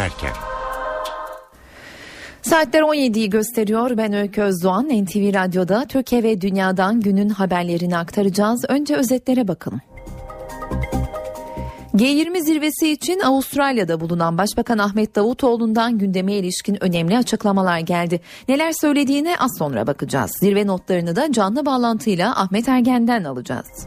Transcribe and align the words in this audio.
dönerken. 0.00 0.32
Saatler 2.42 2.80
17'yi 2.82 3.30
gösteriyor. 3.30 3.96
Ben 3.96 4.12
Öykü 4.12 4.42
Özdoğan. 4.42 4.84
NTV 4.84 5.34
Radyo'da 5.34 5.84
Türkiye 5.88 6.22
ve 6.22 6.40
Dünya'dan 6.40 7.00
günün 7.00 7.28
haberlerini 7.28 7.96
aktaracağız. 7.96 8.64
Önce 8.68 8.96
özetlere 8.96 9.48
bakalım. 9.48 9.80
G20 11.94 12.40
zirvesi 12.40 12.92
için 12.92 13.20
Avustralya'da 13.20 14.00
bulunan 14.00 14.38
Başbakan 14.38 14.78
Ahmet 14.78 15.16
Davutoğlu'ndan 15.16 15.98
gündeme 15.98 16.32
ilişkin 16.32 16.84
önemli 16.84 17.18
açıklamalar 17.18 17.78
geldi. 17.78 18.20
Neler 18.48 18.72
söylediğine 18.72 19.36
az 19.38 19.50
sonra 19.58 19.86
bakacağız. 19.86 20.30
Zirve 20.40 20.66
notlarını 20.66 21.16
da 21.16 21.32
canlı 21.32 21.66
bağlantıyla 21.66 22.36
Ahmet 22.36 22.68
Ergen'den 22.68 23.24
alacağız. 23.24 23.86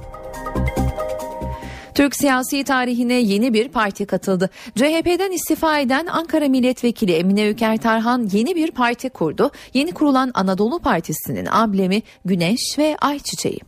Türk 1.95 2.15
siyasi 2.15 2.63
tarihine 2.63 3.13
yeni 3.13 3.53
bir 3.53 3.69
parti 3.69 4.05
katıldı. 4.05 4.49
CHP'den 4.75 5.31
istifa 5.31 5.79
eden 5.79 6.05
Ankara 6.05 6.47
Milletvekili 6.47 7.11
Emine 7.11 7.49
Üker 7.49 7.77
Tarhan 7.77 8.29
yeni 8.31 8.55
bir 8.55 8.71
parti 8.71 9.09
kurdu. 9.09 9.51
Yeni 9.73 9.91
kurulan 9.91 10.31
Anadolu 10.33 10.79
Partisi'nin 10.79 11.47
ablemi 11.51 12.01
Güneş 12.25 12.75
ve 12.77 12.97
Ayçiçeği. 13.01 13.59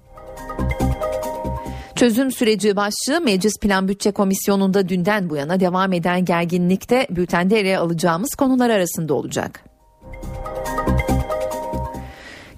Çözüm 1.96 2.32
süreci 2.32 2.76
başlığı 2.76 3.22
Meclis 3.22 3.60
Plan 3.62 3.88
Bütçe 3.88 4.12
Komisyonu'nda 4.12 4.90
dünden 4.90 5.30
bu 5.30 5.36
yana 5.36 5.60
devam 5.60 5.94
eden 5.94 6.26
gerginlikte 6.26 7.08
bültende 7.10 7.60
ele 7.60 7.78
alacağımız 7.78 8.36
konular 8.36 8.70
arasında 8.70 9.14
olacak. 9.14 9.64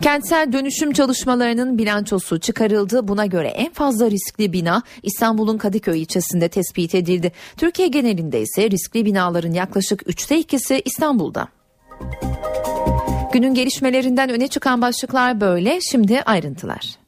Kentsel 0.08 0.54
dönüşüm 0.54 0.92
çalışmalarının 0.94 1.78
bilançosu 1.78 2.40
çıkarıldı. 2.40 3.08
Buna 3.08 3.26
göre 3.26 3.48
en 3.48 3.74
fazla 3.74 4.12
riskli 4.12 4.54
bina 4.54 4.84
İstanbul'un 5.04 5.58
Kadıköy 5.58 6.02
ilçesinde 6.02 6.50
tespit 6.50 6.96
edildi. 6.96 7.32
Türkiye 7.58 7.88
genelinde 7.88 8.42
ise 8.42 8.70
riskli 8.70 9.06
binaların 9.06 9.52
yaklaşık 9.52 10.10
üçte 10.10 10.40
ikisi 10.40 10.82
İstanbul'da. 10.86 11.48
Günün 13.34 13.54
gelişmelerinden 13.54 14.30
öne 14.30 14.48
çıkan 14.48 14.82
başlıklar 14.82 15.42
böyle. 15.42 15.80
Şimdi 15.82 16.22
ayrıntılar. 16.22 17.07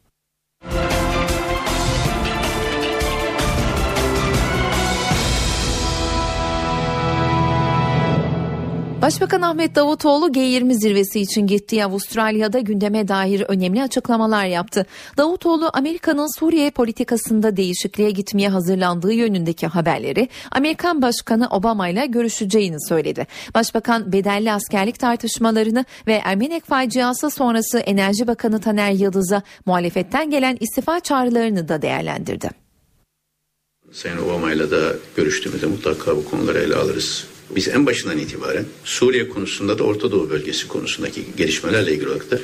Başbakan 9.02 9.42
Ahmet 9.42 9.76
Davutoğlu 9.76 10.30
G20 10.30 10.74
zirvesi 10.74 11.20
için 11.20 11.48
gittiği 11.48 11.86
Avustralya'da 11.86 12.60
gündeme 12.60 13.08
dair 13.08 13.46
önemli 13.48 13.84
açıklamalar 13.84 14.46
yaptı. 14.46 14.86
Davutoğlu 15.18 15.70
Amerika'nın 15.74 16.40
Suriye 16.40 16.72
politikasında 16.72 17.58
değişikliğe 17.58 18.12
gitmeye 18.12 18.50
hazırlandığı 18.50 19.14
yönündeki 19.14 19.68
haberleri 19.68 20.30
Amerikan 20.52 21.02
Başkanı 21.02 21.48
Obama 21.50 21.90
ile 21.90 22.06
görüşeceğini 22.06 22.88
söyledi. 22.88 23.28
Başbakan 23.56 24.12
bedelli 24.12 24.52
askerlik 24.52 25.00
tartışmalarını 25.00 25.86
ve 26.08 26.14
Ermenek 26.14 26.66
faciası 26.66 27.30
sonrası 27.30 27.80
Enerji 27.80 28.28
Bakanı 28.28 28.62
Taner 28.62 28.92
Yıldız'a 28.92 29.42
muhalefetten 29.66 30.30
gelen 30.30 30.58
istifa 30.60 31.00
çağrılarını 31.00 31.68
da 31.68 31.82
değerlendirdi. 31.82 32.50
Sayın 33.92 34.18
Obama 34.18 34.52
ile 34.52 34.72
de 34.72 34.96
görüştüğümüzde 35.16 35.66
mutlaka 35.66 36.18
bu 36.18 36.26
konuları 36.26 36.60
ele 36.60 36.76
alırız. 36.76 37.29
Biz 37.56 37.68
en 37.68 37.86
başından 37.86 38.18
itibaren 38.18 38.66
Suriye 38.84 39.30
konusunda 39.30 39.80
da 39.80 39.84
Orta 39.84 40.12
Doğu 40.12 40.30
bölgesi 40.30 40.68
konusundaki 40.68 41.22
gelişmelerle 41.38 41.94
ilgili 41.94 42.10
olarak 42.10 42.32
da 42.32 42.40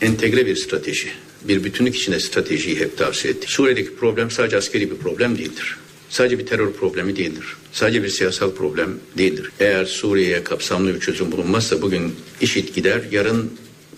entegre 0.00 0.46
bir 0.46 0.56
strateji, 0.56 1.08
bir 1.48 1.64
bütünlük 1.64 1.96
içinde 1.96 2.20
stratejiyi 2.20 2.80
hep 2.80 2.98
tavsiye 2.98 3.34
ettik. 3.34 3.50
Suriye'deki 3.50 3.96
problem 3.96 4.30
sadece 4.30 4.56
askeri 4.56 4.90
bir 4.90 4.96
problem 4.96 5.38
değildir. 5.38 5.76
Sadece 6.08 6.38
bir 6.38 6.46
terör 6.46 6.72
problemi 6.72 7.16
değildir. 7.16 7.56
Sadece 7.72 8.02
bir 8.02 8.08
siyasal 8.08 8.50
problem 8.50 8.98
değildir. 9.18 9.50
Eğer 9.60 9.84
Suriye'ye 9.84 10.44
kapsamlı 10.44 10.94
bir 10.94 11.00
çözüm 11.00 11.32
bulunmazsa 11.32 11.82
bugün 11.82 12.14
işit 12.40 12.74
gider, 12.74 13.00
yarın 13.10 13.52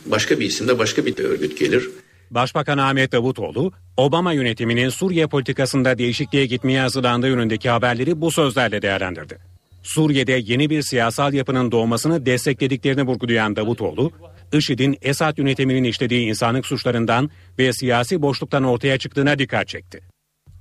başka 0.07 0.41
bir 0.41 0.47
isimde 0.47 0.79
başka 0.79 1.07
bir 1.07 1.19
örgüt 1.19 1.59
gelir. 1.59 1.91
Başbakan 2.31 2.79
Ahmet 2.79 3.13
Davutoğlu, 3.13 3.73
Obama 3.97 4.33
yönetiminin 4.33 4.89
Suriye 4.89 5.27
politikasında 5.27 5.99
değişikliğe 5.99 6.47
gitmeye 6.47 6.81
hazırlandığı 6.81 7.29
yönündeki 7.29 7.71
haberleri 7.71 8.21
bu 8.21 8.31
sözlerle 8.31 8.83
değerlendirdi. 8.83 9.56
Suriye'de 9.87 10.41
yeni 10.45 10.71
bir 10.71 10.83
siyasal 10.83 11.35
yapının 11.35 11.73
doğmasını 11.73 12.27
desteklediklerini 12.27 13.03
vurgulayan 13.03 13.57
Davutoğlu, 13.57 14.13
IŞİD'in 14.53 14.99
Esad 15.03 15.39
yönetiminin 15.39 15.85
işlediği 15.85 16.27
insanlık 16.27 16.67
suçlarından 16.67 17.31
ve 17.59 17.73
siyasi 17.73 18.23
boşluktan 18.23 18.65
ortaya 18.65 18.99
çıktığına 18.99 19.39
dikkat 19.39 19.69
çekti. 19.69 20.01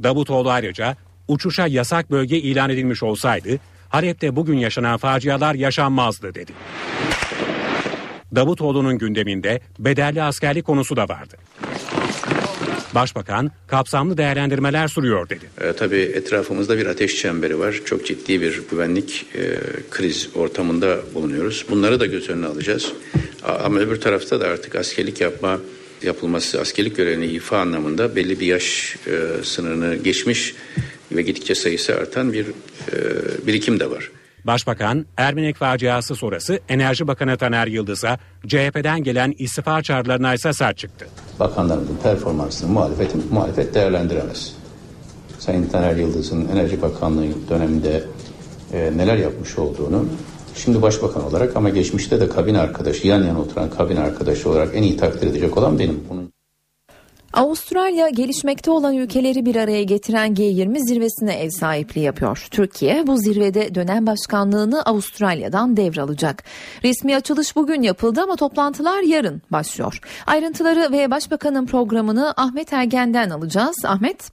Davutoğlu 0.04 0.50
ayrıca 0.50 0.98
uçuşa 1.28 1.68
yasak 1.68 2.12
bölge 2.12 2.38
ilan 2.38 2.70
edilmiş 2.70 3.04
olsaydı 3.04 3.60
Halep'te 3.90 4.36
bugün 4.36 4.58
yaşanan 4.58 4.98
facialar 4.98 5.56
yaşanmazdı 5.56 6.36
dedi. 6.36 6.52
Davutoğlu'nun 8.36 8.98
gündeminde 8.98 9.60
bedelli 9.80 10.24
askerlik 10.24 10.66
konusu 10.66 10.96
da 10.96 11.10
vardı. 11.10 11.38
Başbakan 12.96 13.52
kapsamlı 13.68 14.18
değerlendirmeler 14.18 14.88
sunuyor 14.88 15.30
dedi. 15.30 15.46
E, 15.62 15.74
tabii 15.74 16.00
etrafımızda 16.00 16.78
bir 16.78 16.86
ateş 16.86 17.16
çemberi 17.16 17.60
var. 17.60 17.82
Çok 17.86 18.06
ciddi 18.06 18.42
bir 18.42 18.62
güvenlik 18.72 19.26
e, 19.36 19.60
kriz 19.92 20.30
ortamında 20.36 21.00
bulunuyoruz. 21.14 21.66
Bunları 21.70 22.00
da 22.00 22.06
göz 22.06 22.30
önüne 22.30 22.46
alacağız. 22.46 22.92
Ama 23.64 23.80
öbür 23.80 24.02
tarafta 24.02 24.42
da 24.42 24.48
artık 24.48 24.76
askerlik 24.76 25.22
yapma 25.22 25.60
yapılması, 26.04 26.62
askerlik 26.62 26.98
görevini 26.98 27.26
ifa 27.26 27.58
anlamında 27.58 28.16
belli 28.16 28.40
bir 28.40 28.48
yaş 28.48 28.96
e, 29.08 29.44
sınırını 29.44 29.96
geçmiş 29.96 30.56
ve 31.12 31.22
gittikçe 31.22 31.56
sayısı 31.56 31.96
artan 31.96 32.34
bir 32.34 32.46
e, 32.46 32.48
birikim 33.48 33.80
de 33.80 33.92
var. 33.92 34.12
Başbakan 34.46 35.06
Ermenek 35.18 35.56
faciası 35.56 36.16
sonrası 36.16 36.60
Enerji 36.70 37.08
Bakanı 37.08 37.38
Taner 37.38 37.68
Yıldız'a 37.68 38.18
CHP'den 38.48 39.04
gelen 39.04 39.34
istifa 39.38 39.82
çağrılarına 39.82 40.34
ise 40.34 40.54
sert 40.54 40.78
çıktı. 40.78 41.08
Bakanlarımızın 41.40 41.98
performansını 42.04 42.72
muhalefet, 42.72 43.32
muhalefet 43.32 43.74
değerlendiremez. 43.74 44.56
Sayın 45.40 45.68
Taner 45.68 45.96
Yıldız'ın 45.96 46.48
Enerji 46.48 46.82
Bakanlığı 46.82 47.50
döneminde 47.50 48.04
e, 48.74 48.98
neler 48.98 49.18
yapmış 49.18 49.58
olduğunu 49.58 50.06
şimdi 50.56 50.82
başbakan 50.82 51.24
olarak 51.24 51.56
ama 51.56 51.70
geçmişte 51.70 52.20
de 52.20 52.30
kabin 52.30 52.56
arkadaşı 52.56 53.08
yan 53.08 53.24
yana 53.24 53.42
oturan 53.42 53.70
kabin 53.70 53.96
arkadaşı 53.96 54.50
olarak 54.50 54.76
en 54.76 54.84
iyi 54.84 54.98
takdir 54.98 55.28
edecek 55.28 55.58
olan 55.58 55.80
benim. 55.80 56.04
Bunun 56.10 56.35
Avustralya 57.36 58.10
gelişmekte 58.10 58.72
olan 58.72 58.98
ülkeleri 58.98 59.46
bir 59.46 59.56
araya 59.56 59.84
getiren 59.84 60.34
G20 60.34 60.78
zirvesine 60.78 61.34
ev 61.34 61.50
sahipliği 61.50 62.04
yapıyor. 62.04 62.48
Türkiye 62.52 63.08
bu 63.08 63.18
zirvede 63.18 63.76
dönem 63.76 64.08
başkanlığını 64.08 64.82
Avustralya'dan 64.82 65.78
devralacak. 65.78 66.44
Resmi 66.84 67.16
açılış 67.16 67.56
bugün 67.56 67.82
yapıldı 67.82 68.22
ama 68.24 68.36
toplantılar 68.36 69.02
yarın 69.02 69.42
başlıyor. 69.52 70.00
Ayrıntıları 70.28 70.92
ve 70.92 71.12
Başbakanın 71.12 71.66
programını 71.66 72.34
Ahmet 72.38 72.74
Ergen'den 72.74 73.30
alacağız. 73.30 73.76
Ahmet. 73.86 74.32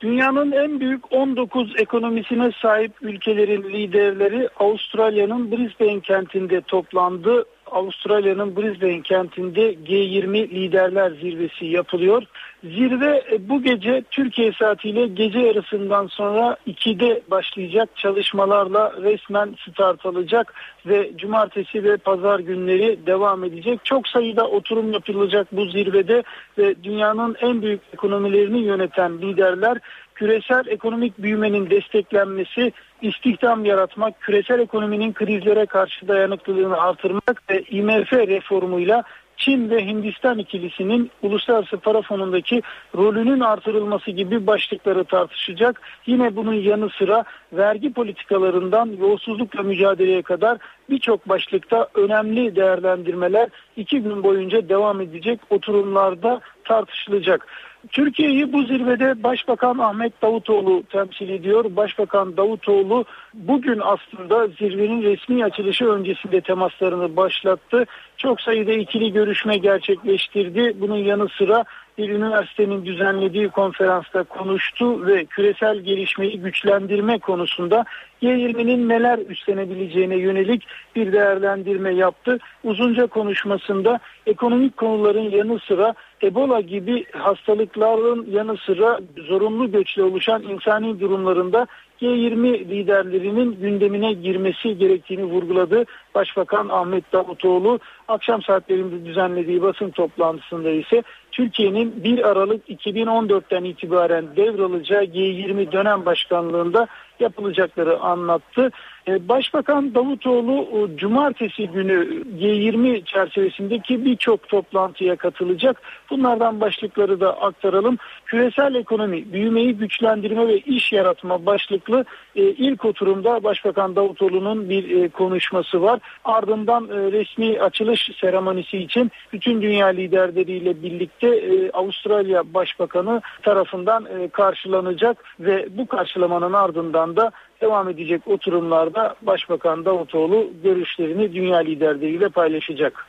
Dünyanın 0.00 0.52
en 0.52 0.80
büyük 0.80 1.12
19 1.12 1.74
ekonomisine 1.78 2.50
sahip 2.62 2.92
ülkelerin 3.02 3.62
liderleri 3.62 4.48
Avustralya'nın 4.60 5.50
Brisbane 5.50 6.00
kentinde 6.00 6.60
toplandı. 6.60 7.44
Avustralya'nın 7.72 8.56
Brisbane 8.56 9.02
kentinde 9.02 9.72
G20 9.72 10.50
Liderler 10.50 11.10
Zirvesi 11.10 11.66
yapılıyor. 11.66 12.22
Zirve 12.64 13.22
e, 13.32 13.48
bu 13.48 13.62
gece 13.62 14.02
Türkiye 14.10 14.52
saatiyle 14.52 15.06
gece 15.06 15.38
yarısından 15.38 16.06
sonra 16.06 16.56
2'de 16.66 17.22
başlayacak 17.30 17.88
çalışmalarla 17.96 18.92
resmen 19.02 19.56
start 19.68 20.06
alacak 20.06 20.54
ve 20.86 21.16
cumartesi 21.16 21.84
ve 21.84 21.96
pazar 21.96 22.38
günleri 22.38 23.06
devam 23.06 23.44
edecek. 23.44 23.80
Çok 23.84 24.08
sayıda 24.08 24.48
oturum 24.48 24.92
yapılacak 24.92 25.46
bu 25.52 25.64
zirvede 25.66 26.22
ve 26.58 26.84
dünyanın 26.84 27.36
en 27.40 27.62
büyük 27.62 27.80
ekonomilerini 27.92 28.58
yöneten 28.58 29.18
liderler 29.18 29.78
küresel 30.18 30.66
ekonomik 30.66 31.18
büyümenin 31.18 31.70
desteklenmesi, 31.70 32.72
istihdam 33.02 33.64
yaratmak, 33.64 34.20
küresel 34.20 34.60
ekonominin 34.60 35.12
krizlere 35.12 35.66
karşı 35.66 36.08
dayanıklılığını 36.08 36.80
artırmak 36.80 37.50
ve 37.50 37.62
IMF 37.62 38.12
reformuyla 38.12 39.04
Çin 39.38 39.70
ve 39.70 39.86
Hindistan 39.86 40.38
ikilisinin 40.38 41.10
uluslararası 41.22 41.76
para 41.76 42.02
fonundaki 42.02 42.62
rolünün 42.96 43.40
artırılması 43.40 44.10
gibi 44.10 44.46
başlıkları 44.46 45.04
tartışacak. 45.04 45.80
Yine 46.06 46.36
bunun 46.36 46.54
yanı 46.54 46.90
sıra 46.90 47.24
vergi 47.52 47.92
politikalarından 47.92 48.86
yolsuzlukla 49.00 49.62
mücadeleye 49.62 50.22
kadar 50.22 50.58
birçok 50.90 51.28
başlıkta 51.28 51.88
önemli 51.94 52.56
değerlendirmeler 52.56 53.48
iki 53.76 54.02
gün 54.02 54.22
boyunca 54.22 54.68
devam 54.68 55.00
edecek 55.00 55.40
oturumlarda 55.50 56.40
tartışılacak. 56.64 57.46
Türkiye'yi 57.92 58.52
bu 58.52 58.62
zirvede 58.62 59.22
Başbakan 59.22 59.78
Ahmet 59.78 60.22
Davutoğlu 60.22 60.82
temsil 60.82 61.28
ediyor. 61.28 61.64
Başbakan 61.76 62.36
Davutoğlu 62.36 63.04
bugün 63.34 63.80
aslında 63.82 64.46
zirvenin 64.46 65.02
resmi 65.02 65.44
açılışı 65.44 65.84
öncesinde 65.84 66.40
temaslarını 66.40 67.16
başlattı. 67.16 67.84
Çok 68.16 68.40
sayıda 68.40 68.72
ikili 68.72 69.12
görüşme 69.12 69.58
gerçekleştirdi. 69.58 70.76
Bunun 70.80 70.96
yanı 70.96 71.28
sıra 71.28 71.64
bir 71.98 72.08
üniversitenin 72.10 72.84
düzenlediği 72.84 73.48
konferansta 73.48 74.22
konuştu 74.22 75.06
ve 75.06 75.24
küresel 75.24 75.78
gelişmeyi 75.78 76.40
güçlendirme 76.40 77.18
konusunda 77.18 77.84
G20'nin 78.22 78.88
neler 78.88 79.18
üstlenebileceğine 79.18 80.16
yönelik 80.16 80.64
bir 80.96 81.12
değerlendirme 81.12 81.94
yaptı. 81.94 82.38
Uzunca 82.64 83.06
konuşmasında 83.06 84.00
ekonomik 84.26 84.76
konuların 84.76 85.30
yanı 85.30 85.58
sıra 85.58 85.94
Ebola 86.22 86.60
gibi 86.60 87.04
hastalıkların 87.12 88.26
yanı 88.30 88.56
sıra 88.56 89.00
zorunlu 89.28 89.72
göçle 89.72 90.02
oluşan 90.02 90.42
insani 90.42 91.00
durumlarında 91.00 91.66
G20 92.02 92.68
liderlerinin 92.68 93.56
gündemine 93.60 94.12
girmesi 94.12 94.78
gerektiğini 94.78 95.24
vurguladı. 95.24 95.84
Başbakan 96.14 96.68
Ahmet 96.68 97.12
Davutoğlu 97.12 97.78
akşam 98.08 98.42
saatlerinde 98.42 99.04
düzenlediği 99.04 99.62
basın 99.62 99.90
toplantısında 99.90 100.70
ise 100.70 101.02
Türkiye'nin 101.38 102.04
1 102.04 102.28
Aralık 102.28 102.68
2014'ten 102.68 103.64
itibaren 103.64 104.36
devralacağı 104.36 105.04
G20 105.04 105.72
dönem 105.72 106.06
başkanlığında 106.06 106.86
yapılacakları 107.20 108.00
anlattı. 108.00 108.70
E, 109.08 109.28
Başbakan 109.28 109.94
Davutoğlu 109.94 110.62
e, 110.62 110.96
cumartesi 110.96 111.68
günü 111.68 112.22
G20 112.40 113.04
çerçevesindeki 113.04 114.04
birçok 114.04 114.48
toplantıya 114.48 115.16
katılacak. 115.16 115.82
Bunlardan 116.10 116.60
başlıkları 116.60 117.20
da 117.20 117.40
aktaralım. 117.40 117.98
Küresel 118.26 118.74
ekonomi, 118.74 119.32
büyümeyi 119.32 119.76
güçlendirme 119.76 120.48
ve 120.48 120.58
iş 120.58 120.92
yaratma 120.92 121.46
başlıklı 121.46 122.04
e, 122.36 122.42
ilk 122.42 122.84
oturumda 122.84 123.44
Başbakan 123.44 123.96
Davutoğlu'nun 123.96 124.70
bir 124.70 125.08
konuşması 125.08 125.82
var. 125.82 126.00
Ardından 126.24 126.88
resmi 126.88 127.60
açılış 127.60 128.10
seremonisi 128.20 128.78
için 128.78 129.10
bütün 129.32 129.62
dünya 129.62 129.86
liderleriyle 129.86 130.82
birlikte 130.82 131.28
Avustralya 131.72 132.54
Başbakanı 132.54 133.22
tarafından 133.42 134.06
karşılanacak 134.32 135.24
ve 135.40 135.68
bu 135.70 135.86
karşılamanın 135.86 136.52
ardından 136.52 137.16
da 137.16 137.32
devam 137.60 137.88
edecek 137.88 138.28
oturumlarda 138.28 139.14
Başbakan 139.22 139.84
Davutoğlu 139.84 140.50
görüşlerini 140.62 141.34
dünya 141.34 141.58
liderleriyle 141.58 142.28
paylaşacak. 142.28 143.06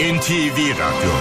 NTV 0.00 0.58
Radyo 0.80 1.12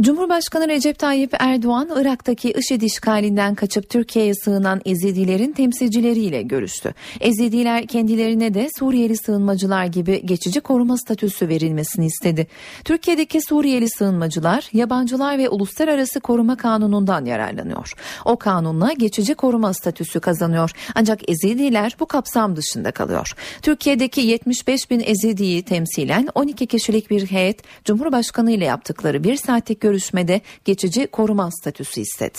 Cumhurbaşkanı 0.00 0.68
Recep 0.68 0.98
Tayyip 0.98 1.34
Erdoğan 1.38 1.88
Irak'taki 1.96 2.50
IŞİD 2.50 2.82
işgalinden 2.82 3.54
kaçıp 3.54 3.90
Türkiye'ye 3.90 4.34
sığınan 4.34 4.80
Ezidilerin 4.84 5.52
temsilcileriyle 5.52 6.42
görüştü. 6.42 6.94
Ezidiler 7.20 7.86
kendilerine 7.86 8.54
de 8.54 8.68
Suriyeli 8.78 9.16
sığınmacılar 9.16 9.84
gibi 9.84 10.26
geçici 10.26 10.60
koruma 10.60 10.96
statüsü 10.96 11.48
verilmesini 11.48 12.06
istedi. 12.06 12.46
Türkiye'deki 12.84 13.40
Suriyeli 13.40 13.90
sığınmacılar 13.90 14.68
yabancılar 14.72 15.38
ve 15.38 15.48
uluslararası 15.48 16.20
koruma 16.20 16.56
kanunundan 16.56 17.24
yararlanıyor. 17.24 17.92
O 18.24 18.36
kanunla 18.36 18.92
geçici 18.92 19.34
koruma 19.34 19.74
statüsü 19.74 20.20
kazanıyor. 20.20 20.70
Ancak 20.94 21.30
Ezidiler 21.30 21.96
bu 22.00 22.06
kapsam 22.06 22.56
dışında 22.56 22.90
kalıyor. 22.90 23.34
Türkiye'deki 23.62 24.20
75 24.20 24.90
bin 24.90 25.00
Ezidi'yi 25.00 25.62
temsilen 25.62 26.28
12 26.34 26.66
kişilik 26.66 27.10
bir 27.10 27.26
heyet 27.26 27.62
Cumhurbaşkanı 27.84 28.52
ile 28.52 28.64
yaptıkları 28.64 29.24
bir 29.24 29.36
saatlik 29.36 29.87
görüşmede 29.88 30.40
geçici 30.64 31.06
koruma 31.06 31.50
statüsü 31.50 32.00
istedi. 32.00 32.38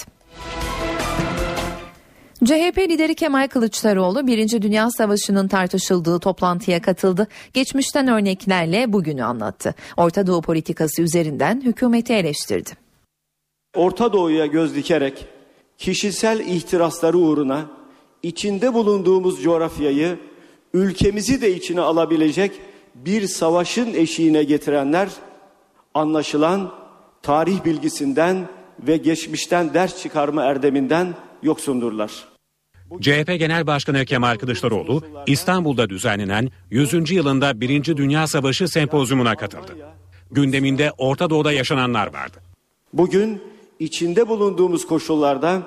CHP 2.45 2.77
lideri 2.77 3.15
Kemal 3.15 3.47
Kılıçdaroğlu 3.47 4.27
Birinci 4.27 4.61
Dünya 4.61 4.89
Savaşı'nın 4.97 5.47
tartışıldığı 5.47 6.19
toplantıya 6.19 6.81
katıldı. 6.81 7.27
Geçmişten 7.53 8.07
örneklerle 8.07 8.93
bugünü 8.93 9.23
anlattı. 9.23 9.75
Orta 9.97 10.27
Doğu 10.27 10.41
politikası 10.41 11.01
üzerinden 11.01 11.61
hükümeti 11.61 12.13
eleştirdi. 12.13 12.69
Orta 13.75 14.13
Doğu'ya 14.13 14.45
göz 14.45 14.75
dikerek 14.75 15.25
kişisel 15.77 16.39
ihtirasları 16.39 17.17
uğruna 17.17 17.65
içinde 18.23 18.73
bulunduğumuz 18.73 19.43
coğrafyayı 19.43 20.19
ülkemizi 20.73 21.41
de 21.41 21.55
içine 21.55 21.81
alabilecek 21.81 22.51
bir 22.95 23.27
savaşın 23.27 23.93
eşiğine 23.93 24.43
getirenler 24.43 25.09
anlaşılan 25.93 26.78
tarih 27.21 27.65
bilgisinden 27.65 28.47
ve 28.79 28.97
geçmişten 28.97 29.73
ders 29.73 30.01
çıkarma 30.01 30.43
erdeminden 30.43 31.15
yoksundurlar. 31.43 32.11
CHP 33.01 33.39
Genel 33.39 33.67
Başkanı 33.67 34.05
Kemal 34.05 34.35
Kılıçdaroğlu 34.35 35.03
İstanbul'da 35.27 35.89
düzenlenen 35.89 36.49
100. 36.71 37.11
yılında 37.11 37.61
1. 37.61 37.97
Dünya 37.97 38.27
Savaşı 38.27 38.67
sempozyumuna 38.67 39.35
katıldı. 39.35 39.77
Gündeminde 40.31 40.91
Orta 40.97 41.29
Doğu'da 41.29 41.51
yaşananlar 41.51 42.13
vardı. 42.13 42.37
Bugün 42.93 43.41
içinde 43.79 44.27
bulunduğumuz 44.27 44.87
koşullarda 44.87 45.61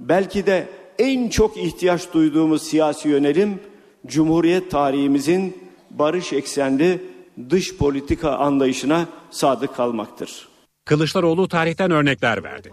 belki 0.00 0.46
de 0.46 0.68
en 0.98 1.28
çok 1.28 1.56
ihtiyaç 1.56 2.12
duyduğumuz 2.14 2.62
siyasi 2.62 3.08
yönelim 3.08 3.60
Cumhuriyet 4.06 4.70
tarihimizin 4.70 5.58
barış 5.90 6.32
eksenli 6.32 7.02
dış 7.50 7.76
politika 7.76 8.30
anlayışına 8.30 9.06
sadık 9.30 9.76
kalmaktır. 9.76 10.47
Kılıçdaroğlu 10.88 11.48
tarihten 11.48 11.90
örnekler 11.90 12.44
verdi. 12.44 12.70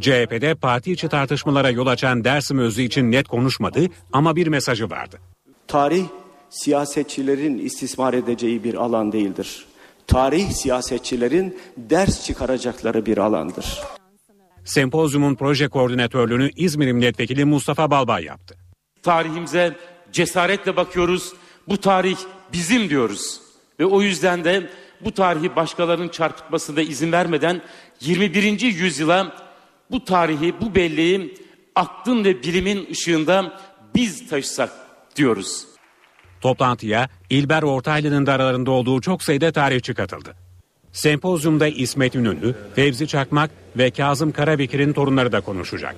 CHP'de 0.00 0.54
parti 0.54 0.92
içi 0.92 1.08
tartışmalara 1.08 1.70
yol 1.70 1.86
açan 1.86 2.24
Dersim 2.24 2.58
Özü 2.58 2.82
için 2.82 3.12
net 3.12 3.28
konuşmadı 3.28 3.80
ama 4.12 4.36
bir 4.36 4.46
mesajı 4.46 4.90
vardı. 4.90 5.18
Tarih 5.68 6.04
siyasetçilerin 6.50 7.58
istismar 7.58 8.14
edeceği 8.14 8.64
bir 8.64 8.74
alan 8.74 9.12
değildir. 9.12 9.66
Tarih 10.06 10.50
siyasetçilerin 10.50 11.58
ders 11.76 12.24
çıkaracakları 12.24 13.06
bir 13.06 13.18
alandır. 13.18 13.80
Sempozyumun 14.64 15.34
proje 15.34 15.68
koordinatörlüğünü 15.68 16.50
İzmir 16.56 16.92
Milletvekili 16.92 17.44
Mustafa 17.44 17.90
Balbay 17.90 18.24
yaptı. 18.24 18.54
Tarihimize 19.02 19.76
cesaretle 20.12 20.76
bakıyoruz. 20.76 21.32
Bu 21.68 21.76
tarih 21.76 22.16
bizim 22.52 22.90
diyoruz. 22.90 23.40
Ve 23.80 23.86
o 23.86 24.02
yüzden 24.02 24.44
de 24.44 24.70
bu 25.04 25.12
tarihi 25.12 25.56
başkalarının 25.56 26.08
çarpıtmasına 26.08 26.80
izin 26.80 27.12
vermeden 27.12 27.62
21. 28.00 28.60
yüzyıla 28.60 29.32
bu 29.90 30.04
tarihi, 30.04 30.54
bu 30.60 30.74
belleği 30.74 31.34
aklın 31.74 32.24
ve 32.24 32.42
bilimin 32.42 32.88
ışığında 32.90 33.60
biz 33.94 34.28
taşısak 34.28 34.72
diyoruz. 35.16 35.66
Toplantıya 36.40 37.08
İlber 37.30 37.62
Ortaylı'nın 37.62 38.26
da 38.26 38.32
aralarında 38.32 38.70
olduğu 38.70 39.00
çok 39.00 39.22
sayıda 39.22 39.52
tarihçi 39.52 39.94
katıldı. 39.94 40.34
Sempozyumda 40.92 41.68
İsmet 41.68 42.14
İnönü, 42.14 42.54
Fevzi 42.74 43.08
Çakmak 43.08 43.50
ve 43.76 43.90
Kazım 43.90 44.32
Karabekir'in 44.32 44.92
torunları 44.92 45.32
da 45.32 45.40
konuşacak. 45.40 45.96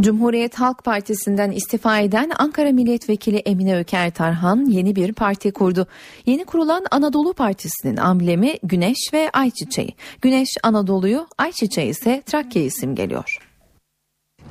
Cumhuriyet 0.00 0.54
Halk 0.54 0.84
Partisi'nden 0.84 1.50
istifa 1.50 1.98
eden 1.98 2.30
Ankara 2.38 2.72
Milletvekili 2.72 3.36
Emine 3.36 3.78
Öker 3.78 4.10
Tarhan 4.10 4.64
yeni 4.64 4.96
bir 4.96 5.12
parti 5.12 5.52
kurdu. 5.52 5.86
Yeni 6.26 6.44
kurulan 6.44 6.84
Anadolu 6.90 7.34
Partisi'nin 7.34 7.96
amblemi 7.96 8.58
Güneş 8.62 8.98
ve 9.12 9.30
Ayçiçeği. 9.32 9.94
Güneş 10.22 10.48
Anadolu'yu, 10.62 11.26
Ayçiçeği 11.38 11.90
ise 11.90 12.22
Trakya'yı 12.26 12.70
simgeliyor. 12.70 13.38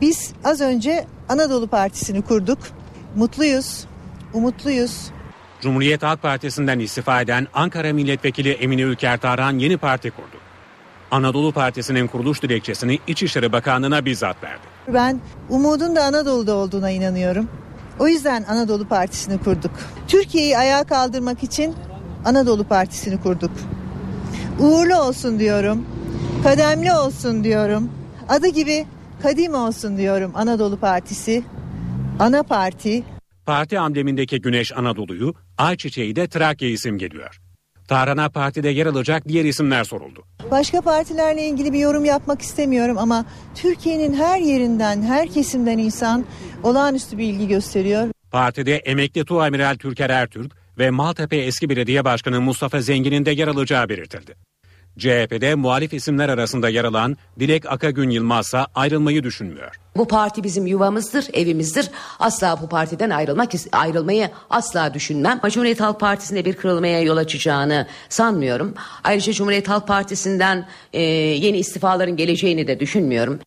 Biz 0.01 0.34
az 0.44 0.62
önce 0.62 1.06
Anadolu 1.29 1.68
Partisi'ni 1.68 2.22
kurduk. 2.22 2.60
Mutluyuz, 3.15 3.86
umutluyuz. 4.34 5.12
Cumhuriyet 5.62 6.03
Halk 6.03 6.22
Partisi'nden 6.22 6.79
istifa 6.79 7.22
eden 7.22 7.48
Ankara 7.53 7.94
Milletvekili 7.94 8.51
Emine 8.51 8.82
Ülker 8.82 9.18
Tarhan 9.18 9.60
yeni 9.60 9.77
parti 9.77 10.12
kurdu. 10.12 10.38
Anadolu 11.12 11.51
Partisi'nin 11.51 12.08
kuruluş 12.08 12.41
dilekçesini 12.41 13.00
İçişleri 13.08 13.51
Bakanlığı'na 13.51 14.06
bizzat 14.06 14.44
verdi. 14.44 14.68
Ben 14.93 15.19
umudun 15.50 15.96
da 15.96 16.03
Anadolu'da 16.03 16.55
olduğuna 16.55 16.89
inanıyorum. 16.89 17.50
O 18.00 18.08
yüzden 18.08 18.43
Anadolu 18.43 18.88
Partisi'ni 18.88 19.38
kurduk. 19.38 19.72
Türkiye'yi 20.08 20.58
ayağa 20.58 20.84
kaldırmak 20.84 21.43
için 21.43 21.75
Anadolu 22.25 22.63
Partisi'ni 22.63 23.22
kurduk. 23.22 23.51
Uğurlu 24.60 24.96
olsun 24.96 25.39
diyorum. 25.39 25.86
Kademli 26.43 26.93
olsun 26.93 27.43
diyorum. 27.43 27.89
Adı 28.29 28.48
gibi 28.48 28.86
kadim 29.22 29.53
olsun 29.53 29.98
diyorum 29.98 30.31
Anadolu 30.36 30.77
Partisi. 30.77 31.43
Ana 32.19 32.43
parti. 32.43 33.03
Parti 33.46 33.79
amblemindeki 33.79 34.41
Güneş 34.41 34.77
Anadolu'yu, 34.77 35.34
Ayçiçeği 35.58 36.15
de 36.15 36.27
Trakya 36.27 36.69
isim 36.69 36.98
geliyor. 36.98 37.41
Tarhana 37.89 38.29
Parti'de 38.29 38.69
yer 38.69 38.86
alacak 38.86 39.27
diğer 39.27 39.46
isimler 39.46 39.84
soruldu. 39.84 40.24
Başka 40.51 40.81
partilerle 40.81 41.48
ilgili 41.48 41.74
bir 41.74 41.79
yorum 41.79 42.05
yapmak 42.05 42.41
istemiyorum 42.41 42.98
ama 42.98 43.25
Türkiye'nin 43.55 44.13
her 44.13 44.39
yerinden, 44.39 45.01
her 45.01 45.29
kesimden 45.29 45.77
insan 45.77 46.25
olağanüstü 46.63 47.17
bir 47.17 47.24
ilgi 47.24 47.48
gösteriyor. 47.48 48.08
Partide 48.31 48.75
emekli 48.75 49.25
Tuamiral 49.25 49.75
Türker 49.75 50.10
Ertürk 50.10 50.51
ve 50.77 50.89
Maltepe 50.89 51.38
eski 51.38 51.69
belediye 51.69 52.05
başkanı 52.05 52.41
Mustafa 52.41 52.81
Zengin'in 52.81 53.25
de 53.25 53.31
yer 53.31 53.48
alacağı 53.48 53.89
belirtildi. 53.89 54.36
CHP'de 55.00 55.56
muhalif 55.56 55.94
isimler 55.94 56.29
arasında 56.29 56.70
yer 56.70 56.84
alan 56.84 57.18
Dilek 57.39 57.72
Akagün 57.72 58.10
Yılmaz 58.10 58.46
ise 58.46 58.65
ayrılmayı 58.75 59.24
düşünmüyor. 59.24 59.79
Bu 59.98 60.08
parti 60.08 60.44
bizim 60.44 60.68
yuvamızdır, 60.68 61.27
evimizdir. 61.34 61.89
Asla 62.20 62.60
bu 62.62 62.70
partiden 62.70 63.10
ayrılmak 63.10 63.53
ayrılmayı 63.72 64.29
asla 64.50 64.94
düşünmem. 64.94 65.39
Cumhuriyet 65.50 65.82
Halk 65.82 66.00
Partisi'nde 66.00 66.46
bir 66.46 66.53
kırılmaya 66.53 67.01
yol 67.01 67.18
açacağını 67.18 67.88
sanmıyorum. 68.10 68.74
Ayrıca 69.03 69.34
Cumhuriyet 69.34 69.70
Halk 69.70 69.88
Partisi'nden 69.88 70.68
e, 70.94 71.01
yeni 71.01 71.58
istifaların 71.58 72.15
geleceğini 72.15 72.68
de 72.68 72.79
düşünmüyorum. 72.79 73.39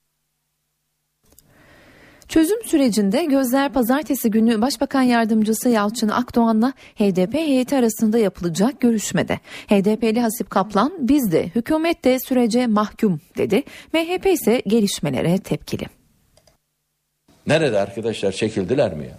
Çözüm 2.33 2.65
sürecinde 2.65 3.25
gözler 3.25 3.73
pazartesi 3.73 4.31
günü 4.31 4.61
Başbakan 4.61 5.03
Yardımcısı 5.03 5.69
Yalçın 5.69 6.09
Akdoğan'la 6.09 6.73
HDP 6.99 7.35
heyeti 7.35 7.77
arasında 7.77 8.19
yapılacak 8.19 8.81
görüşmede. 8.81 9.41
HDP'li 9.69 10.21
Hasip 10.21 10.51
Kaplan 10.51 10.93
biz 11.01 11.33
de 11.33 11.49
hükümet 11.55 12.05
de 12.05 12.19
sürece 12.21 12.67
mahkum 12.67 13.21
dedi. 13.39 13.63
MHP 13.93 14.27
ise 14.27 14.63
gelişmelere 14.67 15.39
tepkili. 15.39 15.85
Nerede 17.47 17.81
arkadaşlar 17.81 18.33
çekildiler 18.33 18.95
mi 18.95 19.05
ya? 19.05 19.19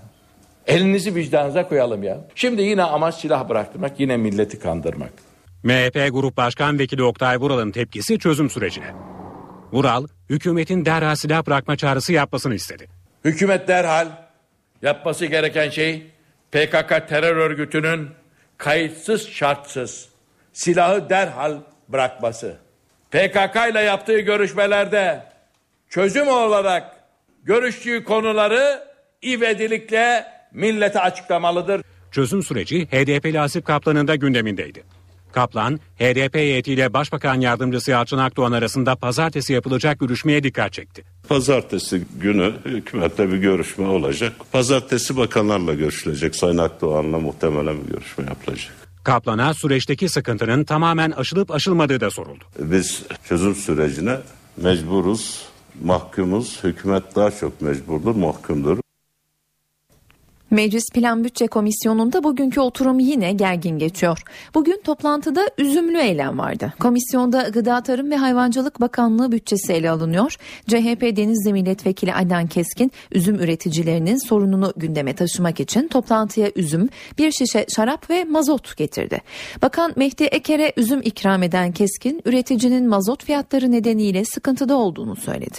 Elinizi 0.67 1.15
vicdanınıza 1.15 1.67
koyalım 1.67 2.03
ya. 2.03 2.17
Şimdi 2.36 2.62
yine 2.62 2.84
amaç 2.84 3.15
silah 3.15 3.50
bıraktırmak, 3.50 4.00
yine 4.00 4.17
milleti 4.17 4.60
kandırmak. 4.60 5.13
MHP 5.63 6.10
Grup 6.12 6.38
Başkan 6.38 6.79
Vekili 6.79 7.03
Oktay 7.03 7.38
Vural'ın 7.38 7.72
tepkisi 7.72 8.20
çözüm 8.20 8.50
sürecine. 8.50 8.93
Vural, 9.74 10.08
hükümetin 10.29 10.86
derhal 10.86 11.15
silah 11.15 11.48
bırakma 11.48 11.75
çağrısı 11.75 12.13
yapmasını 12.13 12.55
istedi. 12.55 13.02
Hükümet 13.24 13.68
derhal 13.68 14.08
yapması 14.82 15.25
gereken 15.25 15.70
şey 15.70 16.08
PKK 16.51 17.10
terör 17.10 17.36
örgütünün 17.36 18.10
kayıtsız 18.58 19.30
şartsız 19.30 20.10
silahı 20.53 21.10
derhal 21.10 21.58
bırakması. 21.89 22.58
PKK 23.12 23.72
ile 23.72 23.80
yaptığı 23.80 24.20
görüşmelerde 24.20 25.24
çözüm 25.89 26.27
olarak 26.27 26.96
görüştüğü 27.44 28.03
konuları 28.03 28.84
ivedilikle 29.24 30.25
millete 30.51 31.00
açıklamalıdır. 31.00 31.82
Çözüm 32.12 32.44
süreci 32.44 32.86
HDP'li 32.86 33.39
Asip 33.39 33.65
Kaplan'ın 33.65 34.08
da 34.08 34.15
gündemindeydi. 34.15 34.84
Kaplan, 35.34 35.80
HDP 36.00 36.36
heyetiyle 36.36 36.94
Başbakan 36.94 37.40
Yardımcısı 37.42 37.92
Yalçın 37.92 38.18
Akdoğan 38.18 38.52
arasında 38.52 38.96
pazartesi 38.96 39.54
yapılacak 39.54 40.00
görüşmeye 40.00 40.44
dikkat 40.44 40.74
çekti. 40.74 41.04
Pazartesi 41.30 42.02
günü 42.20 42.54
hükümette 42.66 43.32
bir 43.32 43.38
görüşme 43.38 43.88
olacak. 43.88 44.34
Pazartesi 44.52 45.18
bakanlarla 45.18 45.74
görüşülecek. 45.74 46.36
Sayın 46.36 46.58
Akdoğan'la 46.58 47.20
muhtemelen 47.20 47.84
bir 47.84 47.94
görüşme 47.94 48.25
yapılacak. 48.25 48.74
Kaplan'a 49.04 49.54
süreçteki 49.54 50.10
sıkıntının 50.10 50.63
tamamen 50.63 51.12
aşılıp 51.12 51.52
aşılmadığı 51.52 52.00
da 52.00 52.12
soruldu. 52.12 52.44
Biz 52.60 53.04
çözüm 53.28 53.56
sürecine 53.56 54.18
mecburuz, 54.58 55.42
mahkumuz. 55.84 56.63
Hükümet 56.63 57.16
daha 57.16 57.32
çok 57.32 57.62
mecburdur, 57.62 58.16
mahkumdur. 58.16 58.83
Meclis 60.53 60.83
Plan 60.93 61.24
Bütçe 61.24 61.48
Komisyonu'nda 61.48 62.24
bugünkü 62.24 62.62
oturum 62.62 63.00
yine 63.00 63.33
gergin 63.33 63.77
geçiyor. 63.77 64.24
Bugün 64.53 64.81
toplantıda 64.83 65.50
üzümlü 65.57 65.98
eylem 65.98 66.39
vardı. 66.39 66.74
Komisyonda 66.79 67.41
Gıda 67.41 67.83
Tarım 67.83 68.12
ve 68.12 68.15
Hayvancılık 68.17 68.81
Bakanlığı 68.81 69.31
bütçesi 69.31 69.74
ele 69.74 69.89
alınıyor. 69.89 70.36
CHP 70.67 71.01
Denizli 71.01 71.53
Milletvekili 71.53 72.13
Adnan 72.13 72.48
Keskin 72.48 72.91
üzüm 73.12 73.36
üreticilerinin 73.36 74.27
sorununu 74.27 74.74
gündeme 74.77 75.15
taşımak 75.15 75.60
için 75.60 75.88
toplantıya 75.88 76.51
üzüm, 76.55 76.89
bir 77.17 77.31
şişe 77.31 77.65
şarap 77.75 78.10
ve 78.10 78.24
mazot 78.24 78.77
getirdi. 78.77 79.22
Bakan 79.62 79.93
Mehdi 79.95 80.24
Eker'e 80.24 80.74
üzüm 80.77 81.01
ikram 81.03 81.43
eden 81.43 81.72
Keskin 81.72 82.22
üreticinin 82.25 82.88
mazot 82.89 83.25
fiyatları 83.25 83.72
nedeniyle 83.72 84.25
sıkıntıda 84.25 84.75
olduğunu 84.75 85.15
söyledi. 85.15 85.57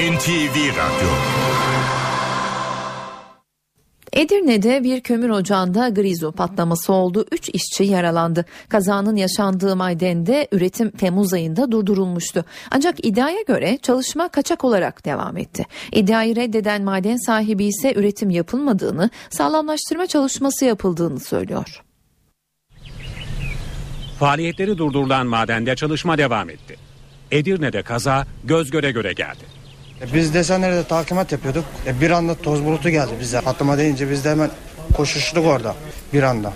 NTV 0.00 0.56
Radyo 0.56 1.49
Edirne'de 4.12 4.84
bir 4.84 5.00
kömür 5.00 5.30
ocağında 5.30 5.88
grizo 5.88 6.32
patlaması 6.32 6.92
oldu. 6.92 7.26
3 7.32 7.48
işçi 7.48 7.84
yaralandı. 7.84 8.44
Kazanın 8.68 9.16
yaşandığı 9.16 9.76
madende 9.76 10.48
üretim 10.52 10.90
Temmuz 10.90 11.32
ayında 11.32 11.72
durdurulmuştu. 11.72 12.44
Ancak 12.70 13.06
iddiaya 13.06 13.42
göre 13.42 13.78
çalışma 13.82 14.28
kaçak 14.28 14.64
olarak 14.64 15.04
devam 15.04 15.36
etti. 15.36 15.66
İddiayı 15.92 16.36
reddeden 16.36 16.82
maden 16.82 17.16
sahibi 17.16 17.64
ise 17.64 17.94
üretim 17.94 18.30
yapılmadığını, 18.30 19.10
sağlamlaştırma 19.30 20.06
çalışması 20.06 20.64
yapıldığını 20.64 21.20
söylüyor. 21.20 21.82
Faaliyetleri 24.18 24.78
durdurulan 24.78 25.26
madende 25.26 25.76
çalışma 25.76 26.18
devam 26.18 26.50
etti. 26.50 26.76
Edirne'de 27.30 27.82
kaza 27.82 28.26
göz 28.44 28.70
göre 28.70 28.90
göre 28.90 29.12
geldi. 29.12 29.59
E, 30.00 30.14
biz 30.14 30.34
desenlerde 30.34 30.84
takimat 30.84 31.32
yapıyorduk. 31.32 31.64
E, 31.86 32.00
bir 32.00 32.10
anda 32.10 32.34
toz 32.34 32.64
bulutu 32.64 32.90
geldi 32.90 33.12
bize. 33.20 33.40
Patlama 33.40 33.78
deyince 33.78 34.10
biz 34.10 34.24
de 34.24 34.30
hemen 34.30 34.50
koşuştuk 34.96 35.46
orada 35.46 35.74
bir 36.12 36.22
anda. 36.22 36.52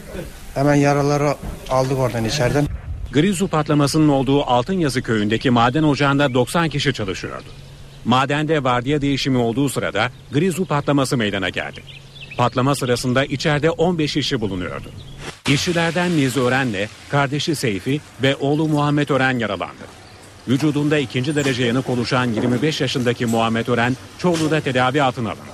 Hemen 0.54 0.74
yaraları 0.74 1.34
aldık 1.70 1.98
oradan 1.98 2.24
içeriden. 2.24 2.66
Grizu 3.12 3.48
patlamasının 3.48 4.08
olduğu 4.08 4.42
Altınyazı 4.42 5.02
köyündeki 5.02 5.50
maden 5.50 5.82
ocağında 5.82 6.34
90 6.34 6.68
kişi 6.68 6.92
çalışıyordu. 6.92 7.48
Madende 8.04 8.64
vardiya 8.64 9.00
değişimi 9.00 9.38
olduğu 9.38 9.68
sırada 9.68 10.10
Grizu 10.32 10.64
patlaması 10.64 11.16
meydana 11.16 11.48
geldi. 11.48 11.82
Patlama 12.36 12.74
sırasında 12.74 13.24
içeride 13.24 13.70
15 13.70 14.16
işçi 14.16 14.40
bulunuyordu. 14.40 14.88
İşçilerden 15.48 16.16
Nizi 16.16 16.40
Ören'le 16.40 16.88
kardeşi 17.08 17.56
Seyfi 17.56 18.00
ve 18.22 18.36
oğlu 18.36 18.68
Muhammed 18.68 19.08
Ören 19.08 19.38
yaralandı. 19.38 20.03
Vücudunda 20.48 20.98
ikinci 20.98 21.34
derece 21.34 21.64
yanık 21.64 21.90
oluşan 21.90 22.24
25 22.24 22.80
yaşındaki 22.80 23.26
Muhammed 23.26 23.66
Ören 23.66 23.96
Çorlu'da 24.18 24.60
tedavi 24.60 25.02
altına 25.02 25.28
alındı. 25.28 25.44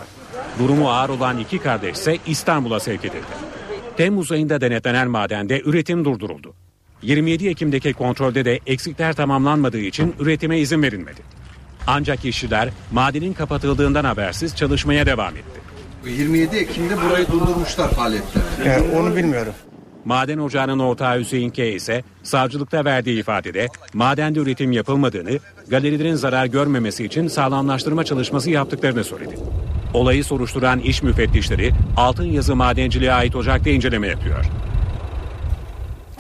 Durumu 0.59 0.91
ağır 0.91 1.09
olan 1.09 1.39
iki 1.39 1.59
kardeş 1.59 1.97
ise 1.97 2.19
İstanbul'a 2.27 2.81
sevk 2.81 3.05
edildi. 3.05 3.51
Temmuz 3.97 4.33
ayında 4.33 4.61
denetlenen 4.61 5.11
madende 5.11 5.61
üretim 5.65 6.05
durduruldu. 6.05 6.55
27 7.03 7.49
Ekim'deki 7.49 7.93
kontrolde 7.93 8.45
de 8.45 8.61
eksikler 8.67 9.13
tamamlanmadığı 9.13 9.79
için 9.79 10.15
üretime 10.21 10.59
izin 10.59 10.83
verilmedi. 10.83 11.21
Ancak 11.87 12.25
işçiler 12.25 12.69
madenin 12.93 13.33
kapatıldığından 13.33 14.05
habersiz 14.05 14.57
çalışmaya 14.57 15.07
devam 15.07 15.37
etti. 15.37 15.61
27 16.07 16.57
Ekim'de 16.57 16.97
burayı 17.03 17.27
durdurmuşlar 17.27 17.91
faaliyetleri. 17.91 18.45
Yani 18.67 18.99
onu 18.99 19.17
bilmiyorum. 19.17 19.53
Maden 20.04 20.38
ocağının 20.38 20.78
ortağı 20.78 21.19
Hüseyin 21.21 21.50
K 21.50 21.66
ise 21.66 22.02
savcılıkta 22.23 22.85
verdiği 22.85 23.21
ifadede 23.21 23.69
madende 23.95 24.40
üretim 24.40 24.73
yapılmadığını, 24.73 25.38
galerilerin 25.69 26.14
zarar 26.14 26.47
görmemesi 26.47 27.04
için 27.04 27.28
sağlamlaştırma 27.28 28.04
çalışması 28.04 28.50
yaptıklarını 28.50 29.04
söyledi. 29.04 29.38
Olayı 29.95 30.25
soruşturan 30.25 30.80
iş 30.80 31.02
müfettişleri 31.02 31.73
Altın 31.97 32.25
Yazı 32.25 32.57
Madenciliğe 32.57 33.12
ait 33.12 33.37
ocakta 33.37 33.71
inceleme 33.71 34.07
yapıyor. 34.07 34.45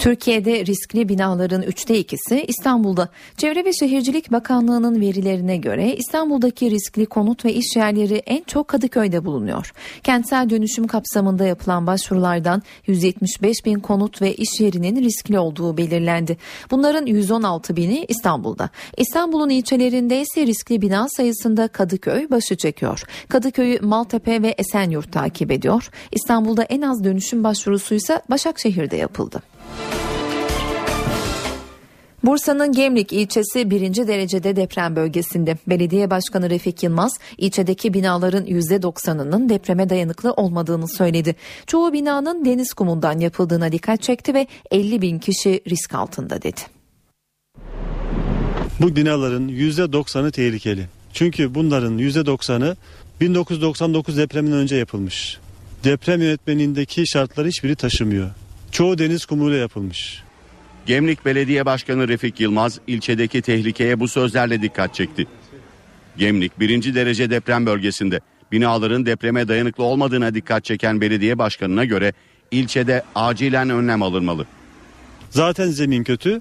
Türkiye'de 0.00 0.66
riskli 0.66 1.08
binaların 1.08 1.62
üçte 1.62 1.98
ikisi 1.98 2.44
İstanbul'da. 2.48 3.08
Çevre 3.36 3.64
ve 3.64 3.72
Şehircilik 3.72 4.32
Bakanlığı'nın 4.32 5.00
verilerine 5.00 5.56
göre 5.56 5.96
İstanbul'daki 5.96 6.70
riskli 6.70 7.06
konut 7.06 7.44
ve 7.44 7.54
iş 7.54 7.76
yerleri 7.76 8.14
en 8.14 8.42
çok 8.46 8.68
Kadıköy'de 8.68 9.24
bulunuyor. 9.24 9.72
Kentsel 10.02 10.50
dönüşüm 10.50 10.86
kapsamında 10.86 11.44
yapılan 11.44 11.86
başvurulardan 11.86 12.62
175 12.86 13.64
bin 13.64 13.78
konut 13.78 14.22
ve 14.22 14.34
iş 14.34 14.60
yerinin 14.60 15.02
riskli 15.02 15.38
olduğu 15.38 15.76
belirlendi. 15.76 16.36
Bunların 16.70 17.06
116 17.06 17.76
bini 17.76 18.04
İstanbul'da. 18.08 18.70
İstanbul'un 18.96 19.50
ilçelerinde 19.50 20.20
ise 20.20 20.46
riskli 20.46 20.82
bina 20.82 21.06
sayısında 21.08 21.68
Kadıköy 21.68 22.30
başı 22.30 22.56
çekiyor. 22.56 23.02
Kadıköy'ü 23.28 23.80
Maltepe 23.80 24.42
ve 24.42 24.54
Esenyurt 24.58 25.12
takip 25.12 25.50
ediyor. 25.50 25.90
İstanbul'da 26.12 26.62
en 26.62 26.80
az 26.80 27.04
dönüşüm 27.04 27.44
başvurusu 27.44 27.94
ise 27.94 28.22
Başakşehir'de 28.30 28.96
yapıldı. 28.96 29.49
Bursa'nın 32.24 32.72
Gemlik 32.72 33.12
ilçesi 33.12 33.70
birinci 33.70 34.08
derecede 34.08 34.56
deprem 34.56 34.96
bölgesinde. 34.96 35.56
Belediye 35.66 36.10
Başkanı 36.10 36.50
Refik 36.50 36.82
Yılmaz 36.82 37.18
ilçedeki 37.38 37.94
binaların 37.94 38.44
%90'ının 38.46 39.48
depreme 39.48 39.90
dayanıklı 39.90 40.32
olmadığını 40.32 40.88
söyledi. 40.88 41.36
Çoğu 41.66 41.92
binanın 41.92 42.44
deniz 42.44 42.72
kumundan 42.72 43.18
yapıldığına 43.18 43.72
dikkat 43.72 44.02
çekti 44.02 44.34
ve 44.34 44.46
50 44.70 45.02
bin 45.02 45.18
kişi 45.18 45.60
risk 45.68 45.94
altında 45.94 46.42
dedi. 46.42 46.60
Bu 48.80 48.96
binaların 48.96 49.48
%90'ı 49.48 50.30
tehlikeli. 50.30 50.86
Çünkü 51.12 51.54
bunların 51.54 51.98
%90'ı 51.98 52.76
1999 53.20 54.16
depreminden 54.16 54.58
önce 54.58 54.76
yapılmış. 54.76 55.38
Deprem 55.84 56.22
yönetmenindeki 56.22 57.06
şartları 57.06 57.48
hiçbiri 57.48 57.76
taşımıyor. 57.76 58.30
Çoğu 58.72 58.98
deniz 58.98 59.26
kumuyla 59.26 59.58
yapılmış. 59.58 60.22
Gemlik 60.86 61.24
Belediye 61.24 61.66
Başkanı 61.66 62.08
Refik 62.08 62.40
Yılmaz 62.40 62.80
ilçedeki 62.86 63.42
tehlikeye 63.42 64.00
bu 64.00 64.08
sözlerle 64.08 64.62
dikkat 64.62 64.94
çekti. 64.94 65.26
Gemlik 66.16 66.60
birinci 66.60 66.94
derece 66.94 67.30
deprem 67.30 67.66
bölgesinde 67.66 68.20
Binaların 68.52 69.06
depreme 69.06 69.48
dayanıklı 69.48 69.84
olmadığına 69.84 70.34
dikkat 70.34 70.64
çeken 70.64 71.00
belediye 71.00 71.38
başkanına 71.38 71.84
göre 71.84 72.12
ilçede 72.50 73.02
acilen 73.14 73.70
önlem 73.70 74.02
alınmalı. 74.02 74.46
Zaten 75.30 75.68
zemin 75.70 76.04
kötü. 76.04 76.40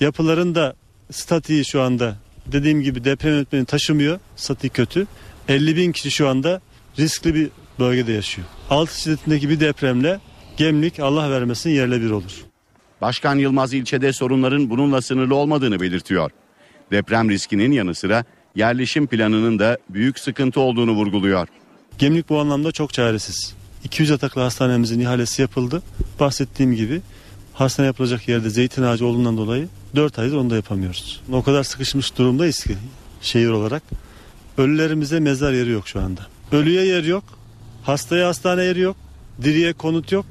Yapıların 0.00 0.54
da 0.54 0.74
statiği 1.10 1.64
şu 1.64 1.82
anda 1.82 2.16
dediğim 2.46 2.82
gibi 2.82 3.04
deprem 3.04 3.32
yönetmeni 3.32 3.64
taşımıyor. 3.64 4.18
Statik 4.36 4.74
kötü. 4.74 5.06
50 5.48 5.76
bin 5.76 5.92
kişi 5.92 6.10
şu 6.10 6.28
anda 6.28 6.60
riskli 6.98 7.34
bir 7.34 7.48
bölgede 7.78 8.12
yaşıyor. 8.12 8.48
6 8.70 9.00
şiddetindeki 9.00 9.48
bir 9.48 9.60
depremle 9.60 10.20
Gemlik 10.56 11.00
Allah 11.00 11.30
vermesin 11.30 11.70
yerle 11.70 12.00
bir 12.00 12.10
olur. 12.10 12.44
Başkan 13.00 13.36
Yılmaz 13.36 13.74
ilçede 13.74 14.12
sorunların 14.12 14.70
bununla 14.70 15.02
sınırlı 15.02 15.34
olmadığını 15.34 15.80
belirtiyor. 15.80 16.30
Deprem 16.90 17.30
riskinin 17.30 17.72
yanı 17.72 17.94
sıra 17.94 18.24
yerleşim 18.54 19.06
planının 19.06 19.58
da 19.58 19.78
büyük 19.90 20.18
sıkıntı 20.18 20.60
olduğunu 20.60 20.92
vurguluyor. 20.92 21.48
Gemlik 21.98 22.28
bu 22.28 22.40
anlamda 22.40 22.72
çok 22.72 22.92
çaresiz. 22.92 23.54
200 23.84 24.10
yataklı 24.10 24.40
hastanemizin 24.40 25.00
ihalesi 25.00 25.42
yapıldı. 25.42 25.82
Bahsettiğim 26.20 26.74
gibi 26.74 27.00
hastane 27.52 27.86
yapılacak 27.86 28.28
yerde 28.28 28.50
zeytin 28.50 28.82
ağacı 28.82 29.06
olduğundan 29.06 29.36
dolayı 29.36 29.68
4 29.96 30.18
aydır 30.18 30.36
onu 30.36 30.50
da 30.50 30.56
yapamıyoruz. 30.56 31.22
O 31.32 31.42
kadar 31.42 31.62
sıkışmış 31.62 32.18
durumdayız 32.18 32.64
ki 32.64 32.76
şehir 33.20 33.48
olarak. 33.48 33.82
Ölülerimize 34.58 35.20
mezar 35.20 35.52
yeri 35.52 35.70
yok 35.70 35.88
şu 35.88 36.00
anda. 36.00 36.20
Ölüye 36.52 36.84
yer 36.84 37.04
yok. 37.04 37.24
Hastaya 37.82 38.28
hastane 38.28 38.64
yeri 38.64 38.80
yok. 38.80 38.96
Diriye 39.42 39.72
konut 39.72 40.12
yok. 40.12 40.26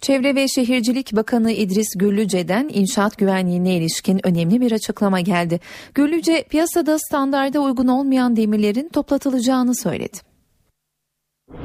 Çevre 0.00 0.34
ve 0.34 0.48
Şehircilik 0.48 1.16
Bakanı 1.16 1.52
İdris 1.52 1.94
Güllüce'den 1.96 2.70
inşaat 2.72 3.18
güvenliğine 3.18 3.76
ilişkin 3.76 4.26
önemli 4.26 4.60
bir 4.60 4.72
açıklama 4.72 5.20
geldi. 5.20 5.60
Güllüce 5.94 6.44
piyasada 6.50 6.98
standarda 6.98 7.60
uygun 7.60 7.88
olmayan 7.88 8.36
demirlerin 8.36 8.88
toplatılacağını 8.88 9.74
söyledi. 9.74 10.16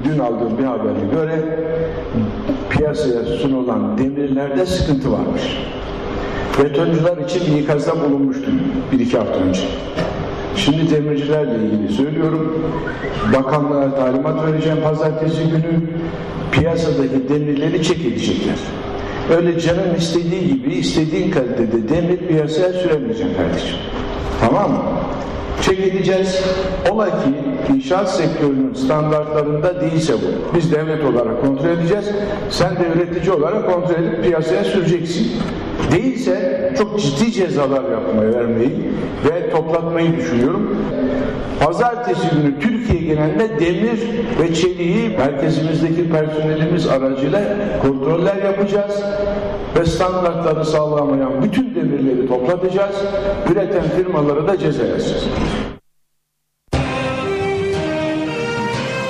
Dün 0.03 0.19
aldığım 0.19 0.57
bir 0.57 0.63
habere 0.63 1.07
göre 1.11 1.59
piyasaya 2.69 3.25
sunulan 3.25 3.97
demirlerde 3.97 4.65
sıkıntı 4.65 5.11
varmış. 5.11 5.41
Betoncular 6.63 7.17
için 7.17 7.55
bir 7.55 7.61
ikazda 7.61 8.01
bulunmuştum 8.01 8.61
bir 8.91 8.99
iki 8.99 9.17
hafta 9.17 9.33
önce. 9.33 9.61
Şimdi 10.55 10.91
demircilerle 10.91 11.55
ilgili 11.65 11.93
söylüyorum. 11.93 12.65
Bakanlığa 13.35 13.95
talimat 13.95 14.47
vereceğim 14.47 14.77
pazartesi 14.83 15.43
günü. 15.43 15.81
Piyasadaki 16.51 17.29
demirleri 17.29 17.83
çek 17.83 18.05
edecekler. 18.05 18.57
Öyle 19.37 19.59
canın 19.59 19.95
istediği 19.95 20.47
gibi 20.47 20.73
istediğin 20.73 21.31
kalitede 21.31 21.89
demir 21.89 22.17
piyasaya 22.17 22.73
süremeyeceksin 22.73 23.35
kardeşim. 23.35 23.77
Tamam 24.39 24.71
mı? 24.71 24.79
Çek 25.61 25.79
edeceğiz. 25.79 26.43
Ola 26.91 27.05
ki 27.05 27.13
inşaat 27.75 28.11
sektörünün 28.11 28.73
standartlarında 28.73 29.81
değilse 29.81 30.13
bu. 30.13 30.55
Biz 30.57 30.71
devlet 30.71 31.05
olarak 31.05 31.41
kontrol 31.41 31.69
edeceğiz. 31.69 32.05
Sen 32.49 32.75
de 32.75 32.83
üretici 32.95 33.31
olarak 33.31 33.73
kontrol 33.73 34.03
edip 34.03 34.23
piyasaya 34.23 34.63
süreceksin. 34.63 35.31
Değilse 35.91 36.73
çok 36.77 36.99
ciddi 37.01 37.31
cezalar 37.31 37.91
yapmayı 37.91 38.33
vermeyi 38.33 38.91
ve 39.29 39.49
toplatmayı 39.49 40.17
düşünüyorum. 40.17 40.77
Pazartesi 41.65 42.27
günü 42.29 42.59
Türkiye 42.59 43.01
genelinde 43.01 43.49
demir 43.59 43.99
ve 44.41 44.53
çeliği 44.53 45.17
merkezimizdeki 45.17 46.09
personelimiz 46.09 46.87
aracıyla 46.87 47.41
kontroller 47.81 48.35
yapacağız 48.35 49.03
ve 49.79 49.85
standartları 49.85 50.65
sağlamayan 50.65 51.43
bütün 51.43 51.75
demirleri 51.75 52.27
toplatacağız. 52.27 52.95
Üreten 53.51 53.83
firmalara 53.97 54.47
da 54.47 54.57
ceza 54.57 54.83
yazacağız. 54.83 55.27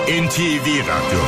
NTV 0.07 0.67
Radyo 0.67 1.21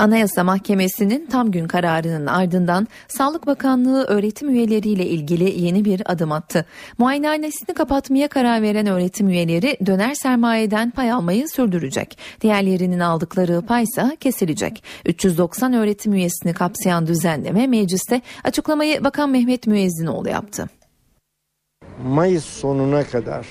Anayasa 0.00 0.44
Mahkemesi'nin 0.44 1.26
tam 1.26 1.50
gün 1.50 1.68
kararının 1.68 2.26
ardından 2.26 2.88
Sağlık 3.08 3.46
Bakanlığı 3.46 4.04
öğretim 4.04 4.48
üyeleriyle 4.48 5.06
ilgili 5.06 5.60
yeni 5.64 5.84
bir 5.84 6.12
adım 6.12 6.32
attı. 6.32 6.64
Muayenehanesini 6.98 7.74
kapatmaya 7.74 8.28
karar 8.28 8.62
veren 8.62 8.86
öğretim 8.86 9.28
üyeleri 9.28 9.76
döner 9.86 10.14
sermayeden 10.14 10.90
pay 10.90 11.12
almayı 11.12 11.48
sürdürecek. 11.48 12.18
Diğerlerinin 12.40 13.00
aldıkları 13.00 13.62
paysa 13.62 14.16
kesilecek. 14.20 14.84
390 15.06 15.72
öğretim 15.72 16.12
üyesini 16.12 16.52
kapsayan 16.52 17.06
düzenleme 17.06 17.66
mecliste 17.66 18.20
açıklamayı 18.44 19.04
Bakan 19.04 19.30
Mehmet 19.30 19.66
Müezzinoğlu 19.66 20.28
yaptı. 20.28 20.68
Mayıs 22.04 22.44
sonuna 22.44 23.04
kadar 23.04 23.46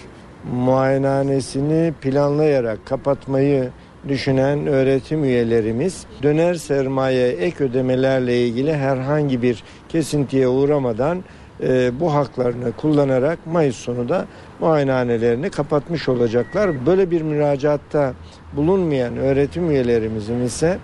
muayenehanesini 0.54 1.94
planlayarak 2.02 2.86
kapatmayı 2.86 3.72
düşünen 4.08 4.68
öğretim 4.68 5.24
üyelerimiz 5.24 6.06
döner 6.24 6.54
sermaye 6.54 7.28
ek 7.28 7.64
ödemelerle 7.64 8.48
ilgili 8.48 8.74
herhangi 8.74 9.42
bir 9.42 9.64
kesintiye 9.90 10.48
uğramadan 10.48 11.24
e, 11.64 12.00
bu 12.00 12.14
haklarını 12.14 12.72
kullanarak 12.72 13.40
Mayıs 13.46 13.76
sonu 13.76 14.10
da 14.10 14.26
muayenehanelerini 14.60 15.50
kapatmış 15.50 16.10
olacaklar. 16.10 16.86
Böyle 16.86 17.12
bir 17.12 17.22
müracaatta 17.22 18.14
bulunmayan 18.54 19.18
öğretim 19.18 19.72
üyelerimizin 19.72 20.42
ise 20.42 20.78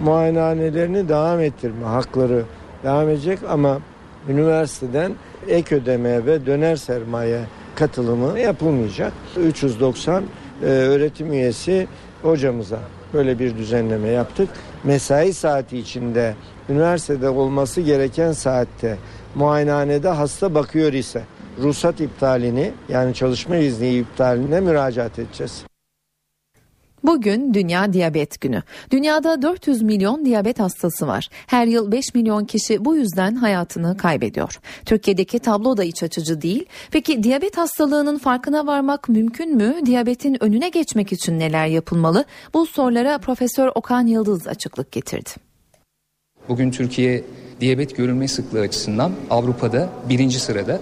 muayenehanelerini 0.00 1.08
devam 1.08 1.40
ettirme 1.40 1.86
hakları 1.86 2.42
devam 2.84 3.08
edecek 3.08 3.38
ama 3.48 3.78
üniversiteden 4.28 5.12
ek 5.48 5.76
ödeme 5.76 6.26
ve 6.26 6.46
döner 6.46 6.76
sermaye 6.76 7.40
katılımı 7.74 8.38
yapılmayacak. 8.38 9.12
390 9.36 10.22
e, 10.62 10.66
öğretim 10.66 11.32
üyesi 11.32 11.86
hocamıza 12.22 12.78
böyle 13.14 13.38
bir 13.38 13.56
düzenleme 13.56 14.08
yaptık. 14.08 14.48
Mesai 14.84 15.32
saati 15.32 15.78
içinde 15.78 16.34
üniversitede 16.68 17.28
olması 17.28 17.80
gereken 17.80 18.32
saatte 18.32 18.98
muayenehanede 19.34 20.08
hasta 20.08 20.54
bakıyor 20.54 20.92
ise 20.92 21.22
ruhsat 21.62 22.00
iptalini 22.00 22.72
yani 22.88 23.14
çalışma 23.14 23.56
izni 23.56 23.94
iptaline 23.94 24.60
müracaat 24.60 25.18
edeceğiz. 25.18 25.69
Bugün 27.04 27.54
Dünya 27.54 27.92
Diyabet 27.92 28.40
Günü. 28.40 28.62
Dünyada 28.90 29.42
400 29.42 29.82
milyon 29.82 30.24
diyabet 30.24 30.60
hastası 30.60 31.06
var. 31.06 31.28
Her 31.46 31.66
yıl 31.66 31.92
5 31.92 32.14
milyon 32.14 32.44
kişi 32.44 32.84
bu 32.84 32.96
yüzden 32.96 33.34
hayatını 33.34 33.96
kaybediyor. 33.96 34.60
Türkiye'deki 34.84 35.38
tablo 35.38 35.76
da 35.76 35.84
iç 35.84 36.02
açıcı 36.02 36.42
değil. 36.42 36.66
Peki 36.90 37.22
diyabet 37.22 37.56
hastalığının 37.56 38.18
farkına 38.18 38.66
varmak 38.66 39.08
mümkün 39.08 39.56
mü? 39.56 39.74
Diyabetin 39.86 40.44
önüne 40.44 40.68
geçmek 40.68 41.12
için 41.12 41.38
neler 41.38 41.66
yapılmalı? 41.66 42.24
Bu 42.54 42.66
sorulara 42.66 43.18
Profesör 43.18 43.70
Okan 43.74 44.06
Yıldız 44.06 44.46
açıklık 44.46 44.92
getirdi. 44.92 45.30
Bugün 46.48 46.70
Türkiye 46.70 47.24
diyabet 47.60 47.96
görülme 47.96 48.28
sıklığı 48.28 48.60
açısından 48.60 49.12
Avrupa'da 49.30 49.88
birinci 50.08 50.40
sırada 50.40 50.80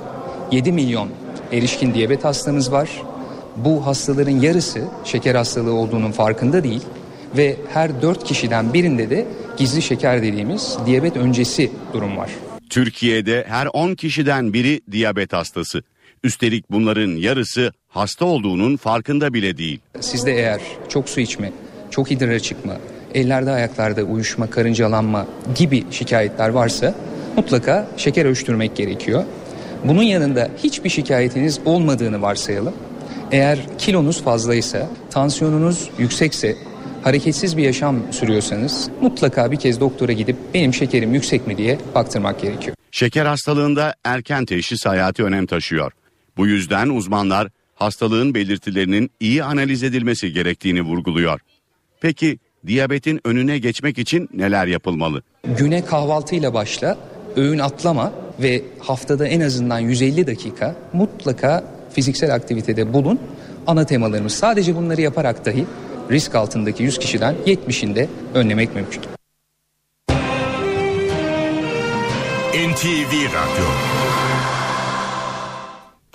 7 0.52 0.72
milyon 0.72 1.08
erişkin 1.52 1.94
diyabet 1.94 2.24
hastamız 2.24 2.72
var 2.72 3.02
bu 3.64 3.86
hastaların 3.86 4.40
yarısı 4.40 4.84
şeker 5.04 5.34
hastalığı 5.34 5.74
olduğunun 5.74 6.12
farkında 6.12 6.64
değil 6.64 6.82
ve 7.36 7.56
her 7.72 8.02
4 8.02 8.24
kişiden 8.24 8.72
birinde 8.72 9.10
de 9.10 9.26
gizli 9.56 9.82
şeker 9.82 10.22
dediğimiz 10.22 10.78
diyabet 10.86 11.16
öncesi 11.16 11.70
durum 11.92 12.16
var. 12.16 12.30
Türkiye'de 12.70 13.44
her 13.48 13.68
10 13.72 13.94
kişiden 13.94 14.52
biri 14.52 14.80
diyabet 14.92 15.32
hastası. 15.32 15.82
Üstelik 16.24 16.70
bunların 16.70 17.10
yarısı 17.10 17.72
hasta 17.88 18.24
olduğunun 18.24 18.76
farkında 18.76 19.34
bile 19.34 19.58
değil. 19.58 19.80
Sizde 20.00 20.32
eğer 20.32 20.60
çok 20.88 21.08
su 21.08 21.20
içme, 21.20 21.52
çok 21.90 22.12
idrar 22.12 22.38
çıkma, 22.38 22.72
ellerde 23.14 23.50
ayaklarda 23.50 24.02
uyuşma, 24.02 24.50
karıncalanma 24.50 25.26
gibi 25.54 25.84
şikayetler 25.90 26.48
varsa 26.48 26.94
mutlaka 27.36 27.88
şeker 27.96 28.24
ölçtürmek 28.24 28.76
gerekiyor. 28.76 29.24
Bunun 29.84 30.02
yanında 30.02 30.48
hiçbir 30.64 30.90
şikayetiniz 30.90 31.60
olmadığını 31.64 32.22
varsayalım. 32.22 32.74
Eğer 33.32 33.58
kilonuz 33.78 34.22
fazlaysa, 34.22 34.88
tansiyonunuz 35.10 35.90
yüksekse, 35.98 36.56
hareketsiz 37.02 37.56
bir 37.56 37.62
yaşam 37.62 38.12
sürüyorsanız 38.12 38.90
mutlaka 39.00 39.52
bir 39.52 39.56
kez 39.56 39.80
doktora 39.80 40.12
gidip 40.12 40.36
benim 40.54 40.74
şekerim 40.74 41.14
yüksek 41.14 41.46
mi 41.46 41.58
diye 41.58 41.78
baktırmak 41.94 42.40
gerekiyor. 42.40 42.76
Şeker 42.90 43.26
hastalığında 43.26 43.94
erken 44.04 44.44
teşhis 44.44 44.86
hayati 44.86 45.24
önem 45.24 45.46
taşıyor. 45.46 45.92
Bu 46.36 46.46
yüzden 46.46 46.88
uzmanlar 46.88 47.48
hastalığın 47.74 48.34
belirtilerinin 48.34 49.10
iyi 49.20 49.44
analiz 49.44 49.82
edilmesi 49.82 50.32
gerektiğini 50.32 50.82
vurguluyor. 50.82 51.40
Peki 52.00 52.38
diyabetin 52.66 53.20
önüne 53.24 53.58
geçmek 53.58 53.98
için 53.98 54.28
neler 54.34 54.66
yapılmalı? 54.66 55.22
Güne 55.44 55.84
kahvaltıyla 55.84 56.54
başla, 56.54 56.98
öğün 57.36 57.58
atlama 57.58 58.12
ve 58.42 58.62
haftada 58.78 59.26
en 59.26 59.40
azından 59.40 59.78
150 59.78 60.26
dakika 60.26 60.76
mutlaka 60.92 61.77
fiziksel 61.92 62.34
aktivitede 62.34 62.92
bulun. 62.92 63.20
Ana 63.66 63.86
temalarımız 63.86 64.32
sadece 64.32 64.76
bunları 64.76 65.00
yaparak 65.00 65.44
dahi 65.44 65.66
risk 66.10 66.34
altındaki 66.34 66.82
100 66.82 66.98
kişiden 66.98 67.34
70'inde 67.46 68.06
önlemek 68.34 68.74
mümkün. 68.74 69.02
NTV 72.68 73.12
Radyo 73.12 73.68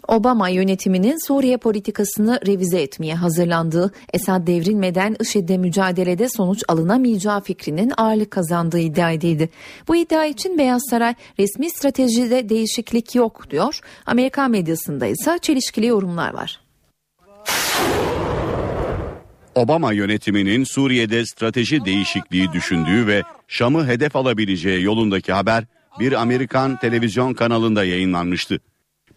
Obama 0.07 0.49
yönetiminin 0.49 1.27
Suriye 1.27 1.57
politikasını 1.57 2.39
revize 2.47 2.81
etmeye 2.81 3.15
hazırlandığı, 3.15 3.91
Esad 4.13 4.47
devrilmeden 4.47 5.15
IŞİD'le 5.21 5.57
mücadelede 5.57 6.29
sonuç 6.29 6.63
alınamayacağı 6.67 7.41
fikrinin 7.41 7.93
ağırlık 7.97 8.31
kazandığı 8.31 8.79
iddia 8.79 9.11
edildi. 9.11 9.49
Bu 9.87 9.95
iddia 9.95 10.25
için 10.25 10.57
Beyaz 10.57 10.81
Saray 10.89 11.15
resmi 11.39 11.69
stratejide 11.69 12.49
değişiklik 12.49 13.15
yok 13.15 13.49
diyor. 13.49 13.79
Amerikan 14.05 14.51
medyasında 14.51 15.05
ise 15.05 15.37
çelişkili 15.41 15.85
yorumlar 15.85 16.33
var. 16.33 16.59
Obama 19.55 19.91
yönetiminin 19.93 20.63
Suriye'de 20.63 21.25
strateji 21.25 21.85
değişikliği 21.85 22.51
düşündüğü 22.51 23.07
ve 23.07 23.21
Şam'ı 23.47 23.87
hedef 23.87 24.15
alabileceği 24.15 24.83
yolundaki 24.83 25.33
haber 25.33 25.63
bir 25.99 26.21
Amerikan 26.21 26.79
televizyon 26.79 27.33
kanalında 27.33 27.83
yayınlanmıştı. 27.83 28.59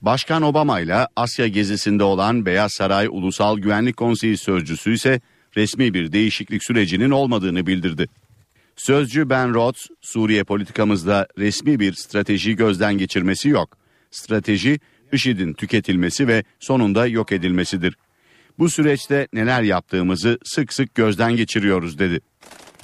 Başkan 0.06 0.42
Obama 0.42 0.80
ile 0.80 1.06
Asya 1.16 1.48
gezisinde 1.48 2.04
olan 2.04 2.46
Beyaz 2.46 2.72
Saray 2.72 3.06
Ulusal 3.10 3.58
Güvenlik 3.58 3.96
Konseyi 3.96 4.38
sözcüsü 4.38 4.94
ise 4.94 5.20
resmi 5.56 5.94
bir 5.94 6.12
değişiklik 6.12 6.64
sürecinin 6.64 7.10
olmadığını 7.10 7.66
bildirdi. 7.66 8.06
Sözcü 8.76 9.30
Ben 9.30 9.54
Rhodes, 9.54 9.86
Suriye 10.00 10.44
politikamızda 10.44 11.26
resmi 11.38 11.80
bir 11.80 11.92
strateji 11.92 12.56
gözden 12.56 12.98
geçirmesi 12.98 13.48
yok. 13.48 13.78
Strateji, 14.10 14.80
IŞİD'in 15.12 15.52
tüketilmesi 15.52 16.28
ve 16.28 16.44
sonunda 16.60 17.06
yok 17.06 17.32
edilmesidir. 17.32 17.96
Bu 18.58 18.70
süreçte 18.70 19.28
neler 19.32 19.62
yaptığımızı 19.62 20.38
sık 20.44 20.72
sık 20.72 20.94
gözden 20.94 21.36
geçiriyoruz 21.36 21.98
dedi. 21.98 22.20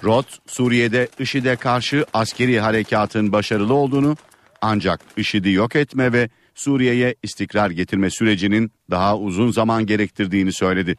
Roth, 0.04 0.32
Suriye'de 0.46 1.08
IŞİD'e 1.18 1.56
karşı 1.56 2.06
askeri 2.14 2.60
harekatın 2.60 3.32
başarılı 3.32 3.74
olduğunu 3.74 4.16
ancak 4.62 5.00
IŞİD'i 5.16 5.50
yok 5.50 5.76
etme 5.76 6.12
ve 6.12 6.28
Suriye'ye 6.54 7.14
istikrar 7.22 7.70
getirme 7.70 8.10
sürecinin 8.10 8.72
daha 8.90 9.18
uzun 9.18 9.50
zaman 9.50 9.86
gerektirdiğini 9.86 10.52
söyledi. 10.52 10.96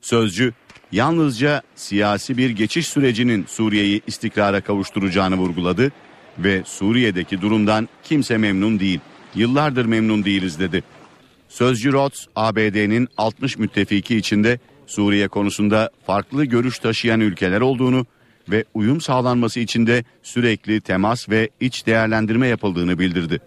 Sözcü, 0.00 0.52
yalnızca 0.92 1.62
siyasi 1.74 2.36
bir 2.36 2.50
geçiş 2.50 2.86
sürecinin 2.86 3.44
Suriye'yi 3.48 4.00
istikrara 4.06 4.60
kavuşturacağını 4.60 5.36
vurguladı 5.36 5.92
ve 6.38 6.62
Suriye'deki 6.66 7.40
durumdan 7.40 7.88
kimse 8.04 8.36
memnun 8.36 8.80
değil, 8.80 9.00
yıllardır 9.34 9.84
memnun 9.84 10.24
değiliz 10.24 10.60
dedi. 10.60 10.84
Sözcü 11.48 11.92
Roth, 11.92 12.18
ABD'nin 12.36 13.08
60 13.16 13.58
müttefiki 13.58 14.16
içinde 14.16 14.58
Suriye 14.86 15.28
konusunda 15.28 15.90
farklı 16.06 16.44
görüş 16.44 16.78
taşıyan 16.78 17.20
ülkeler 17.20 17.60
olduğunu 17.60 18.06
ve 18.48 18.64
uyum 18.74 19.00
sağlanması 19.00 19.60
için 19.60 19.86
de 19.86 20.04
sürekli 20.22 20.80
temas 20.80 21.28
ve 21.28 21.50
iç 21.60 21.86
değerlendirme 21.86 22.46
yapıldığını 22.46 22.98
bildirdi. 22.98 23.40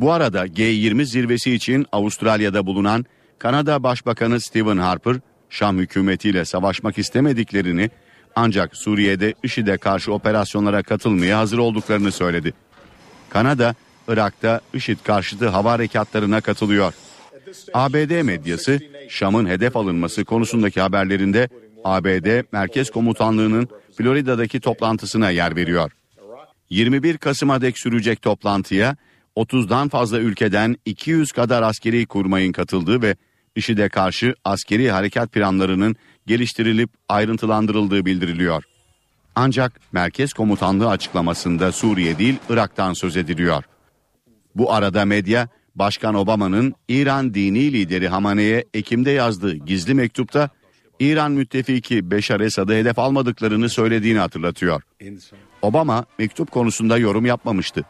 Bu 0.00 0.12
arada 0.12 0.46
G20 0.46 1.04
zirvesi 1.04 1.54
için 1.54 1.86
Avustralya'da 1.92 2.66
bulunan 2.66 3.04
Kanada 3.38 3.82
Başbakanı 3.82 4.40
Stephen 4.40 4.76
Harper, 4.76 5.16
Şam 5.50 5.78
hükümetiyle 5.78 6.44
savaşmak 6.44 6.98
istemediklerini 6.98 7.90
ancak 8.36 8.76
Suriye'de 8.76 9.34
IŞİD'e 9.42 9.76
karşı 9.76 10.12
operasyonlara 10.12 10.82
katılmaya 10.82 11.38
hazır 11.38 11.58
olduklarını 11.58 12.12
söyledi. 12.12 12.54
Kanada, 13.30 13.74
Irak'ta 14.08 14.60
IŞİD 14.74 14.98
karşıtı 15.04 15.48
hava 15.48 15.72
harekatlarına 15.72 16.40
katılıyor. 16.40 16.94
ABD 17.74 18.22
medyası 18.22 18.80
Şam'ın 19.08 19.46
hedef 19.46 19.76
alınması 19.76 20.24
konusundaki 20.24 20.80
haberlerinde 20.80 21.48
ABD 21.84 22.44
Merkez 22.52 22.90
Komutanlığı'nın 22.90 23.68
Florida'daki 23.96 24.60
toplantısına 24.60 25.30
yer 25.30 25.56
veriyor. 25.56 25.92
21 26.70 27.18
Kasım'a 27.18 27.60
dek 27.60 27.78
sürecek 27.78 28.22
toplantıya 28.22 28.96
30'dan 29.36 29.88
fazla 29.88 30.18
ülkeden 30.18 30.76
200 30.84 31.32
kadar 31.32 31.62
askeri 31.62 32.06
kurmayın 32.06 32.52
katıldığı 32.52 33.02
ve 33.02 33.16
IŞİD'e 33.56 33.88
karşı 33.88 34.34
askeri 34.44 34.90
harekat 34.90 35.32
planlarının 35.32 35.96
geliştirilip 36.26 36.90
ayrıntılandırıldığı 37.08 38.04
bildiriliyor. 38.06 38.64
Ancak 39.34 39.80
Merkez 39.92 40.32
Komutanlığı 40.32 40.88
açıklamasında 40.88 41.72
Suriye 41.72 42.18
değil 42.18 42.36
Irak'tan 42.48 42.92
söz 42.92 43.16
ediliyor. 43.16 43.64
Bu 44.54 44.72
arada 44.72 45.04
medya 45.04 45.48
Başkan 45.74 46.14
Obama'nın 46.14 46.74
İran 46.88 47.34
dini 47.34 47.72
lideri 47.72 48.08
Hamane'ye 48.08 48.64
Ekim'de 48.74 49.10
yazdığı 49.10 49.54
gizli 49.54 49.94
mektupta 49.94 50.48
İran 51.00 51.32
müttefiki 51.32 52.10
Beşar 52.10 52.40
Esad'ı 52.40 52.72
hedef 52.72 52.98
almadıklarını 52.98 53.68
söylediğini 53.68 54.18
hatırlatıyor. 54.18 54.82
Obama 55.62 56.04
mektup 56.18 56.50
konusunda 56.50 56.98
yorum 56.98 57.26
yapmamıştı. 57.26 57.84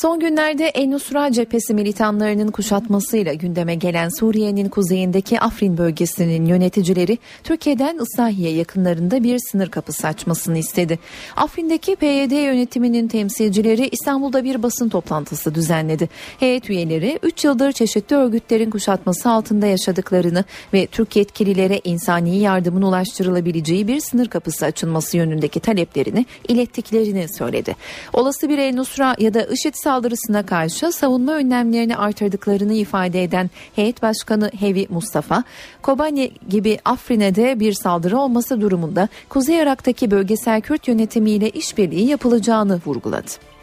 Son 0.00 0.20
günlerde 0.20 0.66
En-Nusra 0.66 1.32
cephesi 1.32 1.74
militanlarının 1.74 2.50
kuşatmasıyla 2.50 3.34
gündeme 3.34 3.74
gelen 3.74 4.08
Suriye'nin 4.08 4.68
kuzeyindeki 4.68 5.40
Afrin 5.40 5.78
bölgesinin 5.78 6.46
yöneticileri 6.46 7.18
Türkiye'den 7.44 7.98
Islahiye 7.98 8.50
yakınlarında 8.50 9.22
bir 9.22 9.38
sınır 9.38 9.68
kapısı 9.68 10.06
açmasını 10.06 10.58
istedi. 10.58 10.98
Afrin'deki 11.36 11.96
PYD 11.96 12.30
yönetiminin 12.30 13.08
temsilcileri 13.08 13.88
İstanbul'da 13.92 14.44
bir 14.44 14.62
basın 14.62 14.88
toplantısı 14.88 15.54
düzenledi. 15.54 16.08
Heyet 16.40 16.70
üyeleri 16.70 17.18
3 17.22 17.44
yıldır 17.44 17.72
çeşitli 17.72 18.16
örgütlerin 18.16 18.70
kuşatması 18.70 19.30
altında 19.30 19.66
yaşadıklarını 19.66 20.44
ve 20.72 20.86
Türk 20.86 21.16
yetkililere 21.16 21.80
insani 21.84 22.38
yardımın 22.38 22.82
ulaştırılabileceği 22.82 23.88
bir 23.88 24.00
sınır 24.00 24.28
kapısı 24.28 24.66
açılması 24.66 25.16
yönündeki 25.16 25.60
taleplerini 25.60 26.26
ilettiklerini 26.48 27.26
söyledi. 27.38 27.76
Olası 28.12 28.48
bir 28.48 28.58
El-Nusra 28.58 29.16
ya 29.18 29.34
da 29.34 29.46
IŞİD 29.46 29.74
saldırısına 29.88 30.46
karşı 30.46 30.92
savunma 30.92 31.32
önlemlerini 31.32 31.96
artırdıklarını 31.96 32.72
ifade 32.74 33.22
eden 33.22 33.50
heyet 33.76 34.02
başkanı 34.02 34.50
Hevi 34.60 34.86
Mustafa, 34.90 35.44
Kobani 35.82 36.30
gibi 36.48 36.78
Afrin'e 36.84 37.34
de 37.34 37.60
bir 37.60 37.72
saldırı 37.72 38.18
olması 38.18 38.60
durumunda 38.60 39.08
Kuzey 39.28 39.58
Irak'taki 39.58 40.10
bölgesel 40.10 40.60
Kürt 40.60 40.88
yönetimiyle 40.88 41.50
işbirliği 41.50 42.08
yapılacağını 42.08 42.80
vurguladı. 42.86 43.57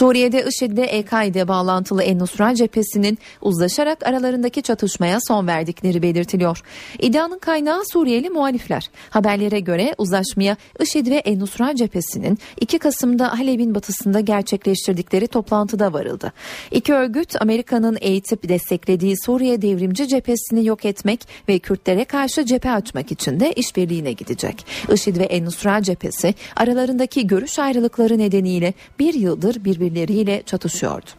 Suriye'de 0.00 0.44
IŞİD'le 0.48 0.86
EKİ'de 0.88 1.48
bağlantılı 1.48 2.02
En-Nusra 2.02 2.54
cephesinin 2.54 3.18
uzlaşarak 3.40 4.06
aralarındaki 4.06 4.62
çatışmaya 4.62 5.18
son 5.28 5.46
verdikleri 5.46 6.02
belirtiliyor. 6.02 6.62
İddianın 6.98 7.38
kaynağı 7.38 7.82
Suriyeli 7.92 8.30
muhalifler. 8.30 8.90
Haberlere 9.10 9.60
göre 9.60 9.94
uzlaşmaya 9.98 10.56
IŞİD 10.80 11.06
ve 11.06 11.16
En-Nusra 11.16 11.76
cephesinin 11.76 12.38
2 12.60 12.78
Kasım'da 12.78 13.38
Halep'in 13.38 13.74
batısında 13.74 14.20
gerçekleştirdikleri 14.20 15.26
toplantıda 15.26 15.92
varıldı. 15.92 16.32
İki 16.70 16.94
örgüt 16.94 17.42
Amerika'nın 17.42 17.98
eğitip 18.00 18.48
desteklediği 18.48 19.14
Suriye 19.24 19.62
devrimci 19.62 20.08
cephesini 20.08 20.66
yok 20.66 20.84
etmek 20.84 21.20
ve 21.48 21.58
Kürtlere 21.58 22.04
karşı 22.04 22.44
cephe 22.44 22.70
açmak 22.70 23.12
için 23.12 23.40
de 23.40 23.52
işbirliğine 23.52 24.12
gidecek. 24.12 24.66
IŞİD 24.92 25.16
ve 25.16 25.24
En-Nusra 25.24 25.82
cephesi 25.82 26.34
aralarındaki 26.56 27.26
görüş 27.26 27.58
ayrılıkları 27.58 28.18
nedeniyle 28.18 28.74
bir 28.98 29.14
yıldır 29.14 29.64
birbirleriyle 29.90 30.42
çatışıyordu. 30.42 31.10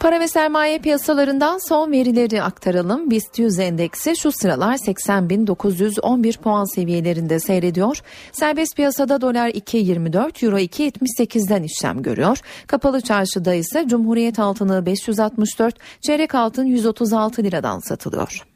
Para 0.00 0.20
ve 0.20 0.28
sermaye 0.28 0.78
piyasalarından 0.78 1.68
son 1.68 1.92
verileri 1.92 2.42
aktaralım. 2.42 3.10
BIST 3.10 3.38
100 3.38 3.58
endeksi 3.58 4.16
şu 4.16 4.32
sıralar 4.32 4.74
80.911 4.74 6.38
puan 6.38 6.74
seviyelerinde 6.74 7.40
seyrediyor. 7.40 8.02
Serbest 8.32 8.76
piyasada 8.76 9.20
dolar 9.20 9.48
2.24, 9.48 10.44
euro 10.44 10.58
2.78'den 10.58 11.62
işlem 11.62 12.02
görüyor. 12.02 12.38
Kapalı 12.66 13.00
çarşıda 13.00 13.54
ise 13.54 13.84
Cumhuriyet 13.88 14.38
altını 14.38 14.86
564, 14.86 15.74
çeyrek 16.00 16.34
altın 16.34 16.64
136 16.64 17.42
liradan 17.42 17.78
satılıyor. 17.78 18.49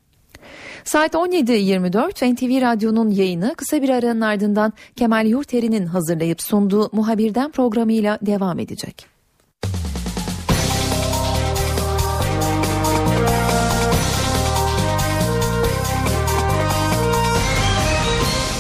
Saat 0.85 1.15
17.24 1.15 2.35
NTV 2.35 2.63
Radyo'nun 2.63 3.11
yayını 3.11 3.55
kısa 3.55 3.83
bir 3.83 3.89
aranın 3.89 4.21
ardından 4.21 4.73
Kemal 4.97 5.27
Yurteri'nin 5.27 5.87
hazırlayıp 5.87 6.43
sunduğu 6.43 6.91
Muhabirden 6.93 7.51
programıyla 7.51 8.19
devam 8.23 8.59
edecek. 8.59 9.07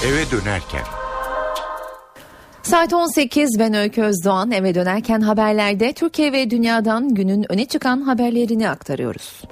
Eve 0.06 0.30
dönerken. 0.30 0.84
Saat 2.62 2.92
18 2.92 3.50
ben 3.58 3.74
Öykü 3.74 4.02
Özdoğan 4.02 4.50
eve 4.50 4.74
dönerken 4.74 5.20
haberlerde 5.20 5.92
Türkiye 5.92 6.32
ve 6.32 6.50
dünyadan 6.50 7.14
günün 7.14 7.52
öne 7.52 7.64
çıkan 7.64 8.00
haberlerini 8.00 8.68
aktarıyoruz. 8.68 9.42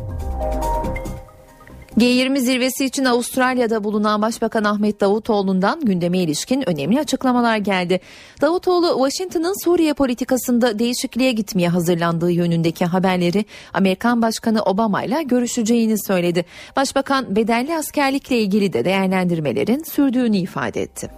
G20 2.02 2.38
zirvesi 2.38 2.84
için 2.84 3.04
Avustralya'da 3.04 3.84
bulunan 3.84 4.22
Başbakan 4.22 4.64
Ahmet 4.64 5.00
Davutoğlu'ndan 5.00 5.80
gündeme 5.80 6.18
ilişkin 6.18 6.68
önemli 6.68 7.00
açıklamalar 7.00 7.56
geldi. 7.56 8.00
Davutoğlu, 8.40 9.08
Washington'ın 9.08 9.64
Suriye 9.64 9.94
politikasında 9.94 10.78
değişikliğe 10.78 11.32
gitmeye 11.32 11.68
hazırlandığı 11.68 12.30
yönündeki 12.30 12.84
haberleri 12.84 13.44
Amerikan 13.72 14.22
Başkanı 14.22 14.62
Obama 14.62 15.02
ile 15.02 15.22
görüşeceğini 15.22 16.04
söyledi. 16.06 16.44
Başbakan 16.76 17.36
bedelli 17.36 17.76
askerlikle 17.76 18.38
ilgili 18.38 18.72
de 18.72 18.84
değerlendirmelerin 18.84 19.82
sürdüğünü 19.82 20.36
ifade 20.36 20.82
etti. 20.82 21.10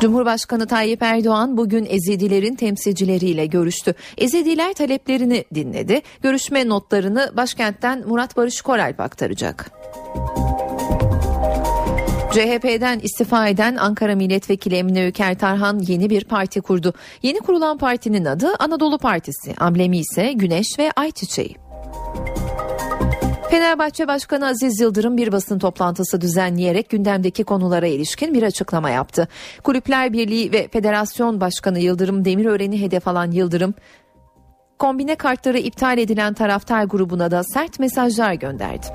Cumhurbaşkanı 0.00 0.66
Tayyip 0.66 1.02
Erdoğan 1.02 1.56
bugün 1.56 1.86
Ezidilerin 1.88 2.54
temsilcileriyle 2.54 3.46
görüştü. 3.46 3.94
Ezidiler 4.18 4.74
taleplerini 4.74 5.44
dinledi. 5.54 6.02
Görüşme 6.22 6.68
notlarını 6.68 7.32
başkentten 7.36 8.08
Murat 8.08 8.36
Barış 8.36 8.60
Koralp 8.60 9.00
aktaracak. 9.00 9.70
CHP'den 12.32 12.98
istifa 12.98 13.48
eden 13.48 13.76
Ankara 13.76 14.14
Milletvekili 14.14 14.76
Emine 14.76 15.06
Öker 15.06 15.38
Tarhan 15.38 15.78
yeni 15.78 16.10
bir 16.10 16.24
parti 16.24 16.60
kurdu. 16.60 16.94
Yeni 17.22 17.38
kurulan 17.38 17.78
partinin 17.78 18.24
adı 18.24 18.48
Anadolu 18.58 18.98
Partisi, 18.98 19.54
amblemi 19.58 19.98
ise 19.98 20.32
Güneş 20.32 20.66
ve 20.78 20.90
Ay 20.96 21.10
Çiçeği. 21.10 21.65
Fenerbahçe 23.50 24.08
Başkanı 24.08 24.46
Aziz 24.46 24.80
Yıldırım 24.80 25.16
bir 25.16 25.32
basın 25.32 25.58
toplantısı 25.58 26.20
düzenleyerek 26.20 26.90
gündemdeki 26.90 27.44
konulara 27.44 27.86
ilişkin 27.86 28.34
bir 28.34 28.42
açıklama 28.42 28.90
yaptı. 28.90 29.28
Kulüpler 29.62 30.12
Birliği 30.12 30.52
ve 30.52 30.68
Federasyon 30.68 31.40
Başkanı 31.40 31.78
Yıldırım 31.78 32.24
Demirören'i 32.24 32.80
hedef 32.80 33.08
alan 33.08 33.30
Yıldırım, 33.30 33.74
kombine 34.78 35.14
kartları 35.14 35.58
iptal 35.58 35.98
edilen 35.98 36.34
taraftar 36.34 36.84
grubuna 36.84 37.30
da 37.30 37.44
sert 37.44 37.78
mesajlar 37.78 38.32
gönderdi. 38.32 38.86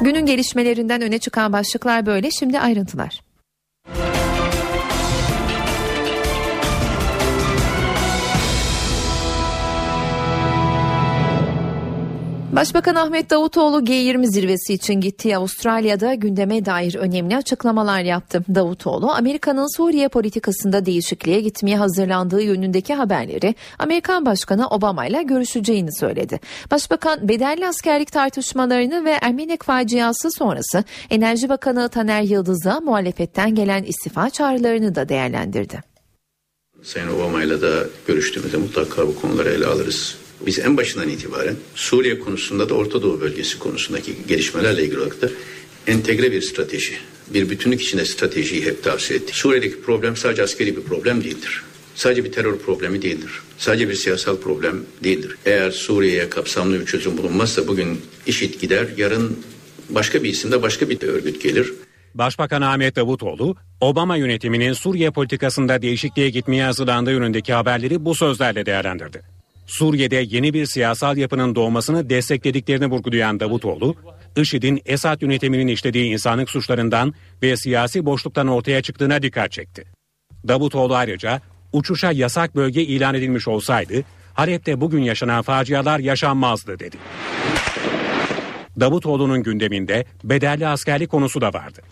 Günün 0.00 0.26
gelişmelerinden 0.26 1.02
öne 1.02 1.18
çıkan 1.18 1.52
başlıklar 1.52 2.06
böyle 2.06 2.30
şimdi 2.30 2.60
ayrıntılar. 2.60 3.25
Başbakan 12.56 12.94
Ahmet 12.94 13.30
Davutoğlu 13.30 13.80
G20 13.80 14.26
zirvesi 14.26 14.74
için 14.74 14.94
gittiği 14.94 15.36
Avustralya'da 15.36 16.14
gündeme 16.14 16.64
dair 16.64 16.94
önemli 16.94 17.36
açıklamalar 17.36 18.00
yaptı. 18.00 18.42
Davutoğlu, 18.54 19.10
Amerika'nın 19.10 19.76
Suriye 19.76 20.08
politikasında 20.08 20.86
değişikliğe 20.86 21.40
gitmeye 21.40 21.76
hazırlandığı 21.76 22.42
yönündeki 22.42 22.94
haberleri 22.94 23.54
Amerikan 23.78 24.26
Başkanı 24.26 24.68
Obama 24.68 25.06
ile 25.06 25.22
görüşeceğini 25.22 25.96
söyledi. 25.96 26.40
Başbakan 26.70 27.28
bedelli 27.28 27.66
askerlik 27.66 28.12
tartışmalarını 28.12 29.04
ve 29.04 29.18
Ermenek 29.22 29.62
faciası 29.62 30.30
sonrası 30.30 30.84
Enerji 31.10 31.48
Bakanı 31.48 31.88
Taner 31.88 32.22
Yıldız'a 32.22 32.80
muhalefetten 32.80 33.54
gelen 33.54 33.82
istifa 33.82 34.30
çağrılarını 34.30 34.94
da 34.94 35.08
değerlendirdi. 35.08 35.80
Sayın 36.82 37.08
Obama 37.08 37.42
ile 37.42 37.62
de 37.62 37.86
görüştüğümüzde 38.06 38.56
mutlaka 38.56 39.08
bu 39.08 39.20
konuları 39.20 39.48
ele 39.48 39.66
alırız. 39.66 40.25
Biz 40.40 40.58
en 40.58 40.76
başından 40.76 41.08
itibaren 41.08 41.56
Suriye 41.74 42.18
konusunda 42.18 42.68
da 42.68 42.74
Orta 42.74 43.02
Doğu 43.02 43.20
bölgesi 43.20 43.58
konusundaki 43.58 44.14
gelişmelerle 44.28 44.82
ilgili 44.82 44.98
olarak 44.98 45.22
da 45.22 45.30
entegre 45.86 46.32
bir 46.32 46.42
strateji, 46.42 46.94
bir 47.34 47.50
bütünlük 47.50 47.82
içinde 47.82 48.04
stratejiyi 48.04 48.64
hep 48.64 48.82
tavsiye 48.82 49.18
ettik. 49.18 49.34
Suriye'deki 49.34 49.80
problem 49.80 50.16
sadece 50.16 50.42
askeri 50.42 50.76
bir 50.76 50.82
problem 50.82 51.24
değildir. 51.24 51.62
Sadece 51.94 52.24
bir 52.24 52.32
terör 52.32 52.58
problemi 52.58 53.02
değildir. 53.02 53.30
Sadece 53.58 53.88
bir 53.88 53.94
siyasal 53.94 54.36
problem 54.36 54.84
değildir. 55.04 55.36
Eğer 55.46 55.70
Suriye'ye 55.70 56.30
kapsamlı 56.30 56.80
bir 56.80 56.86
çözüm 56.86 57.18
bulunmazsa 57.18 57.68
bugün 57.68 58.00
işit 58.26 58.60
gider, 58.60 58.86
yarın 58.96 59.38
başka 59.90 60.22
bir 60.22 60.28
isimde 60.28 60.62
başka 60.62 60.90
bir 60.90 61.02
örgüt 61.02 61.42
gelir. 61.42 61.72
Başbakan 62.14 62.62
Ahmet 62.62 62.96
Davutoğlu, 62.96 63.56
Obama 63.80 64.16
yönetiminin 64.16 64.72
Suriye 64.72 65.10
politikasında 65.10 65.82
değişikliğe 65.82 66.30
gitmeye 66.30 66.64
hazırlandığı 66.64 67.12
yönündeki 67.12 67.52
haberleri 67.52 68.04
bu 68.04 68.14
sözlerle 68.14 68.66
değerlendirdi. 68.66 69.35
Suriye'de 69.66 70.24
yeni 70.28 70.54
bir 70.54 70.66
siyasal 70.66 71.16
yapının 71.16 71.54
doğmasını 71.54 72.10
desteklediklerini 72.10 72.86
vurgulayan 72.86 73.40
Davutoğlu, 73.40 73.96
IŞİD'in 74.36 74.82
Esad 74.86 75.22
yönetiminin 75.22 75.66
işlediği 75.66 76.12
insanlık 76.12 76.50
suçlarından 76.50 77.14
ve 77.42 77.56
siyasi 77.56 78.06
boşluktan 78.06 78.48
ortaya 78.48 78.82
çıktığına 78.82 79.22
dikkat 79.22 79.52
çekti. 79.52 79.84
Davutoğlu 80.48 80.94
ayrıca 80.94 81.40
uçuşa 81.72 82.12
yasak 82.12 82.56
bölge 82.56 82.82
ilan 82.82 83.14
edilmiş 83.14 83.48
olsaydı 83.48 84.04
Halep'te 84.34 84.80
bugün 84.80 85.02
yaşanan 85.02 85.42
facialar 85.42 85.98
yaşanmazdı 85.98 86.78
dedi. 86.78 86.96
Davutoğlu'nun 88.80 89.42
gündeminde 89.42 90.04
bedelli 90.24 90.66
askerlik 90.66 91.10
konusu 91.10 91.40
da 91.40 91.52
vardı. 91.52 91.82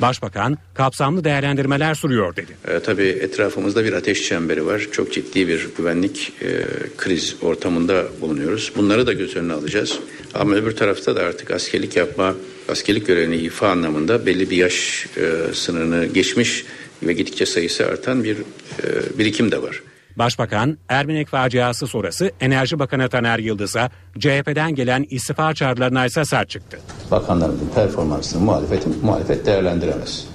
Başbakan 0.00 0.58
kapsamlı 0.74 1.24
değerlendirmeler 1.24 1.94
sürüyor 1.94 2.36
dedi. 2.36 2.52
E, 2.68 2.80
tabii 2.80 3.08
etrafımızda 3.08 3.84
bir 3.84 3.92
ateş 3.92 4.28
çemberi 4.28 4.66
var. 4.66 4.86
Çok 4.92 5.12
ciddi 5.12 5.48
bir 5.48 5.68
güvenlik 5.76 6.32
e, 6.42 6.64
kriz 6.96 7.36
ortamında 7.42 8.04
bulunuyoruz. 8.20 8.72
Bunları 8.76 9.06
da 9.06 9.12
göz 9.12 9.36
önüne 9.36 9.52
alacağız. 9.52 9.98
Ama 10.34 10.54
öbür 10.54 10.76
tarafta 10.76 11.16
da 11.16 11.20
artık 11.20 11.50
askerlik 11.50 11.96
yapma, 11.96 12.34
askerlik 12.68 13.06
görevini 13.06 13.36
ifa 13.36 13.68
anlamında 13.68 14.26
belli 14.26 14.50
bir 14.50 14.56
yaş 14.56 15.06
e, 15.16 15.54
sınırını 15.54 16.06
geçmiş 16.06 16.64
ve 17.02 17.12
gittikçe 17.12 17.46
sayısı 17.46 17.86
artan 17.86 18.24
bir 18.24 18.36
e, 18.36 19.18
birikim 19.18 19.50
de 19.50 19.62
var. 19.62 19.82
Başbakan 20.18 20.78
Ermenek 20.88 21.28
faciası 21.28 21.86
sonrası 21.86 22.30
Enerji 22.40 22.78
Bakanı 22.78 23.08
Taner 23.08 23.38
Yıldız'a 23.38 23.90
CHP'den 24.18 24.74
gelen 24.74 25.06
istifa 25.10 25.54
çağrılarına 25.54 26.06
ise 26.06 26.24
sert 26.24 26.50
çıktı. 26.50 26.78
Bakanlarımızın 27.10 27.68
performansını 27.74 28.42
muhalefet, 28.42 29.02
muhalefet 29.02 29.46
değerlendiremez. 29.46 30.28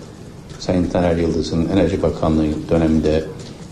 Sayın 0.60 0.89
Taner 0.89 1.15
Yıldız'ın 1.15 1.69
Enerji 1.69 2.02
Bakanlığı 2.04 2.69
döneminde 2.69 3.26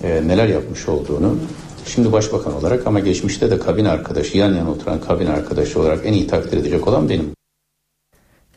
e, 0.04 0.28
neler 0.28 0.48
yapmış 0.48 0.90
olduğunu 0.90 1.38
şimdi 1.86 2.12
başbakan 2.12 2.54
olarak 2.54 2.88
ama 2.88 3.00
geçmişte 3.00 3.52
de 3.52 3.60
kabin 3.60 3.86
arkadaşı 3.86 4.38
yan 4.38 4.54
yana 4.54 4.72
oturan 4.72 5.02
kabin 5.02 5.28
arkadaşı 5.28 5.80
olarak 5.80 6.06
en 6.06 6.14
iyi 6.14 6.28
takdir 6.28 6.58
edecek 6.58 6.88
olan 6.88 7.10
benim. 7.10 7.32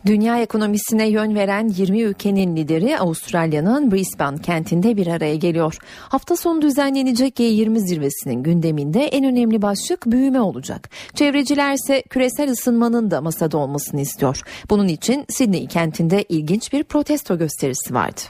Dünya 0.07 0.41
ekonomisine 0.43 1.09
yön 1.09 1.35
veren 1.35 1.69
20 1.69 2.03
ülkenin 2.03 2.57
lideri 2.57 2.99
Avustralya'nın 2.99 3.93
Brisbane 3.93 4.43
kentinde 4.43 4.97
bir 4.97 5.07
araya 5.07 5.37
geliyor. 5.37 5.77
Hafta 6.01 6.37
sonu 6.37 6.63
düzenlenecek 6.63 7.39
G20 7.39 7.79
zirvesinin 7.79 8.43
gündeminde 8.43 9.01
en 9.01 9.25
önemli 9.25 9.63
başlık 9.63 10.07
büyüme 10.07 10.41
olacak. 10.41 10.91
Çevreciler 11.15 11.75
ise 11.75 12.03
küresel 12.11 12.51
ısınmanın 12.51 13.11
da 13.11 13.21
masada 13.21 13.59
olmasını 13.59 14.01
istiyor. 14.01 14.41
Bunun 14.71 14.89
için 14.89 15.25
Sydney 15.29 15.67
kentinde 15.67 16.25
ilginç 16.29 16.73
bir 16.73 16.85
protesto 16.85 17.39
gösterisi 17.39 17.95
vardı. 17.95 18.21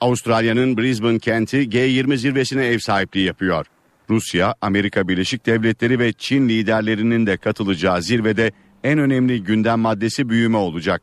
Avustralya'nın 0.00 0.76
Brisbane 0.76 1.18
kenti 1.18 1.56
G20 1.56 2.16
zirvesine 2.16 2.66
ev 2.66 2.78
sahipliği 2.78 3.26
yapıyor. 3.26 3.66
Rusya, 4.10 4.54
Amerika 4.60 5.08
Birleşik 5.08 5.46
Devletleri 5.46 5.98
ve 5.98 6.12
Çin 6.12 6.48
liderlerinin 6.48 7.26
de 7.26 7.36
katılacağı 7.36 8.02
zirvede 8.02 8.52
en 8.84 8.98
önemli 8.98 9.44
gündem 9.44 9.80
maddesi 9.80 10.28
büyüme 10.28 10.56
olacak. 10.56 11.02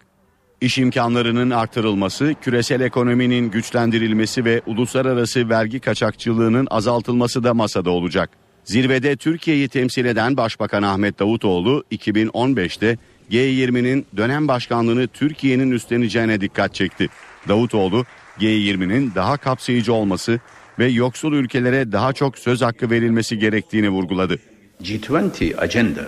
İş 0.62 0.78
imkanlarının 0.78 1.50
artırılması, 1.50 2.36
küresel 2.42 2.82
ekonominin 2.82 3.52
güçlendirilmesi 3.52 4.46
ve 4.46 4.62
uluslararası 4.66 5.50
vergi 5.50 5.80
kaçakçılığının 5.80 6.68
azaltılması 6.72 7.44
da 7.44 7.54
masada 7.54 7.90
olacak. 7.90 8.30
Zirvede 8.64 9.16
Türkiye'yi 9.16 9.70
temsil 9.70 10.06
eden 10.06 10.38
Başbakan 10.38 10.84
Ahmet 10.84 11.20
Davutoğlu 11.20 11.84
2015'te 11.92 12.98
G20'nin 13.32 14.06
dönem 14.18 14.48
başkanlığını 14.48 15.08
Türkiye'nin 15.08 15.72
üstleneceğine 15.72 16.42
dikkat 16.42 16.74
çekti. 16.74 17.08
Davutoğlu 17.48 18.06
G20'nin 18.40 19.12
daha 19.16 19.38
kapsayıcı 19.38 19.94
olması 19.94 20.40
ve 20.80 20.88
yoksul 20.88 21.34
ülkelere 21.34 21.92
daha 21.92 22.14
çok 22.14 22.38
söz 22.38 22.62
hakkı 22.62 22.90
verilmesi 22.90 23.40
gerektiğini 23.40 23.90
vurguladı. 23.90 24.40
G20 24.84 25.62
agenda 25.62 26.08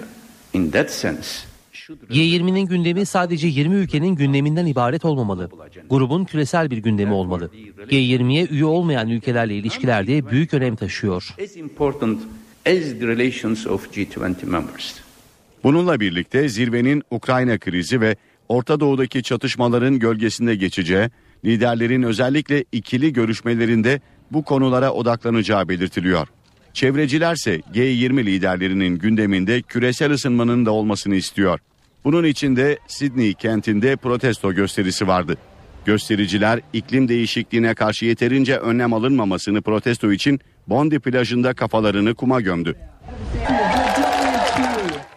in 0.54 0.72
that 0.72 0.92
sense 0.92 1.53
G20'nin 1.90 2.66
gündemi 2.66 3.06
sadece 3.06 3.48
20 3.48 3.76
ülkenin 3.76 4.16
gündeminden 4.16 4.66
ibaret 4.66 5.06
olmamalı. 5.06 5.50
Grubun 5.90 6.26
küresel 6.26 6.72
bir 6.72 6.78
gündemi 6.78 7.14
olmalı. 7.14 7.52
G20'ye 7.90 8.46
üye 8.46 8.66
olmayan 8.66 9.10
ülkelerle 9.10 9.56
ilişkilerde 9.56 10.30
büyük 10.30 10.54
önem 10.54 10.76
taşıyor. 10.76 11.36
Bununla 15.64 16.00
birlikte 16.00 16.50
zirvenin 16.50 17.04
Ukrayna 17.12 17.58
krizi 17.58 18.02
ve 18.02 18.16
Orta 18.50 18.80
Doğu'daki 18.80 19.24
çatışmaların 19.24 20.00
gölgesinde 20.00 20.56
geçeceği, 20.56 21.10
liderlerin 21.46 22.04
özellikle 22.04 22.66
ikili 22.72 23.14
görüşmelerinde 23.14 24.02
bu 24.32 24.44
konulara 24.44 24.92
odaklanacağı 24.92 25.70
belirtiliyor. 25.70 26.28
Çevrecilerse 26.74 27.56
G20 27.74 28.26
liderlerinin 28.26 28.98
gündeminde 28.98 29.62
küresel 29.62 30.12
ısınmanın 30.12 30.66
da 30.66 30.72
olmasını 30.72 31.16
istiyor. 31.16 31.60
Bunun 32.04 32.24
için 32.24 32.56
de 32.56 32.80
Sydney 32.88 33.34
kentinde 33.34 33.96
protesto 33.96 34.54
gösterisi 34.54 35.08
vardı. 35.08 35.38
Göstericiler 35.86 36.60
iklim 36.74 37.08
değişikliğine 37.08 37.76
karşı 37.76 38.06
yeterince 38.06 38.58
önlem 38.58 38.94
alınmamasını 38.94 39.62
protesto 39.62 40.12
için 40.12 40.40
Bondi 40.68 41.00
plajında 41.00 41.54
kafalarını 41.54 42.16
kuma 42.16 42.42
gömdü. 42.42 42.76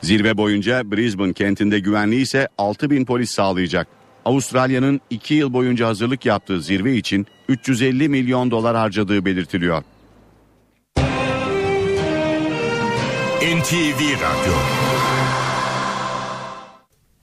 Zirve 0.00 0.36
boyunca 0.36 0.90
Brisbane 0.90 1.32
kentinde 1.32 1.78
güvenliği 1.78 2.22
ise 2.22 2.48
6 2.58 2.90
bin 2.90 3.04
polis 3.04 3.30
sağlayacak. 3.30 3.88
Avustralya'nın 4.24 5.00
2 5.10 5.34
yıl 5.34 5.52
boyunca 5.52 5.86
hazırlık 5.86 6.26
yaptığı 6.26 6.62
zirve 6.62 6.96
için 6.96 7.26
350 7.48 8.08
milyon 8.08 8.50
dolar 8.50 8.76
harcadığı 8.76 9.24
belirtiliyor. 9.24 9.82
NTV 13.42 14.00
Radyo 14.00 14.54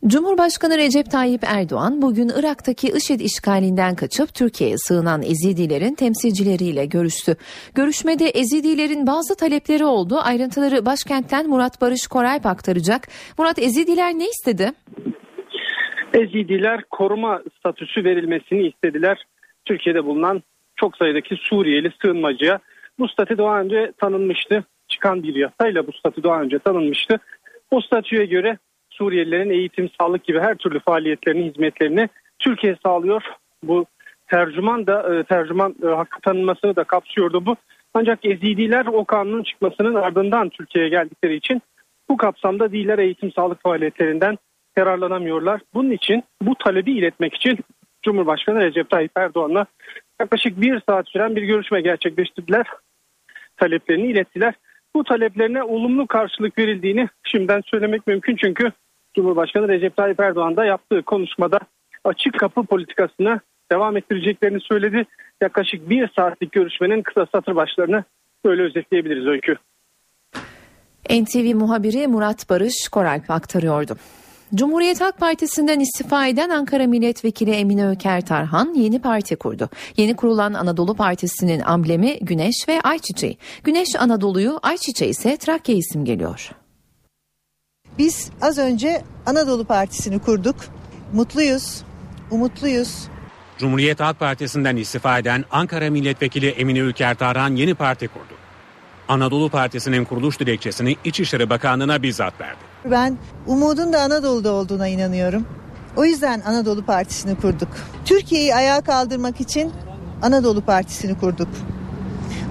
Cumhurbaşkanı 0.07 0.77
Recep 0.77 1.11
Tayyip 1.11 1.41
Erdoğan 1.43 2.01
bugün 2.01 2.29
Irak'taki 2.39 2.87
IŞİD 2.87 3.19
işgalinden 3.19 3.95
kaçıp 3.95 4.35
Türkiye'ye 4.35 4.77
sığınan 4.77 5.21
Ezidilerin 5.21 5.95
temsilcileriyle 5.95 6.85
görüştü. 6.85 7.35
Görüşmede 7.75 8.25
Ezidilerin 8.25 9.07
bazı 9.07 9.35
talepleri 9.35 9.85
oldu. 9.85 10.15
Ayrıntıları 10.23 10.85
başkentten 10.85 11.49
Murat 11.49 11.81
Barış 11.81 12.07
Koralp 12.07 12.45
aktaracak. 12.45 13.01
Murat 13.37 13.59
Ezidiler 13.59 14.13
ne 14.13 14.25
istedi? 14.25 14.71
Ezidiler 16.13 16.83
koruma 16.91 17.41
statüsü 17.59 18.03
verilmesini 18.03 18.67
istediler. 18.67 19.25
Türkiye'de 19.65 20.05
bulunan 20.05 20.43
çok 20.75 20.97
sayıdaki 20.97 21.35
Suriyeli 21.35 21.91
sığınmacıya 22.01 22.59
bu 22.99 23.07
statü 23.07 23.37
daha 23.37 23.61
önce 23.61 23.91
tanınmıştı. 23.97 24.63
Çıkan 24.87 25.23
bir 25.23 25.35
yasayla 25.35 25.87
bu 25.87 25.91
statü 25.93 26.23
daha 26.23 26.41
önce 26.41 26.59
tanınmıştı. 26.59 27.19
O 27.71 27.81
statüye 27.81 28.25
göre 28.25 28.57
Suriyelilerin 28.93 29.49
eğitim, 29.49 29.89
sağlık 29.99 30.23
gibi 30.23 30.39
her 30.39 30.55
türlü 30.55 30.79
faaliyetlerini, 30.79 31.45
hizmetlerini 31.45 32.09
Türkiye 32.39 32.75
sağlıyor. 32.83 33.23
Bu 33.63 33.85
tercüman 34.27 34.87
da 34.87 35.15
e, 35.15 35.23
tercüman 35.23 35.75
e, 35.83 35.87
hakkı 35.87 36.21
tanınmasını 36.21 36.75
da 36.75 36.83
kapsıyordu 36.83 37.45
bu. 37.45 37.55
Ancak 37.93 38.25
Ezidiler 38.25 38.85
o 38.85 39.05
kanunun 39.05 39.43
çıkmasının 39.43 39.95
ardından 39.95 40.49
Türkiye'ye 40.49 40.89
geldikleri 40.89 41.35
için 41.35 41.61
bu 42.09 42.17
kapsamda 42.17 42.71
değiller 42.71 42.99
eğitim 42.99 43.31
sağlık 43.31 43.63
faaliyetlerinden 43.63 44.37
yararlanamıyorlar. 44.77 45.61
Bunun 45.73 45.91
için 45.91 46.23
bu 46.41 46.55
talebi 46.55 46.91
iletmek 46.91 47.35
için 47.35 47.59
Cumhurbaşkanı 48.03 48.61
Recep 48.61 48.89
Tayyip 48.89 49.11
Erdoğan'la 49.15 49.65
yaklaşık 50.19 50.61
bir 50.61 50.81
saat 50.89 51.09
süren 51.09 51.35
bir 51.35 51.41
görüşme 51.41 51.81
gerçekleştirdiler. 51.81 52.65
Taleplerini 53.57 54.07
ilettiler. 54.07 54.53
Bu 54.95 55.03
taleplerine 55.03 55.63
olumlu 55.63 56.07
karşılık 56.07 56.57
verildiğini 56.57 57.09
şimdiden 57.23 57.61
söylemek 57.65 58.07
mümkün 58.07 58.35
çünkü 58.35 58.71
Cumhurbaşkanı 59.15 59.67
Recep 59.67 59.97
Tayyip 59.97 60.19
Erdoğan 60.19 60.55
da 60.57 60.65
yaptığı 60.65 61.01
konuşmada 61.01 61.59
açık 62.03 62.39
kapı 62.39 62.63
politikasını 62.63 63.39
devam 63.71 63.97
ettireceklerini 63.97 64.61
söyledi. 64.61 65.05
Yaklaşık 65.41 65.89
bir 65.89 66.09
saatlik 66.15 66.51
görüşmenin 66.51 67.01
kısa 67.01 67.25
satır 67.35 67.55
başlarını 67.55 68.03
böyle 68.45 68.63
özetleyebiliriz 68.63 69.27
Öykü. 69.27 69.55
NTV 71.09 71.55
muhabiri 71.55 72.07
Murat 72.07 72.49
Barış 72.49 72.89
Koralp 72.91 73.31
aktarıyordu. 73.31 73.95
Cumhuriyet 74.55 75.01
Halk 75.01 75.17
Partisi'nden 75.17 75.79
istifa 75.79 76.27
eden 76.27 76.49
Ankara 76.49 76.87
Milletvekili 76.87 77.51
Emine 77.51 77.87
Öker 77.87 78.25
Tarhan 78.25 78.73
yeni 78.73 79.01
parti 79.01 79.35
kurdu. 79.35 79.69
Yeni 79.97 80.15
kurulan 80.15 80.53
Anadolu 80.53 80.95
Partisi'nin 80.95 81.59
amblemi 81.59 82.19
Güneş 82.21 82.55
ve 82.69 82.81
Ayçiçeği. 82.81 83.37
Güneş 83.63 83.87
Anadolu'yu, 83.99 84.59
Ayçiçeği 84.63 85.11
ise 85.11 85.37
Trakya 85.37 85.75
isim 85.75 86.05
geliyor. 86.05 86.62
Biz 87.97 88.29
az 88.41 88.57
önce 88.57 89.03
Anadolu 89.25 89.65
Partisi'ni 89.65 90.19
kurduk. 90.19 90.55
Mutluyuz, 91.13 91.83
umutluyuz. 92.31 93.07
Cumhuriyet 93.57 93.99
Halk 93.99 94.19
Partisi'nden 94.19 94.75
istifa 94.75 95.19
eden 95.19 95.45
Ankara 95.51 95.89
Milletvekili 95.89 96.49
Emine 96.49 96.79
Ülker 96.79 97.15
Tarhan 97.15 97.55
yeni 97.55 97.73
parti 97.75 98.07
kurdu. 98.07 98.33
Anadolu 99.07 99.49
Partisi'nin 99.49 100.05
kuruluş 100.05 100.39
dilekçesini 100.39 100.95
İçişleri 101.03 101.49
Bakanlığı'na 101.49 102.03
bizzat 102.03 102.41
verdi. 102.41 102.59
Ben 102.85 103.17
umudun 103.47 103.93
da 103.93 104.01
Anadolu'da 104.01 104.51
olduğuna 104.51 104.87
inanıyorum. 104.87 105.45
O 105.95 106.05
yüzden 106.05 106.41
Anadolu 106.41 106.85
Partisi'ni 106.85 107.35
kurduk. 107.35 107.69
Türkiye'yi 108.05 108.55
ayağa 108.55 108.81
kaldırmak 108.81 109.41
için 109.41 109.71
Anadolu 110.21 110.61
Partisi'ni 110.61 111.19
kurduk. 111.19 111.47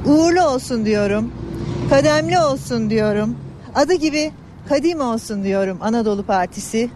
Uğurlu 0.07 0.43
olsun 0.43 0.85
diyorum. 0.85 1.33
Kademli 1.91 2.39
olsun 2.39 2.91
diyorum. 2.91 3.37
Adı 3.75 3.95
gibi 3.95 4.33
kadim 4.69 5.01
olsun 5.01 5.45
diyorum 5.45 5.79
Anadolu 5.81 6.23
Partisi. 6.23 6.91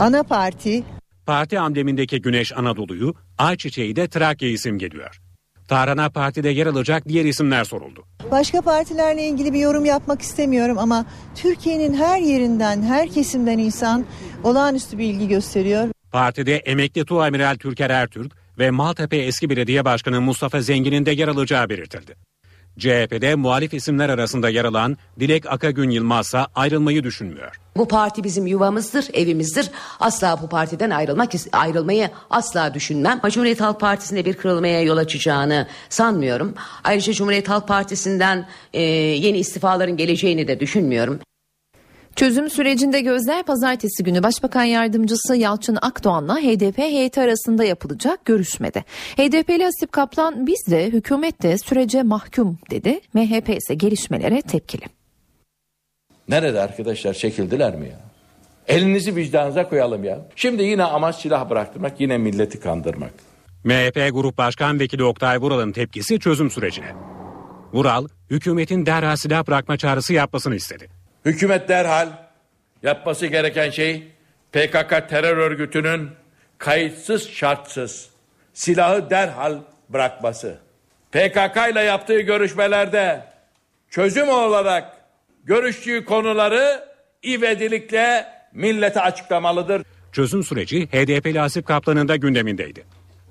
Ana 0.00 0.22
parti. 0.22 0.84
Parti 1.26 1.58
amblemindeki 1.60 2.22
Güneş 2.22 2.52
Anadolu'yu, 2.56 3.14
Ayçiçeği 3.38 3.96
de 3.96 4.08
Trakya 4.08 4.48
isim 4.48 4.78
geliyor. 4.78 5.20
Tarhana 5.68 6.10
partide 6.10 6.48
yer 6.48 6.66
alacak 6.66 7.08
diğer 7.08 7.24
isimler 7.24 7.64
soruldu. 7.64 8.04
Başka 8.30 8.62
partilerle 8.62 9.28
ilgili 9.28 9.52
bir 9.52 9.58
yorum 9.58 9.84
yapmak 9.84 10.22
istemiyorum 10.22 10.78
ama 10.78 11.06
Türkiye'nin 11.34 11.94
her 11.94 12.20
yerinden, 12.20 12.82
her 12.82 13.08
kesimden 13.08 13.58
insan 13.58 14.04
olağanüstü 14.44 14.98
bir 14.98 15.04
ilgi 15.04 15.28
gösteriyor. 15.28 15.88
Partide 16.12 16.56
emekli 16.56 17.04
Tuamiral 17.04 17.56
Türker 17.56 17.90
Ertürk 17.90 18.32
ve 18.58 18.70
Maltepe 18.70 19.16
eski 19.16 19.50
belediye 19.50 19.84
başkanı 19.84 20.20
Mustafa 20.20 20.60
Zengin'in 20.60 21.06
de 21.06 21.10
yer 21.10 21.28
alacağı 21.28 21.68
belirtildi. 21.68 22.16
CHP'de 22.78 23.34
muhalif 23.34 23.74
isimler 23.74 24.08
arasında 24.08 24.48
yer 24.48 24.64
alan 24.64 24.96
Dilek 25.20 25.46
Akagün 25.46 25.90
Yılmaz 25.90 26.26
ise 26.26 26.38
ayrılmayı 26.54 27.04
düşünmüyor. 27.04 27.60
Bu 27.76 27.88
parti 27.88 28.24
bizim 28.24 28.46
yuvamızdır, 28.46 29.06
evimizdir. 29.12 29.70
Asla 30.00 30.38
bu 30.42 30.48
partiden 30.48 30.90
ayrılmak 30.90 31.32
ayrılmayı 31.52 32.10
asla 32.30 32.74
düşünmem. 32.74 33.20
Cumhuriyet 33.30 33.60
Halk 33.60 33.80
Partisi'nde 33.80 34.24
bir 34.24 34.34
kırılmaya 34.34 34.82
yol 34.82 34.96
açacağını 34.96 35.66
sanmıyorum. 35.88 36.54
Ayrıca 36.84 37.12
Cumhuriyet 37.12 37.48
Halk 37.48 37.68
Partisi'nden 37.68 38.46
e, 38.72 38.82
yeni 38.82 39.38
istifaların 39.38 39.96
geleceğini 39.96 40.48
de 40.48 40.60
düşünmüyorum. 40.60 41.20
Çözüm 42.16 42.50
sürecinde 42.50 43.00
gözler 43.00 43.42
pazartesi 43.42 44.04
günü 44.04 44.22
Başbakan 44.22 44.64
Yardımcısı 44.64 45.36
Yalçın 45.36 45.78
Akdoğan'la 45.82 46.36
HDP 46.36 46.78
heyeti 46.78 47.20
arasında 47.20 47.64
yapılacak 47.64 48.24
görüşmede. 48.24 48.84
HDP'li 49.16 49.64
Hasip 49.64 49.92
Kaplan 49.92 50.46
biz 50.46 50.66
de 50.70 50.86
hükümet 50.86 51.42
de 51.42 51.58
sürece 51.58 52.02
mahkum 52.02 52.58
dedi. 52.70 53.00
MHP 53.14 53.48
ise 53.48 53.74
gelişmelere 53.74 54.42
tepkili. 54.42 54.82
Nerede 56.28 56.60
arkadaşlar 56.60 57.14
çekildiler 57.14 57.76
mi 57.76 57.86
ya? 57.86 58.00
Elinizi 58.68 59.16
vicdanınıza 59.16 59.68
koyalım 59.68 60.04
ya. 60.04 60.28
Şimdi 60.36 60.62
yine 60.62 60.84
amaç 60.84 61.16
silah 61.16 61.50
bıraktırmak, 61.50 62.00
yine 62.00 62.18
milleti 62.18 62.60
kandırmak. 62.60 63.12
MHP 63.64 64.10
Grup 64.12 64.38
Başkan 64.38 64.80
Vekili 64.80 65.04
Oktay 65.04 65.38
Vural'ın 65.38 65.72
tepkisi 65.72 66.20
çözüm 66.20 66.50
sürecine. 66.50 66.94
Vural, 67.72 68.06
hükümetin 68.30 68.86
derhal 68.86 69.16
silah 69.16 69.46
bırakma 69.46 69.76
çağrısı 69.76 70.12
yapmasını 70.14 70.54
istedi. 70.56 70.95
Hükümet 71.26 71.68
derhal 71.68 72.08
yapması 72.82 73.26
gereken 73.26 73.70
şey 73.70 74.02
PKK 74.52 75.08
terör 75.08 75.36
örgütünün 75.36 76.10
kayıtsız 76.58 77.30
şartsız 77.30 78.10
silahı 78.54 79.10
derhal 79.10 79.58
bırakması. 79.88 80.58
PKK 81.12 81.56
ile 81.72 81.80
yaptığı 81.80 82.20
görüşmelerde 82.20 83.24
çözüm 83.90 84.28
olarak 84.28 84.96
görüştüğü 85.44 86.04
konuları 86.04 86.88
ivedilikle 87.24 88.26
millete 88.52 89.00
açıklamalıdır. 89.00 89.82
Çözüm 90.12 90.44
süreci 90.44 90.86
HDP'li 90.86 91.40
Asip 91.40 91.66
Kaplan'ın 91.66 92.08
da 92.08 92.16
gündemindeydi. 92.16 92.84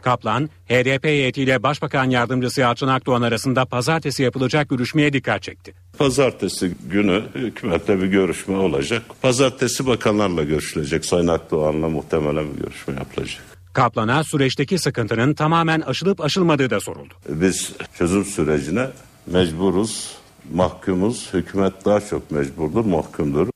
Kaplan, 0.05 0.49
HDP 0.69 1.03
heyetiyle 1.03 1.63
Başbakan 1.63 2.09
Yardımcısı 2.09 2.61
Yalçın 2.61 2.87
Akdoğan 2.87 3.21
arasında 3.21 3.65
pazartesi 3.65 4.23
yapılacak 4.23 4.69
görüşmeye 4.69 5.13
dikkat 5.13 5.43
çekti. 5.43 5.73
Pazartesi 5.97 6.71
günü 6.89 7.23
hükümette 7.35 8.01
bir 8.01 8.07
görüşme 8.07 8.57
olacak. 8.57 9.01
Pazartesi 9.21 9.87
bakanlarla 9.87 10.43
görüşülecek. 10.43 11.05
Sayın 11.05 11.27
Akdoğan'la 11.27 11.89
muhtemelen 11.89 12.53
bir 12.53 12.61
görüşme 12.61 12.93
yapılacak. 12.93 13.43
Kaplan'a 13.73 14.23
süreçteki 14.23 14.79
sıkıntının 14.79 15.33
tamamen 15.33 15.81
aşılıp 15.81 16.21
aşılmadığı 16.21 16.69
da 16.69 16.79
soruldu. 16.79 17.13
Biz 17.29 17.73
çözüm 17.97 18.25
sürecine 18.25 18.87
mecburuz, 19.27 20.11
mahkumuz. 20.53 21.33
Hükümet 21.33 21.85
daha 21.85 22.01
çok 22.01 22.31
mecburdur, 22.31 22.85
mahkumdur. 22.85 23.54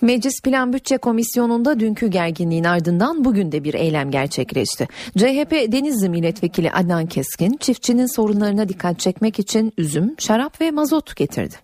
Meclis 0.00 0.42
Plan 0.42 0.72
Bütçe 0.72 0.98
Komisyonu'nda 0.98 1.80
dünkü 1.80 2.06
gerginliğin 2.06 2.64
ardından 2.64 3.24
bugün 3.24 3.52
de 3.52 3.64
bir 3.64 3.74
eylem 3.74 4.10
gerçekleşti. 4.10 4.88
CHP 5.18 5.52
Denizli 5.52 6.08
Milletvekili 6.08 6.70
Adnan 6.70 7.06
Keskin 7.06 7.56
çiftçinin 7.56 8.16
sorunlarına 8.16 8.68
dikkat 8.68 9.00
çekmek 9.00 9.38
için 9.38 9.72
üzüm, 9.78 10.14
şarap 10.18 10.60
ve 10.60 10.70
mazot 10.70 11.16
getirdi. 11.16 11.54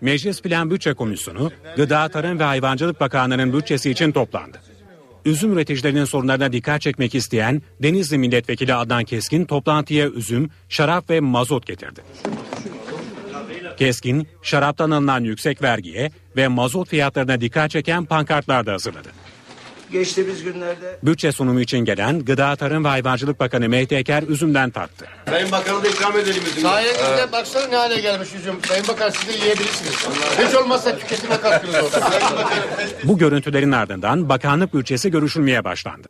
Meclis 0.00 0.42
Plan 0.42 0.70
Bütçe 0.70 0.94
Komisyonu, 0.94 1.50
Gıda, 1.76 2.08
Tarım 2.08 2.38
ve 2.38 2.44
Hayvancılık 2.44 3.00
Bakanlığı'nın 3.00 3.52
bütçesi 3.52 3.90
için 3.90 4.12
toplandı. 4.12 4.60
Üzüm 5.24 5.52
üreticilerinin 5.52 6.04
sorunlarına 6.04 6.52
dikkat 6.52 6.80
çekmek 6.80 7.14
isteyen 7.14 7.62
Denizli 7.82 8.18
Milletvekili 8.18 8.74
Adnan 8.74 9.04
Keskin 9.04 9.44
toplantıya 9.44 10.08
üzüm, 10.08 10.50
şarap 10.68 11.10
ve 11.10 11.20
mazot 11.20 11.66
getirdi. 11.66 12.00
Keskin, 13.80 14.28
şaraptan 14.42 14.90
alınan 14.90 15.24
yüksek 15.24 15.62
vergiye 15.62 16.10
ve 16.36 16.48
mazot 16.48 16.88
fiyatlarına 16.88 17.40
dikkat 17.40 17.70
çeken 17.70 18.04
pankartlar 18.04 18.66
da 18.66 18.72
hazırladı. 18.72 19.08
geçtiğimiz 19.92 20.44
günlerde 20.44 20.98
Bütçe 21.02 21.32
sunumu 21.32 21.60
için 21.60 21.78
gelen 21.78 22.24
Gıda 22.24 22.56
Tarım 22.56 22.84
ve 22.84 22.88
Hayvancılık 22.88 23.40
Bakanı 23.40 23.68
Mehdi 23.68 23.94
Eker 23.94 24.22
üzümden 24.22 24.70
tattı. 24.70 25.06
Sayın 25.28 25.52
Bakan'a 25.52 25.84
da 25.84 25.88
ikram 25.88 26.18
edelim 26.18 26.42
üzümü. 26.42 26.60
Sayenizde 26.60 27.32
baksana 27.32 27.66
ne 27.66 27.76
hale 27.76 28.00
gelmiş 28.00 28.34
üzüm. 28.34 28.54
Sayın 28.68 28.88
Bakan 28.88 29.10
siz 29.10 29.28
de 29.28 29.32
yiyebilirsiniz. 29.32 30.08
Hiç 30.48 30.54
olmazsa 30.54 30.98
tüketime 30.98 31.40
katkınız 31.40 31.74
olsun. 31.74 32.02
Bu 33.04 33.18
görüntülerin 33.18 33.72
ardından 33.72 34.28
bakanlık 34.28 34.74
bütçesi 34.74 35.10
görüşülmeye 35.10 35.64
başlandı. 35.64 36.08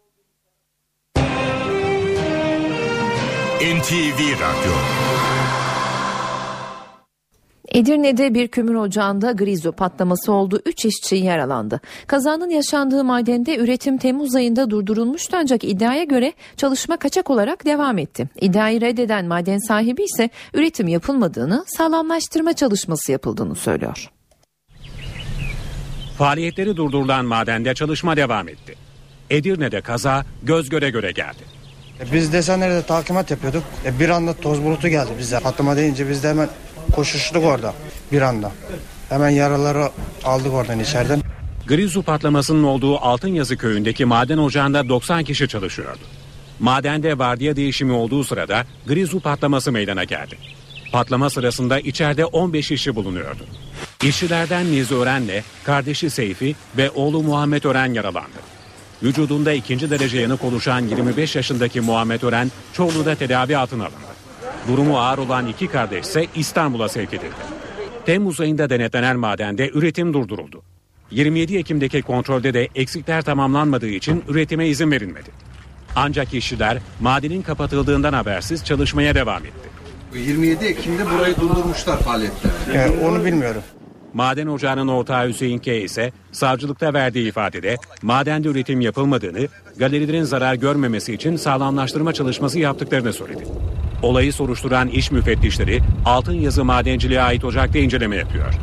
NTV 3.61 4.21
Radyo 4.21 4.73
Edirne'de 7.71 8.35
bir 8.35 8.49
kömür 8.49 8.75
ocağında 8.75 9.33
grizo 9.33 9.73
patlaması 9.73 10.33
oldu. 10.33 10.63
3 10.67 10.85
işçi 10.85 11.17
yaralandı. 11.17 11.81
Kazanın 12.07 12.51
yaşandığı 12.51 13.05
madende 13.05 13.57
üretim 13.57 13.99
Temmuz 13.99 14.35
ayında 14.35 14.71
durdurulmuştu 14.71 15.37
ancak 15.41 15.65
iddiaya 15.65 16.05
göre 16.05 16.33
çalışma 16.57 16.97
kaçak 16.97 17.31
olarak 17.31 17.65
devam 17.67 17.99
etti. 17.99 18.29
İddiayı 18.41 18.81
reddeden 18.81 19.27
maden 19.27 19.59
sahibi 19.59 20.03
ise 20.03 20.31
üretim 20.55 20.89
yapılmadığını, 20.89 21.65
sağlamlaştırma 21.67 22.53
çalışması 22.53 23.13
yapıldığını 23.13 23.55
söylüyor. 23.55 24.11
Faaliyetleri 26.19 26.77
durdurulan 26.77 27.25
madende 27.25 27.75
çalışma 27.75 28.17
devam 28.17 28.49
etti. 28.49 28.75
Edirne'de 29.31 29.81
kaza 29.81 30.25
göz 30.43 30.69
göre 30.69 30.91
göre 30.91 31.13
geldi. 31.13 31.61
E, 32.01 32.13
Biz 32.13 32.33
desenlerde 32.33 32.83
takimat 32.83 33.31
yapıyorduk. 33.31 33.63
E, 33.85 34.01
bir 34.01 34.09
anda 34.09 34.35
toz 34.35 34.65
bulutu 34.65 34.89
geldi 34.89 35.11
bize. 35.19 35.41
Patlama 35.41 35.77
deyince 35.77 36.09
biz 36.09 36.23
de 36.23 36.29
hemen 36.29 36.49
koşuştuk 36.91 37.45
orada 37.45 37.75
bir 38.13 38.23
anda. 38.23 38.53
Hemen 39.09 39.31
yaraları 39.31 39.91
aldık 40.25 40.53
oradan 40.53 40.81
içeriden. 40.81 41.23
Grizu 41.67 42.03
patlamasının 42.03 42.63
olduğu 42.63 42.99
Altınyazı 42.99 43.57
köyündeki 43.57 44.05
maden 44.05 44.39
ocağında 44.39 44.89
90 44.89 45.25
kişi 45.25 45.49
çalışıyordu. 45.49 46.01
Madende 46.61 47.19
vardiya 47.19 47.57
değişimi 47.57 47.93
olduğu 47.93 48.25
sırada 48.25 48.65
Grizu 48.87 49.21
patlaması 49.21 49.73
meydana 49.73 50.05
geldi. 50.05 50.39
Patlama 50.93 51.31
sırasında 51.31 51.81
içeride 51.81 52.25
15 52.25 52.71
işçi 52.71 52.95
bulunuyordu. 52.95 53.43
İşçilerden 54.05 54.73
Nizi 54.73 54.95
Ören'le 54.95 55.43
kardeşi 55.65 56.11
Seyfi 56.11 56.55
ve 56.77 56.91
oğlu 56.91 57.23
Muhammed 57.23 57.65
Ören 57.65 57.93
yaralandı. 57.93 58.41
Vücudunda 59.03 59.53
ikinci 59.53 59.91
derece 59.91 60.19
yanık 60.19 60.45
oluşan 60.45 60.81
25 60.81 61.37
yaşındaki 61.37 61.81
Muhammed 61.81 62.23
Ören 62.23 62.51
Çorlu'da 62.73 63.15
tedavi 63.15 63.57
altına 63.57 63.83
alındı. 63.83 64.10
Durumu 64.69 64.99
ağır 64.99 65.19
olan 65.19 65.47
iki 65.47 65.69
kardeş 65.69 66.07
ise 66.07 66.27
İstanbul'a 66.35 66.89
sevk 66.89 67.15
edildi. 67.15 67.35
Temmuz 68.07 68.41
ayında 68.41 68.71
denetlenen 68.71 69.17
madende 69.17 69.71
üretim 69.75 70.15
durduruldu. 70.15 70.63
27 71.11 71.57
Ekim'deki 71.57 72.03
kontrolde 72.03 72.55
de 72.55 72.69
eksikler 72.75 73.23
tamamlanmadığı 73.23 73.89
için 73.89 74.25
üretime 74.29 74.69
izin 74.69 74.91
verilmedi. 74.91 75.31
Ancak 75.97 76.35
işçiler 76.35 76.79
madenin 77.01 77.43
kapatıldığından 77.43 78.13
habersiz 78.13 78.65
çalışmaya 78.65 79.15
devam 79.15 79.45
etti. 79.47 79.71
27 80.15 80.65
Ekim'de 80.65 81.11
burayı 81.11 81.37
durdurmuşlar 81.37 81.99
faaliyetleri. 81.99 82.53
Yani 82.75 83.05
onu 83.05 83.25
bilmiyorum. 83.25 83.63
Maden 84.15 84.47
ocağının 84.47 84.89
ortağı 84.89 85.29
Hüseyin 85.29 85.59
K 85.59 85.75
ise 85.81 86.13
savcılıkta 86.33 86.95
verdiği 86.95 87.29
ifadede 87.29 87.77
madende 88.03 88.49
üretim 88.49 88.81
yapılmadığını, 88.81 89.49
galerilerin 89.77 90.23
zarar 90.23 90.55
görmemesi 90.55 91.15
için 91.15 91.37
sağlamlaştırma 91.37 92.13
çalışması 92.13 92.59
yaptıklarını 92.59 93.13
söyledi. 93.13 93.45
Olayı 94.03 94.33
soruşturan 94.33 94.89
iş 94.89 95.11
müfettişleri 95.11 95.81
altın 96.05 96.41
yazı 96.41 96.65
madenciliğe 96.65 97.21
ait 97.21 97.45
ocakta 97.45 97.79
inceleme 97.79 98.17
yapıyor. 98.17 98.55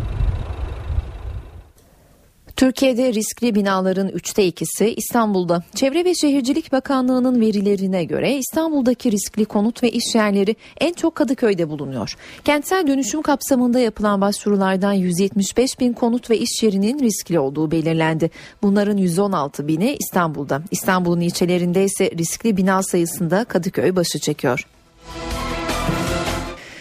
Türkiye'de 2.58 3.14
riskli 3.14 3.56
binaların 3.56 4.08
üçte 4.08 4.46
ikisi 4.46 4.94
İstanbul'da. 4.96 5.64
Çevre 5.76 6.06
ve 6.06 6.16
Şehircilik 6.16 6.72
Bakanlığı'nın 6.72 7.42
verilerine 7.42 8.04
göre 8.04 8.38
İstanbul'daki 8.38 9.12
riskli 9.12 9.46
konut 9.46 9.84
ve 9.84 9.92
iş 9.92 10.16
yerleri 10.16 10.56
en 10.80 10.94
çok 10.94 11.16
Kadıköy'de 11.16 11.70
bulunuyor. 11.70 12.16
Kentsel 12.46 12.88
dönüşüm 12.88 13.22
kapsamında 13.22 13.80
yapılan 13.80 14.22
başvurulardan 14.22 14.94
175 14.94 15.80
bin 15.80 15.94
konut 15.94 16.30
ve 16.30 16.38
iş 16.38 16.64
yerinin 16.64 17.00
riskli 17.00 17.40
olduğu 17.40 17.72
belirlendi. 17.72 18.32
Bunların 18.62 18.98
116 18.98 19.68
bini 19.68 19.98
İstanbul'da. 20.00 20.62
İstanbul'un 20.72 21.22
ilçelerinde 21.22 21.84
ise 21.84 22.12
riskli 22.12 22.58
bina 22.58 22.84
sayısında 22.84 23.44
Kadıköy 23.44 23.96
başı 23.96 24.20
çekiyor. 24.20 24.68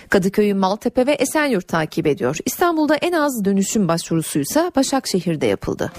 Kadıköy'ü 0.09 0.55
Maltepe 0.55 1.07
ve 1.07 1.13
Esenyurt 1.13 1.69
takip 1.69 2.07
ediyor. 2.07 2.37
İstanbul'da 2.45 2.97
en 2.97 3.13
az 3.13 3.45
dönüşüm 3.45 3.89
başvurusuysa 3.89 4.73
Başakşehir'de 4.77 5.47
yapıldı. 5.47 5.93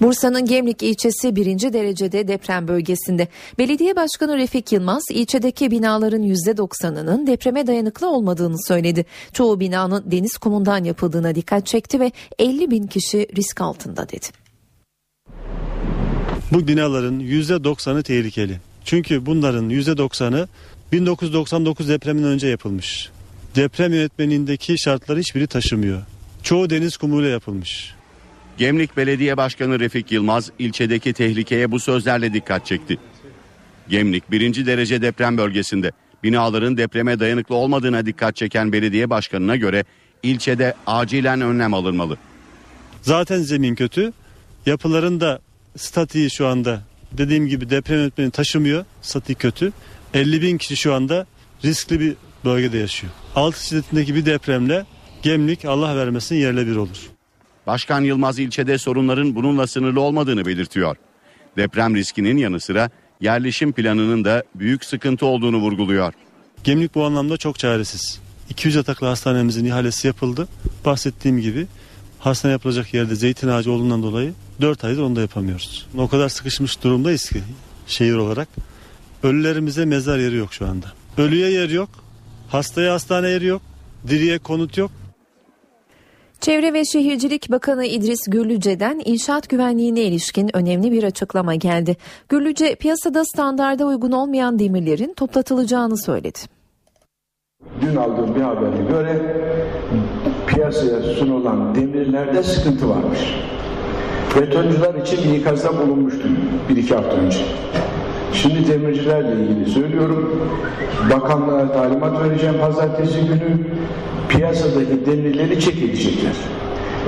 Bursa'nın 0.00 0.44
Gemlik 0.46 0.82
ilçesi 0.82 1.36
birinci 1.36 1.72
derecede 1.72 2.28
deprem 2.28 2.68
bölgesinde. 2.68 3.28
Belediye 3.58 3.96
Başkanı 3.96 4.36
Refik 4.36 4.72
Yılmaz 4.72 5.02
ilçedeki 5.10 5.70
binaların 5.70 6.22
%90'ının 6.22 7.26
depreme 7.26 7.66
dayanıklı 7.66 8.10
olmadığını 8.10 8.62
söyledi. 8.68 9.06
Çoğu 9.32 9.60
binanın 9.60 10.04
deniz 10.06 10.38
kumundan 10.38 10.84
yapıldığına 10.84 11.34
dikkat 11.34 11.66
çekti 11.66 12.00
ve 12.00 12.12
50 12.38 12.70
bin 12.70 12.86
kişi 12.86 13.26
risk 13.36 13.60
altında 13.60 14.08
dedi. 14.08 14.39
Bu 16.52 16.68
binaların 16.68 17.20
%90'ı 17.20 18.02
tehlikeli. 18.02 18.60
Çünkü 18.84 19.26
bunların 19.26 19.70
%90'ı 19.70 20.48
1999 20.92 21.88
depreminden 21.88 22.28
önce 22.28 22.48
yapılmış. 22.48 23.10
Deprem 23.56 23.92
yönetmenindeki 23.94 24.78
şartları 24.78 25.20
hiçbiri 25.20 25.46
taşımıyor. 25.46 26.02
Çoğu 26.42 26.70
deniz 26.70 26.96
kumuyla 26.96 27.28
yapılmış. 27.30 27.94
Gemlik 28.58 28.96
Belediye 28.96 29.36
Başkanı 29.36 29.80
Refik 29.80 30.12
Yılmaz 30.12 30.50
ilçedeki 30.58 31.12
tehlikeye 31.12 31.70
bu 31.70 31.80
sözlerle 31.80 32.32
dikkat 32.32 32.66
çekti. 32.66 32.98
Gemlik 33.88 34.30
birinci 34.30 34.66
derece 34.66 35.02
deprem 35.02 35.38
bölgesinde 35.38 35.92
binaların 36.22 36.76
depreme 36.76 37.20
dayanıklı 37.20 37.54
olmadığına 37.54 38.06
dikkat 38.06 38.36
çeken 38.36 38.72
belediye 38.72 39.10
başkanına 39.10 39.56
göre 39.56 39.84
ilçede 40.22 40.74
acilen 40.86 41.40
önlem 41.40 41.74
alınmalı. 41.74 42.16
Zaten 43.02 43.38
zemin 43.38 43.74
kötü. 43.74 44.12
Yapıların 44.66 45.20
da 45.20 45.40
statiği 45.76 46.30
şu 46.30 46.46
anda 46.46 46.82
dediğim 47.12 47.46
gibi 47.46 47.70
deprem 47.70 47.98
yönetmeni 47.98 48.30
taşımıyor. 48.30 48.84
Statik 49.02 49.38
kötü. 49.38 49.72
50 50.14 50.42
bin 50.42 50.58
kişi 50.58 50.76
şu 50.76 50.94
anda 50.94 51.26
riskli 51.64 52.00
bir 52.00 52.14
bölgede 52.44 52.78
yaşıyor. 52.78 53.12
6 53.36 53.66
şiddetindeki 53.66 54.14
bir 54.14 54.26
depremle 54.26 54.86
Gemlik 55.22 55.64
Allah 55.64 55.96
vermesin 55.96 56.36
yerle 56.36 56.66
bir 56.66 56.76
olur. 56.76 57.10
Başkan 57.66 58.00
Yılmaz 58.00 58.38
ilçede 58.38 58.78
sorunların 58.78 59.34
bununla 59.34 59.66
sınırlı 59.66 60.00
olmadığını 60.00 60.46
belirtiyor. 60.46 60.96
Deprem 61.56 61.94
riskinin 61.94 62.36
yanı 62.36 62.60
sıra 62.60 62.90
yerleşim 63.20 63.72
planının 63.72 64.24
da 64.24 64.42
büyük 64.54 64.84
sıkıntı 64.84 65.26
olduğunu 65.26 65.56
vurguluyor. 65.56 66.12
Gemlik 66.64 66.94
bu 66.94 67.04
anlamda 67.04 67.36
çok 67.36 67.58
çaresiz. 67.58 68.20
200 68.50 68.74
yataklı 68.74 69.06
hastanemizin 69.06 69.64
ihalesi 69.64 70.06
yapıldı. 70.06 70.48
Bahsettiğim 70.84 71.40
gibi 71.40 71.66
hastane 72.18 72.52
yapılacak 72.52 72.94
yerde 72.94 73.14
zeytin 73.14 73.48
ağacı 73.48 73.72
olduğundan 73.72 74.02
dolayı 74.02 74.32
4 74.60 74.84
aydır 74.84 75.02
onu 75.02 75.16
da 75.16 75.20
yapamıyoruz. 75.20 75.86
O 75.98 76.08
kadar 76.08 76.28
sıkışmış 76.28 76.84
durumdayız 76.84 77.30
ki 77.30 77.42
şehir 77.86 78.14
olarak. 78.14 78.48
Ölülerimize 79.22 79.84
mezar 79.84 80.18
yeri 80.18 80.36
yok 80.36 80.52
şu 80.52 80.66
anda. 80.66 80.86
Ölüye 81.18 81.50
yer 81.50 81.68
yok. 81.68 81.88
Hastaya 82.48 82.92
hastane 82.94 83.28
yeri 83.28 83.46
yok. 83.46 83.62
Diriye 84.08 84.38
konut 84.38 84.78
yok. 84.78 84.90
Çevre 86.40 86.72
ve 86.72 86.84
Şehircilik 86.84 87.50
Bakanı 87.50 87.86
İdris 87.86 88.20
Gürlüce'den 88.28 89.02
inşaat 89.04 89.48
güvenliğine 89.48 90.00
ilişkin 90.00 90.56
önemli 90.56 90.92
bir 90.92 91.02
açıklama 91.02 91.54
geldi. 91.54 91.96
Gürlüce 92.28 92.74
piyasada 92.74 93.24
standarda 93.24 93.84
uygun 93.84 94.12
olmayan 94.12 94.58
demirlerin 94.58 95.14
toplatılacağını 95.14 95.98
söyledi. 95.98 96.38
Dün 97.80 97.96
aldığım 97.96 98.34
bir 98.34 98.40
habere 98.40 98.82
göre 98.88 99.36
piyasaya 100.46 101.02
sunulan 101.02 101.74
demirlerde 101.74 102.42
sıkıntı 102.42 102.88
varmış. 102.88 103.20
Betoncular 104.36 104.94
için 104.94 105.34
ikazda 105.34 105.78
bulunmuştum 105.78 106.38
bir 106.68 106.76
iki 106.76 106.94
hafta 106.94 107.16
önce. 107.16 107.38
Şimdi 108.32 108.68
demircilerle 108.68 109.42
ilgili 109.42 109.70
söylüyorum. 109.70 110.50
Bakanlığa 111.14 111.72
talimat 111.72 112.24
vereceğim 112.24 112.54
pazartesi 112.60 113.20
günü. 113.20 113.58
Piyasadaki 114.28 115.06
demirleri 115.06 115.60
çek 115.60 115.78
edecekler. 115.78 116.32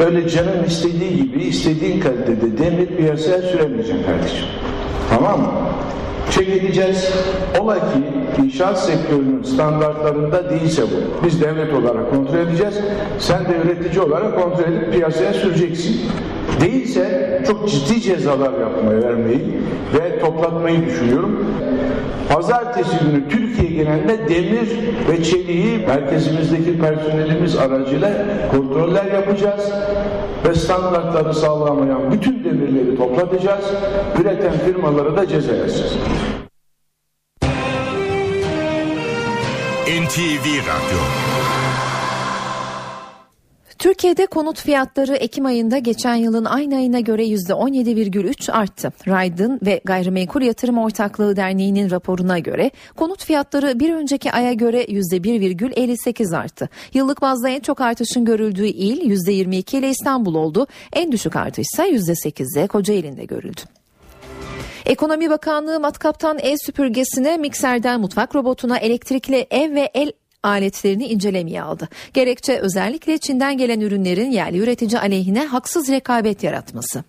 Öyle 0.06 0.28
canın 0.28 0.64
istediği 0.64 1.16
gibi 1.16 1.42
istediğin 1.42 2.00
kalitede 2.00 2.58
demir 2.58 2.86
piyasaya 2.86 3.42
süremeyeceksin 3.42 4.04
kardeşim. 4.04 4.46
Tamam 5.10 5.40
mı? 5.40 5.52
Çek 6.30 6.48
edeceğiz. 6.48 7.12
Ola 7.60 7.74
ki 7.74 7.82
inşaat 8.44 8.80
sektörünün 8.80 9.42
standartlarında 9.42 10.50
değilse 10.50 10.82
bu. 10.82 11.26
Biz 11.26 11.40
devlet 11.40 11.74
olarak 11.74 12.10
kontrol 12.10 12.38
edeceğiz. 12.38 12.74
Sen 13.18 13.44
de 13.44 13.56
üretici 13.64 14.00
olarak 14.00 14.42
kontrol 14.42 14.72
edip 14.72 14.92
piyasaya 14.92 15.32
süreceksin. 15.32 16.00
Değilse 16.60 17.42
çok 17.46 17.68
ciddi 17.68 18.00
cezalar 18.00 18.60
yapmayı 18.60 19.02
vermeyi 19.02 19.58
ve 19.94 20.18
toplatmayı 20.20 20.86
düşünüyorum. 20.86 21.46
Pazartesi 22.34 22.96
günü 22.98 23.28
Türkiye 23.28 23.70
genelinde 23.70 24.28
demir 24.28 24.68
ve 25.10 25.24
çeliği 25.24 25.78
merkezimizdeki 25.86 26.78
personelimiz 26.78 27.56
aracıyla 27.56 28.10
kontroller 28.50 29.04
yapacağız 29.04 29.72
ve 30.48 30.54
standartları 30.54 31.34
sağlamayan 31.34 32.12
bütün 32.12 32.44
demirleri 32.44 32.96
toplatacağız. 32.96 33.64
Üreten 34.20 34.52
firmaları 34.66 35.16
da 35.16 35.28
ceza. 35.28 35.52
NTV 39.86 40.46
Radyo 40.46 40.98
Türkiye'de 43.78 44.26
konut 44.26 44.60
fiyatları 44.60 45.14
Ekim 45.14 45.46
ayında 45.46 45.78
geçen 45.78 46.14
yılın 46.14 46.44
aynı 46.44 46.76
ayına 46.76 47.00
göre 47.00 47.26
%17,3 47.26 48.52
arttı. 48.52 48.92
Raydın 49.08 49.60
ve 49.66 49.80
Gayrimenkul 49.84 50.42
Yatırım 50.42 50.78
Ortaklığı 50.78 51.36
Derneği'nin 51.36 51.90
raporuna 51.90 52.38
göre 52.38 52.70
konut 52.96 53.24
fiyatları 53.24 53.80
bir 53.80 53.94
önceki 53.94 54.32
aya 54.32 54.52
göre 54.52 54.84
%1,58 54.84 56.36
arttı. 56.36 56.68
Yıllık 56.94 57.22
bazda 57.22 57.48
en 57.48 57.60
çok 57.60 57.80
artışın 57.80 58.24
görüldüğü 58.24 58.66
il 58.66 59.10
%22 59.10 59.78
ile 59.78 59.90
İstanbul 59.90 60.34
oldu. 60.34 60.66
En 60.92 61.12
düşük 61.12 61.36
artış 61.36 61.66
ise 61.72 61.90
%8'de 61.90 62.66
Kocaeli'nde 62.66 63.24
görüldü. 63.24 63.60
Ekonomi 64.86 65.30
Bakanlığı 65.30 65.80
matkaptan 65.80 66.38
el 66.38 66.56
süpürgesine, 66.66 67.36
mikserden 67.36 68.00
mutfak 68.00 68.34
robotuna, 68.34 68.78
elektrikli 68.78 69.46
ev 69.50 69.74
ve 69.74 69.90
el 69.94 70.12
aletlerini 70.42 71.06
incelemeye 71.06 71.62
aldı. 71.62 71.88
Gerekçe 72.14 72.58
özellikle 72.58 73.18
Çin'den 73.18 73.58
gelen 73.58 73.80
ürünlerin 73.80 74.30
yerli 74.30 74.58
üretici 74.58 74.98
aleyhine 74.98 75.46
haksız 75.46 75.88
rekabet 75.88 76.42
yaratması. 76.42 77.04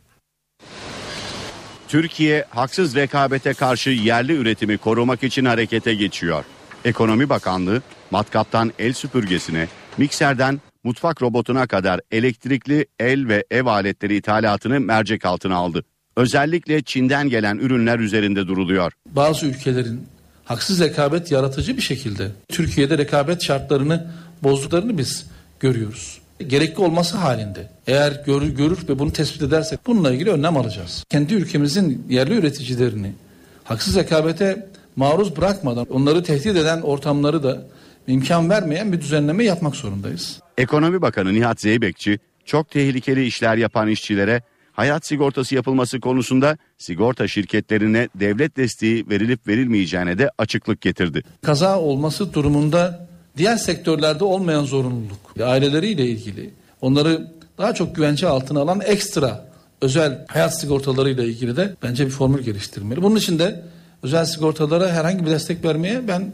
Türkiye 1.88 2.45
haksız 2.49 2.95
rekabete 2.95 3.53
karşı 3.53 3.89
yerli 3.89 4.34
üretimi 4.34 4.78
korumak 4.78 5.24
için 5.24 5.45
harekete 5.45 5.93
geçiyor. 5.93 6.45
Ekonomi 6.86 7.30
Bakanlığı 7.30 7.82
matkaptan 8.11 8.71
el 8.80 8.93
süpürgesine, 8.93 9.67
mikserden 9.97 10.61
mutfak 10.84 11.21
robotuna 11.21 11.67
kadar 11.67 12.01
elektrikli 12.11 12.86
el 12.99 13.28
ve 13.28 13.43
ev 13.51 13.65
aletleri 13.65 14.15
ithalatını 14.15 14.80
mercek 14.80 15.26
altına 15.26 15.55
aldı. 15.55 15.84
Özellikle 16.18 16.82
Çin'den 16.82 17.30
gelen 17.30 17.57
ürünler 17.57 17.99
üzerinde 17.99 18.47
duruluyor. 18.47 18.91
Bazı 19.11 19.45
ülkelerin 19.45 20.07
haksız 20.45 20.80
rekabet 20.80 21.32
yaratıcı 21.32 21.78
bir 21.78 21.82
şekilde 21.82 22.32
Türkiye'de 22.49 22.97
rekabet 22.97 23.43
şartlarını 23.43 24.07
bozduklarını 24.43 24.97
biz 24.97 25.28
görüyoruz. 25.59 26.20
Gerekli 26.47 26.82
olması 26.82 27.18
halinde 27.18 27.70
eğer 27.88 28.24
görür, 28.26 28.49
görür 28.49 28.80
ve 28.89 28.99
bunu 28.99 29.14
tespit 29.14 29.41
edersek 29.41 29.80
bununla 29.88 30.14
ilgili 30.14 30.30
önlem 30.32 30.57
alacağız. 30.57 31.03
Kendi 31.09 31.34
ülkemizin 31.34 32.05
yerli 32.09 32.34
üreticilerini 32.34 33.14
haksız 33.64 33.95
rekabete 33.95 34.68
maruz 34.95 35.38
bırakmadan 35.38 35.86
onları 35.89 36.24
tehdit 36.24 36.55
eden 36.57 36.82
ortamları 36.82 37.43
da 37.43 37.64
imkan 38.07 38.49
vermeyen 38.49 38.93
bir 38.93 39.01
düzenleme 39.01 39.43
yapmak 39.43 39.76
zorundayız. 39.76 40.39
Ekonomi 40.57 41.01
Bakanı 41.01 41.34
Nihat 41.34 41.61
Zeybekçi 41.61 42.20
çok 42.45 42.70
tehlikeli 42.72 43.26
işler 43.26 43.57
yapan 43.57 43.88
işçilere 43.88 44.41
hayat 44.74 45.05
sigortası 45.07 45.55
yapılması 45.55 45.99
konusunda 45.99 46.57
sigorta 46.78 47.28
şirketlerine 47.28 48.09
devlet 48.15 48.57
desteği 48.57 49.09
verilip 49.09 49.47
verilmeyeceğine 49.47 50.17
de 50.17 50.32
açıklık 50.38 50.82
getirdi. 50.82 51.24
Kaza 51.41 51.80
olması 51.80 52.34
durumunda 52.34 53.07
diğer 53.38 53.57
sektörlerde 53.57 54.24
olmayan 54.24 54.63
zorunluluk 54.63 55.34
aileleriyle 55.43 56.05
ilgili 56.05 56.49
onları 56.82 57.28
daha 57.57 57.74
çok 57.74 57.95
güvence 57.95 58.28
altına 58.28 58.59
alan 58.59 58.82
ekstra 58.86 59.45
özel 59.82 60.26
hayat 60.28 60.59
sigortalarıyla 60.59 61.24
ilgili 61.24 61.57
de 61.57 61.76
bence 61.84 62.05
bir 62.05 62.11
formül 62.11 62.43
geliştirmeli. 62.43 63.01
Bunun 63.01 63.15
için 63.15 63.39
de 63.39 63.63
özel 64.03 64.26
sigortalara 64.26 64.89
herhangi 64.89 65.26
bir 65.26 65.32
destek 65.32 65.65
vermeye 65.65 66.07
ben 66.07 66.34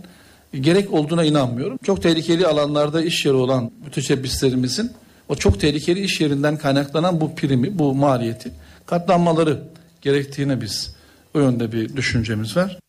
gerek 0.54 0.94
olduğuna 0.94 1.24
inanmıyorum. 1.24 1.80
Çok 1.84 2.02
tehlikeli 2.04 2.48
alanlarda 2.48 3.02
iş 3.02 3.26
yeri 3.26 3.36
olan 3.36 3.72
müteşebbislerimizin 3.86 4.92
o 5.30 5.36
çok 5.36 5.60
tehlikeli 5.60 6.00
iş 6.00 6.22
yerinden 6.22 6.58
kaynaklanan 6.58 7.22
bu 7.22 7.36
primi, 7.36 7.80
bu 7.80 7.96
maliyeti 7.96 8.52
katlanmaları 8.86 9.64
gerektiğine 10.02 10.62
biz 10.62 10.96
o 11.36 11.40
yönde 11.40 11.72
bir 11.72 11.96
düşüncemiz 11.96 12.58
var. 12.58 12.80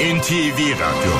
NTV 0.00 0.58
Radyo 0.58 1.12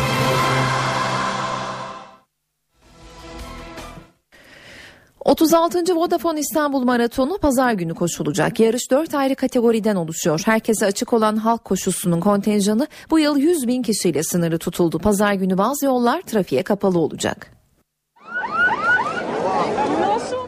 36. 5.21 5.97
Vodafone 5.97 6.41
İstanbul 6.41 6.83
Maratonu 6.83 7.39
pazar 7.39 7.73
günü 7.73 7.95
koşulacak. 7.95 8.61
Yarış 8.61 8.91
4 8.91 9.15
ayrı 9.15 9.35
kategoriden 9.35 9.97
oluşuyor. 9.97 10.43
Herkese 10.45 10.87
açık 10.87 11.13
olan 11.13 11.37
halk 11.37 11.65
koşusunun 11.65 12.21
kontenjanı 12.21 12.87
bu 13.11 13.19
yıl 13.19 13.39
100 13.39 13.69
bin 13.69 13.83
kişiyle 13.83 14.23
sınırı 14.23 14.59
tutuldu. 14.59 14.99
Pazar 14.99 15.33
günü 15.35 15.59
bazı 15.59 15.87
yollar 15.87 16.21
trafiğe 16.21 16.63
kapalı 16.63 16.99
olacak. 16.99 17.56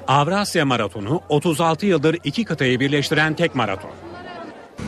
Avrasya 0.09 0.65
Maratonu 0.65 1.21
36 1.29 1.87
yıldır 1.87 2.17
iki 2.25 2.45
kıtayı 2.45 2.81
birleştiren 2.81 3.35
tek 3.35 3.55
maraton. 3.55 3.91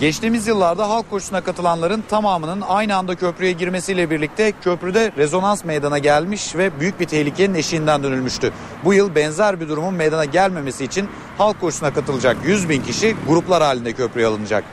Geçtiğimiz 0.00 0.46
yıllarda 0.46 0.88
halk 0.88 1.10
koşusuna 1.10 1.40
katılanların 1.40 2.04
tamamının 2.08 2.60
aynı 2.60 2.96
anda 2.96 3.14
köprüye 3.14 3.52
girmesiyle 3.52 4.10
birlikte 4.10 4.52
köprüde 4.52 5.12
rezonans 5.16 5.64
meydana 5.64 5.98
gelmiş 5.98 6.56
ve 6.56 6.80
büyük 6.80 7.00
bir 7.00 7.04
tehlikenin 7.04 7.54
eşiğinden 7.54 8.02
dönülmüştü. 8.02 8.52
Bu 8.84 8.94
yıl 8.94 9.14
benzer 9.14 9.60
bir 9.60 9.68
durumun 9.68 9.94
meydana 9.94 10.24
gelmemesi 10.24 10.84
için 10.84 11.08
halk 11.38 11.60
koşusuna 11.60 11.94
katılacak 11.94 12.36
100 12.44 12.68
bin 12.68 12.82
kişi 12.82 13.16
gruplar 13.28 13.62
halinde 13.62 13.92
köprüye 13.92 14.26
alınacak. 14.26 14.64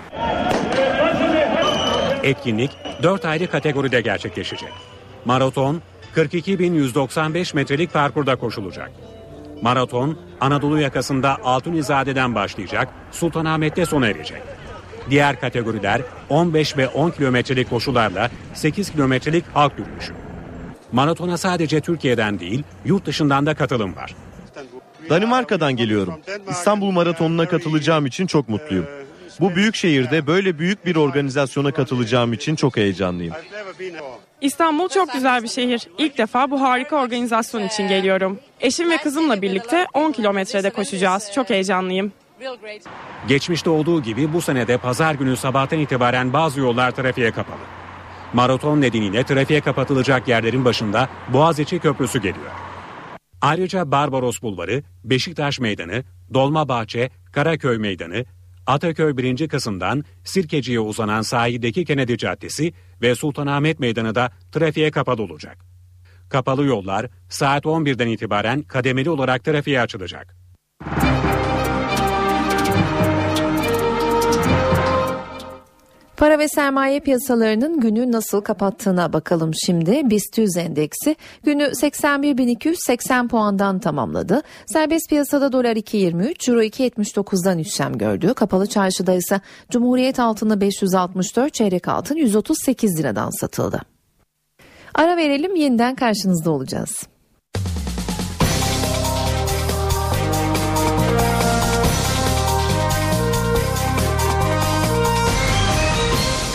Etkinlik 2.24 2.72
4 3.04 3.26
ayrı 3.26 3.50
kategoride 3.50 4.02
gerçekleşecek. 4.02 4.72
Maraton 5.26 5.82
42.195 6.16 7.56
metrelik 7.56 7.94
parkurda 7.94 8.36
koşulacak. 8.36 8.92
Maraton 9.62 10.18
Anadolu 10.42 10.80
yakasında 10.80 11.38
Altunizade'den 11.44 12.36
başlayacak, 12.36 12.90
Sultanahmet'te 13.12 13.86
sona 13.86 14.08
erecek. 14.08 14.42
Diğer 15.10 15.40
kategoriler 15.40 16.02
15 16.30 16.78
ve 16.78 16.88
10 16.88 17.10
kilometrelik 17.10 17.70
koşularla 17.70 18.30
8 18.54 18.92
kilometrelik 18.92 19.46
halk 19.54 19.74
yürüyüşü. 19.80 20.14
Maratona 20.92 21.38
sadece 21.38 21.82
Türkiye'den 21.82 22.40
değil, 22.40 22.64
yurt 22.86 23.06
dışından 23.06 23.46
da 23.46 23.56
katılım 23.56 23.96
var. 23.96 24.16
Danimarka'dan 25.10 25.76
geliyorum. 25.76 26.20
İstanbul 26.50 26.92
Maratonu'na 26.92 27.48
katılacağım 27.48 28.06
için 28.06 28.28
çok 28.28 28.50
mutluyum. 28.50 28.86
Bu 29.40 29.56
büyük 29.56 29.76
şehirde 29.76 30.28
böyle 30.28 30.60
büyük 30.60 30.86
bir 30.86 30.96
organizasyona 30.96 31.72
katılacağım 31.72 32.34
için 32.34 32.56
çok 32.56 32.78
heyecanlıyım. 32.78 33.34
İstanbul 34.42 34.90
çok 34.90 35.14
güzel 35.14 35.44
bir 35.44 35.48
şehir. 35.48 35.88
İlk 35.98 36.18
defa 36.18 36.52
bu 36.52 36.62
harika 36.62 36.96
organizasyon 36.96 37.64
için 37.64 37.88
geliyorum. 37.88 38.40
Eşim 38.62 38.90
ve 38.92 38.98
kızımla 38.98 39.42
birlikte 39.42 39.88
10 39.94 40.12
kilometrede 40.12 40.70
koşacağız. 40.70 41.32
Çok 41.36 41.50
heyecanlıyım. 41.50 42.12
Geçmişte 43.28 43.70
olduğu 43.70 44.02
gibi 44.04 44.34
bu 44.34 44.42
senede 44.42 44.78
pazar 44.78 45.16
günü 45.16 45.38
sabahtan 45.38 45.80
itibaren 45.80 46.34
bazı 46.34 46.60
yollar 46.60 46.92
trafiğe 46.92 47.32
kapalı. 47.32 47.62
Maraton 48.34 48.82
nedeniyle 48.82 49.24
trafiğe 49.24 49.62
kapatılacak 49.62 50.28
yerlerin 50.28 50.66
başında 50.66 51.10
Boğaziçi 51.34 51.80
Köprüsü 51.80 52.22
geliyor. 52.22 52.52
Ayrıca 53.42 53.92
Barbaros 53.92 54.42
Bulvarı, 54.42 54.84
Beşiktaş 55.04 55.60
Meydanı, 55.60 56.04
Dolmabahçe, 56.34 57.10
Karaköy 57.32 57.78
Meydanı, 57.78 58.26
Ataköy 58.68 59.18
1. 59.18 59.48
kısımdan 59.48 60.04
Sirkeci'ye 60.24 60.80
uzanan 60.80 61.22
sahildeki 61.22 61.86
Kennedy 61.86 62.16
Caddesi 62.16 62.74
ve 63.02 63.16
Sultanahmet 63.16 63.80
Meydanı 63.80 64.16
da 64.16 64.32
trafiğe 64.52 64.92
kapalı 64.92 65.24
olacak. 65.24 65.77
Kapalı 66.30 66.66
yollar 66.66 67.06
saat 67.30 67.66
11'den 67.66 68.08
itibaren 68.08 68.62
kademeli 68.62 69.10
olarak 69.10 69.44
trafiğe 69.44 69.82
açılacak. 69.82 70.36
Para 76.18 76.40
ve 76.40 76.48
sermaye 76.48 77.00
piyasalarının 77.00 77.80
günü 77.80 78.12
nasıl 78.12 78.42
kapattığına 78.42 79.14
bakalım 79.14 79.52
şimdi. 79.66 80.10
BIST 80.10 80.38
100 80.38 80.58
endeksi 80.58 81.16
günü 81.44 81.64
81.280 81.64 83.28
puandan 83.28 83.80
tamamladı. 83.80 84.42
Serbest 84.66 85.10
piyasada 85.10 85.52
dolar 85.52 85.76
2.23, 85.76 86.52
euro 86.52 86.62
2.79'dan 86.62 87.58
işlem 87.58 87.98
gördü. 87.98 88.34
Kapalı 88.34 88.68
çarşıda 88.68 89.14
ise 89.14 89.42
Cumhuriyet 89.70 90.20
altını 90.20 90.62
564, 90.62 91.54
çeyrek 91.54 91.88
altın 91.88 92.16
138 92.16 93.00
liradan 93.00 93.30
satıldı. 93.30 93.97
Ara 94.98 95.18
verelim 95.18 95.56
yeniden 95.56 95.96
karşınızda 95.96 96.52
olacağız. 96.52 97.08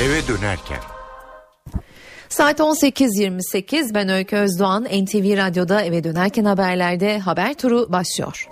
Eve 0.02 0.28
dönerken 0.28 0.80
Saat 2.28 2.60
18.28 2.60 3.94
ben 3.94 4.08
Öykü 4.08 4.36
Özdoğan 4.36 4.84
NTV 4.84 5.36
Radyo'da 5.36 5.82
eve 5.82 6.04
dönerken 6.04 6.44
haberlerde 6.44 7.18
haber 7.18 7.54
turu 7.54 7.92
başlıyor. 7.92 8.48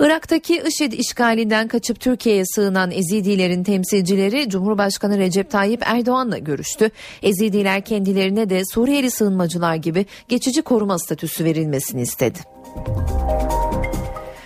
Irak'taki 0.00 0.62
IŞİD 0.68 0.92
işgalinden 0.92 1.68
kaçıp 1.68 2.00
Türkiye'ye 2.00 2.46
sığınan 2.46 2.90
Ezidilerin 2.90 3.64
temsilcileri 3.64 4.48
Cumhurbaşkanı 4.48 5.18
Recep 5.18 5.50
Tayyip 5.50 5.82
Erdoğan'la 5.86 6.38
görüştü. 6.38 6.90
Ezidiler 7.22 7.84
kendilerine 7.84 8.50
de 8.50 8.62
Suriyeli 8.74 9.10
sığınmacılar 9.10 9.74
gibi 9.74 10.06
geçici 10.28 10.62
koruma 10.62 10.98
statüsü 10.98 11.44
verilmesini 11.44 12.02
istedi. 12.02 12.38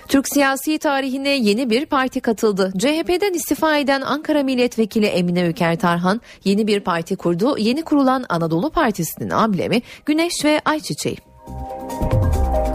Türk 0.08 0.28
siyasi 0.28 0.78
tarihine 0.78 1.28
yeni 1.28 1.70
bir 1.70 1.86
parti 1.86 2.20
katıldı. 2.20 2.72
CHP'den 2.78 3.32
istifa 3.32 3.78
eden 3.78 4.00
Ankara 4.00 4.42
Milletvekili 4.42 5.06
Emine 5.06 5.48
Öker 5.48 5.78
Tarhan 5.78 6.20
yeni 6.44 6.66
bir 6.66 6.80
parti 6.80 7.16
kurdu. 7.16 7.58
Yeni 7.58 7.82
kurulan 7.82 8.24
Anadolu 8.28 8.70
Partisi'nin 8.70 9.30
amblemi 9.30 9.82
Güneş 10.06 10.44
ve 10.44 10.60
Ayçiçeği. 10.64 11.16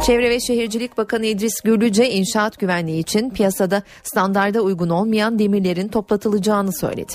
Çevre 0.06 0.30
ve 0.30 0.40
Şehircilik 0.40 0.98
Bakanı 0.98 1.26
İdris 1.26 1.62
Gürlüce 1.62 2.10
inşaat 2.10 2.60
güvenliği 2.60 3.00
için 3.00 3.30
piyasada 3.30 3.84
standarda 4.04 4.62
uygun 4.62 4.90
olmayan 4.90 5.40
demirlerin 5.40 5.88
toplatılacağını 5.88 6.74
söyledi. 6.74 7.14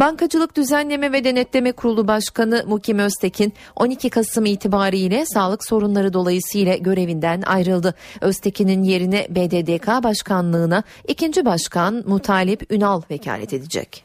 Bankacılık 0.00 0.56
Düzenleme 0.56 1.12
ve 1.12 1.24
Denetleme 1.24 1.72
Kurulu 1.72 2.08
Başkanı 2.08 2.64
Mukim 2.66 2.98
Öztekin 2.98 3.52
12 3.76 4.10
Kasım 4.10 4.46
itibariyle 4.46 5.26
sağlık 5.26 5.68
sorunları 5.68 6.12
dolayısıyla 6.12 6.76
görevinden 6.76 7.42
ayrıldı. 7.42 7.94
Öztekin'in 8.20 8.82
yerine 8.82 9.26
BDDK 9.30 10.04
Başkanlığına 10.04 10.82
ikinci 11.08 11.44
başkan 11.44 12.04
Mutalip 12.06 12.72
Ünal 12.72 13.02
vekalet 13.10 13.52
edecek. 13.52 14.04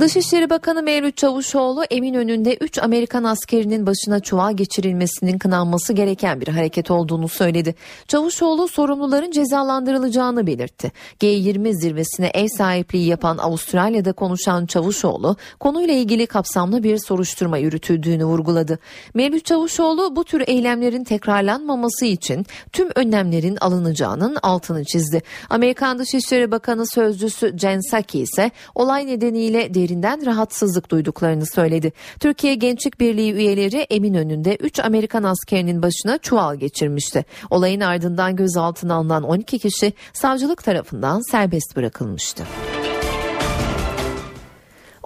Dışişleri 0.00 0.50
Bakanı 0.50 0.82
Mevlüt 0.82 1.16
Çavuşoğlu 1.16 1.84
Eminönü'nde 1.84 2.56
3 2.60 2.78
Amerikan 2.78 3.24
askerinin 3.24 3.86
başına 3.86 4.20
çuval 4.20 4.56
geçirilmesinin 4.56 5.38
kınanması 5.38 5.92
gereken 5.92 6.40
bir 6.40 6.48
hareket 6.48 6.90
olduğunu 6.90 7.28
söyledi. 7.28 7.74
Çavuşoğlu 8.08 8.68
sorumluların 8.68 9.30
cezalandırılacağını 9.30 10.46
belirtti. 10.46 10.92
G20 11.20 11.72
zirvesine 11.80 12.30
ev 12.34 12.46
sahipliği 12.58 13.06
yapan 13.06 13.38
Avustralya'da 13.38 14.12
konuşan 14.12 14.66
Çavuşoğlu 14.66 15.36
konuyla 15.60 15.94
ilgili 15.94 16.26
kapsamlı 16.26 16.82
bir 16.82 16.98
soruşturma 16.98 17.58
yürütüldüğünü 17.58 18.24
vurguladı. 18.24 18.78
Mevlüt 19.14 19.44
Çavuşoğlu 19.44 20.16
bu 20.16 20.24
tür 20.24 20.44
eylemlerin 20.46 21.04
tekrarlanmaması 21.04 22.04
için 22.04 22.46
tüm 22.72 22.88
önlemlerin 22.94 23.56
alınacağının 23.56 24.36
altını 24.42 24.84
çizdi. 24.84 25.22
Amerikan 25.50 25.98
Dışişleri 25.98 26.50
Bakanı 26.50 26.86
Sözcüsü 26.86 27.58
Jen 27.58 27.80
Psaki 27.80 28.20
ise 28.20 28.50
olay 28.74 29.06
nedeniyle 29.06 29.74
derinden 29.88 30.26
rahatsızlık 30.26 30.90
duyduklarını 30.90 31.46
söyledi. 31.46 31.92
Türkiye 32.20 32.54
Gençlik 32.54 33.00
Birliği 33.00 33.32
üyeleri 33.32 33.76
Eminönü'nde 33.76 34.56
3 34.56 34.80
Amerikan 34.80 35.22
askerinin 35.22 35.82
başına 35.82 36.18
çuval 36.18 36.56
geçirmişti. 36.56 37.24
Olayın 37.50 37.80
ardından 37.80 38.36
gözaltına 38.36 38.94
alınan 38.94 39.22
12 39.22 39.58
kişi 39.58 39.92
savcılık 40.12 40.64
tarafından 40.64 41.30
serbest 41.30 41.76
bırakılmıştı. 41.76 42.44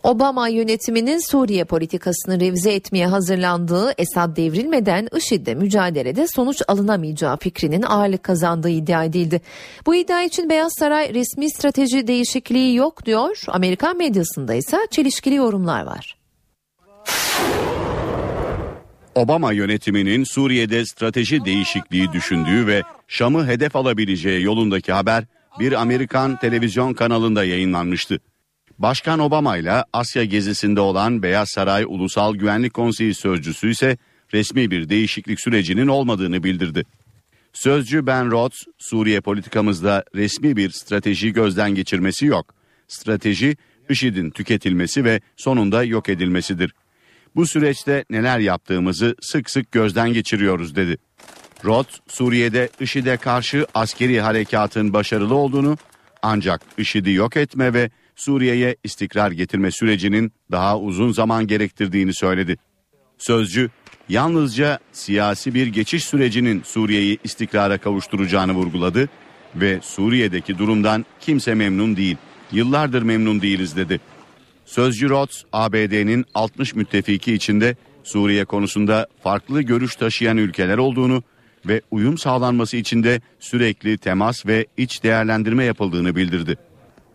Obama 0.03 0.49
yönetiminin 0.49 1.31
Suriye 1.31 1.65
politikasını 1.65 2.41
revize 2.41 2.73
etmeye 2.73 3.07
hazırlandığı 3.07 3.93
Esad 3.99 4.37
devrilmeden 4.37 5.09
IŞİD'le 5.17 5.57
mücadelede 5.57 6.27
sonuç 6.27 6.63
alınamayacağı 6.69 7.37
fikrinin 7.37 7.83
ağırlık 7.83 8.23
kazandığı 8.23 8.71
iddia 8.71 9.05
edildi. 9.05 9.41
Bu 9.87 9.95
iddia 9.95 10.23
için 10.23 10.51
Beyaz 10.51 10.73
Saray 10.79 11.15
resmi 11.15 11.51
strateji 11.51 12.07
değişikliği 12.07 12.75
yok 12.75 13.07
diyor. 13.07 13.43
Amerikan 13.49 13.97
medyasında 13.97 14.55
ise 14.55 14.79
çelişkili 14.91 15.35
yorumlar 15.35 15.87
var. 15.87 16.17
Obama 19.15 19.53
yönetiminin 19.53 20.25
Suriye'de 20.25 20.87
strateji 20.87 21.45
değişikliği 21.45 22.13
düşündüğü 22.13 22.67
ve 22.67 22.83
Şam'ı 23.09 23.47
hedef 23.47 23.77
alabileceği 23.77 24.43
yolundaki 24.43 24.93
haber 24.93 25.25
bir 25.61 25.73
Amerikan 25.73 26.37
televizyon 26.37 26.95
kanalında 26.95 27.45
yayınlanmıştı. 27.45 28.19
Başkan 28.83 29.19
Obama 29.19 29.57
ile 29.57 29.85
Asya 29.93 30.25
gezisinde 30.25 30.81
olan 30.81 31.23
Beyaz 31.23 31.49
Saray 31.51 31.85
Ulusal 31.89 32.35
Güvenlik 32.35 32.75
Konseyi 32.75 33.15
sözcüsü 33.15 33.71
ise 33.71 33.99
resmi 34.33 34.71
bir 34.71 34.89
değişiklik 34.89 35.41
sürecinin 35.41 35.87
olmadığını 35.87 36.43
bildirdi. 36.43 36.85
Sözcü 37.53 38.07
Ben 38.07 38.31
Rhodes, 38.31 38.59
Suriye 38.79 39.21
politikamızda 39.21 40.05
resmi 40.15 40.57
bir 40.57 40.71
strateji 40.71 41.33
gözden 41.33 41.75
geçirmesi 41.75 42.27
yok. 42.27 42.55
Strateji, 42.89 43.57
IŞİD'in 43.89 44.31
tüketilmesi 44.31 45.05
ve 45.05 45.21
sonunda 45.37 45.85
yok 45.85 46.09
edilmesidir. 46.09 46.75
Bu 47.37 47.47
süreçte 47.47 48.05
neler 48.11 48.39
yaptığımızı 48.39 49.17
sık 49.21 49.51
sık 49.51 49.73
gözden 49.73 50.13
geçiriyoruz 50.13 50.77
dedi. 50.77 50.99
Rhodes, 51.65 52.01
Suriye'de 52.09 52.69
IŞİD'e 52.81 53.17
karşı 53.17 53.67
askeri 53.75 54.21
harekatın 54.21 54.93
başarılı 54.93 55.35
olduğunu 55.35 55.79
ancak 56.23 56.63
IŞİD'i 56.79 57.13
yok 57.13 57.37
etme 57.37 57.75
ve 57.75 57.91
Suriye'ye 58.17 58.77
istikrar 58.85 59.31
getirme 59.31 59.71
sürecinin 59.71 60.33
daha 60.51 60.79
uzun 60.79 61.13
zaman 61.13 61.47
gerektirdiğini 61.47 62.15
söyledi. 62.15 62.57
Sözcü 63.19 63.71
yalnızca 64.09 64.79
siyasi 64.93 65.55
bir 65.55 65.67
geçiş 65.67 66.05
sürecinin 66.05 66.63
Suriye'yi 66.65 67.19
istikrara 67.25 67.79
kavuşturacağını 67.79 68.53
vurguladı 68.53 69.09
ve 69.55 69.81
Suriye'deki 69.83 70.59
durumdan 70.59 71.07
kimse 71.21 71.55
memnun 71.55 71.97
değil. 71.97 72.17
Yıllardır 72.53 73.03
memnun 73.03 73.43
değiliz 73.43 73.77
dedi. 73.77 74.01
Sözcü 74.65 75.09
Rhodes, 75.09 75.45
ABD'nin 75.53 76.25
60 76.35 76.75
müttefiki 76.75 77.35
içinde 77.35 77.77
Suriye 78.05 78.45
konusunda 78.45 79.07
farklı 79.23 79.63
görüş 79.63 79.97
taşıyan 79.97 80.37
ülkeler 80.37 80.79
olduğunu 80.79 81.23
ve 81.67 81.83
uyum 81.91 82.19
sağlanması 82.19 82.77
için 82.77 83.03
de 83.03 83.21
sürekli 83.41 83.99
temas 83.99 84.47
ve 84.47 84.67
iç 84.77 85.03
değerlendirme 85.03 85.65
yapıldığını 85.65 86.17
bildirdi. 86.17 86.57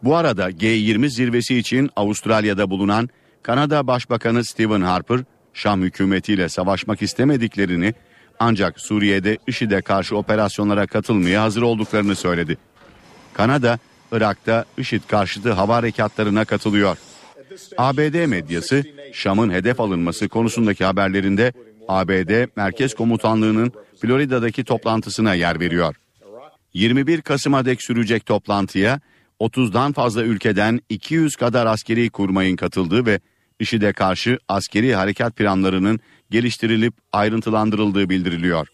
Bu 0.03 0.15
arada 0.15 0.49
G20 0.49 1.09
zirvesi 1.09 1.57
için 1.57 1.89
Avustralya'da 1.95 2.69
bulunan 2.69 3.09
Kanada 3.43 3.87
Başbakanı 3.87 4.45
Stephen 4.45 4.81
Harper, 4.81 5.19
Şam 5.53 5.81
hükümetiyle 5.81 6.49
savaşmak 6.49 7.01
istemediklerini 7.01 7.93
ancak 8.39 8.79
Suriye'de 8.79 9.37
IŞİD'e 9.47 9.81
karşı 9.81 10.17
operasyonlara 10.17 10.87
katılmaya 10.87 11.43
hazır 11.43 11.61
olduklarını 11.61 12.15
söyledi. 12.15 12.57
Kanada, 13.33 13.79
Irak'ta 14.11 14.65
IŞİD 14.77 15.01
karşıtı 15.07 15.51
hava 15.51 15.75
harekatlarına 15.75 16.45
katılıyor. 16.45 16.97
ABD 17.77 18.25
medyası 18.25 18.83
Şam'ın 19.13 19.49
hedef 19.49 19.79
alınması 19.79 20.27
konusundaki 20.27 20.85
haberlerinde 20.85 21.53
ABD 21.87 22.47
Merkez 22.55 22.93
Komutanlığı'nın 22.95 23.71
Florida'daki 24.01 24.63
toplantısına 24.63 25.33
yer 25.33 25.59
veriyor. 25.59 25.95
21 26.73 27.21
Kasım'a 27.21 27.65
dek 27.65 27.83
sürecek 27.83 28.25
toplantıya 28.25 28.99
30'dan 29.39 29.93
fazla 29.93 30.23
ülkeden 30.23 30.79
200 30.89 31.35
kadar 31.35 31.65
askeri 31.65 32.09
kurmayın 32.09 32.55
katıldığı 32.55 33.05
ve 33.05 33.19
IŞİD'e 33.59 33.93
karşı 33.93 34.39
askeri 34.47 34.95
harekat 34.95 35.35
planlarının 35.35 35.99
geliştirilip 36.31 36.93
ayrıntılandırıldığı 37.13 38.09
bildiriliyor. 38.09 38.67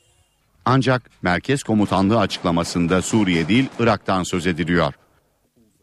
Ancak 0.66 1.10
Merkez 1.22 1.64
Komutanlığı 1.64 2.20
açıklamasında 2.20 3.02
Suriye 3.02 3.48
değil 3.48 3.66
Irak'tan 3.80 4.24
söz 4.24 4.48
ediliyor. 4.48 4.94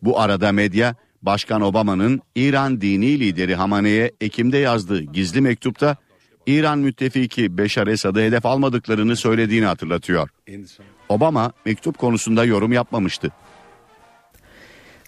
Bu 0.03 0.21
arada 0.21 0.53
medya 0.53 0.95
Başkan 1.23 1.61
Obama'nın 1.63 2.21
İran 2.35 2.81
dini 2.81 3.21
lideri 3.21 3.55
Hamane'ye 3.55 4.13
Ekim'de 4.21 4.59
yazdığı 4.59 5.03
gizli 5.03 5.41
mektupta 5.41 5.97
İran 6.47 6.79
müttefiki 6.79 7.59
Beşar 7.59 7.87
Esad'ı 7.87 8.21
hedef 8.21 8.47
almadıklarını 8.47 9.17
söylediğini 9.17 9.67
hatırlatıyor. 9.67 10.29
Obama 11.09 11.53
mektup 11.65 11.99
konusunda 11.99 12.45
yorum 12.45 12.73
yapmamıştı. 12.73 13.31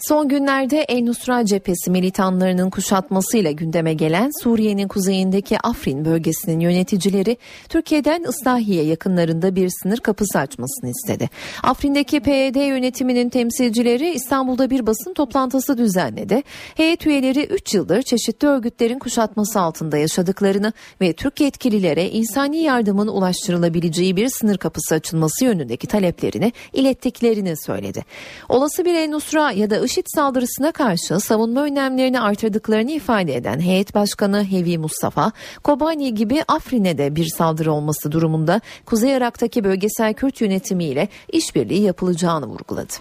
Son 0.08 0.28
günlerde 0.28 0.84
El 0.88 1.02
Nusra 1.02 1.44
cephesi 1.44 1.90
militanlarının 1.90 2.70
kuşatmasıyla 2.70 3.50
gündeme 3.50 3.94
gelen 3.94 4.30
Suriye'nin 4.42 4.88
kuzeyindeki 4.88 5.58
Afrin 5.58 6.04
bölgesinin 6.04 6.60
yöneticileri 6.60 7.36
Türkiye'den 7.68 8.24
Islahiye 8.28 8.84
yakınlarında 8.84 9.56
bir 9.56 9.70
sınır 9.82 9.98
kapısı 9.98 10.38
açmasını 10.38 10.90
istedi. 10.90 11.30
Afrin'deki 11.62 12.20
PYD 12.20 12.68
yönetiminin 12.68 13.28
temsilcileri 13.28 14.10
İstanbul'da 14.10 14.70
bir 14.70 14.86
basın 14.86 15.14
toplantısı 15.14 15.78
düzenledi. 15.78 16.42
Heyet 16.76 17.06
üyeleri 17.06 17.44
3 17.44 17.74
yıldır 17.74 18.02
çeşitli 18.02 18.48
örgütlerin 18.48 18.98
kuşatması 18.98 19.60
altında 19.60 19.96
yaşadıklarını 19.96 20.72
ve 21.00 21.12
Türk 21.12 21.40
yetkililere 21.40 22.10
insani 22.10 22.58
yardımın 22.58 23.08
ulaştırılabileceği 23.08 24.16
bir 24.16 24.28
sınır 24.28 24.58
kapısı 24.58 24.94
açılması 24.94 25.44
yönündeki 25.44 25.86
taleplerini 25.86 26.52
ilettiklerini 26.72 27.54
söyledi. 27.66 28.04
Olası 28.48 28.84
bir 28.84 28.94
El 28.94 29.08
Nusra 29.08 29.52
ya 29.52 29.70
da 29.70 29.91
IŞİD 29.91 29.91
saldırısına 30.14 30.72
karşı 30.72 31.20
savunma 31.20 31.62
önlemlerini 31.62 32.20
artırdıklarını 32.20 32.90
ifade 32.90 33.36
eden 33.36 33.60
heyet 33.60 33.94
başkanı 33.94 34.44
Hevi 34.44 34.78
Mustafa, 34.78 35.32
Kobani 35.64 36.14
gibi 36.14 36.42
Afrin'e 36.48 36.98
de 36.98 37.16
bir 37.16 37.24
saldırı 37.24 37.72
olması 37.72 38.12
durumunda 38.12 38.60
Kuzey 38.86 39.16
Irak'taki 39.16 39.64
bölgesel 39.64 40.14
Kürt 40.14 40.40
yönetimiyle 40.40 41.08
işbirliği 41.32 41.82
yapılacağını 41.82 42.46
vurguladı. 42.46 42.92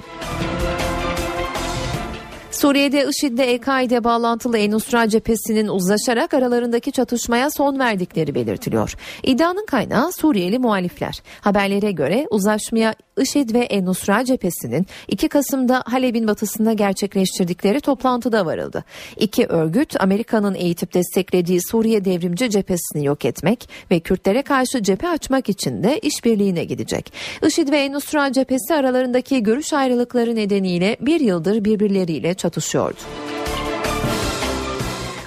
Suriye'de 2.62 3.06
IŞİD'le 3.10 3.40
EKİ'de 3.40 4.04
bağlantılı 4.04 4.58
Enusra 4.58 5.10
cephesinin 5.10 5.68
uzlaşarak 5.68 6.34
aralarındaki 6.34 6.92
çatışmaya 6.92 7.50
son 7.50 7.80
verdikleri 7.80 8.36
belirtiliyor. 8.36 8.96
İddianın 9.24 9.66
kaynağı 9.66 10.12
Suriyeli 10.12 10.60
muhalifler. 10.60 11.22
Haberlere 11.42 11.92
göre 11.92 12.28
uzlaşmaya 12.30 12.96
IŞİD 13.22 13.54
ve 13.54 13.60
Enusra 13.60 14.26
cephesinin 14.26 14.88
2 15.08 15.28
Kasım'da 15.30 15.84
Halep'in 15.86 16.28
batısında 16.28 16.74
gerçekleştirdikleri 16.74 17.82
toplantıda 17.82 18.46
varıldı. 18.46 18.84
İki 19.18 19.46
örgüt 19.46 20.02
Amerika'nın 20.02 20.56
eğitip 20.56 20.94
desteklediği 20.94 21.60
Suriye 21.62 22.06
devrimci 22.06 22.50
cephesini 22.50 23.06
yok 23.06 23.26
etmek 23.26 23.70
ve 23.92 24.00
Kürtlere 24.00 24.42
karşı 24.42 24.84
cephe 24.84 25.08
açmak 25.08 25.50
için 25.50 25.84
de 25.84 26.00
işbirliğine 26.00 26.64
gidecek. 26.64 27.14
IŞİD 27.48 27.72
ve 27.72 27.78
Enusra 27.78 28.32
cephesi 28.32 28.74
aralarındaki 28.74 29.44
görüş 29.44 29.74
ayrılıkları 29.74 30.36
nedeniyle 30.36 30.98
bir 31.02 31.20
yıldır 31.20 31.66
birbirleriyle 31.66 32.34
çatışıyordu. 32.52 33.00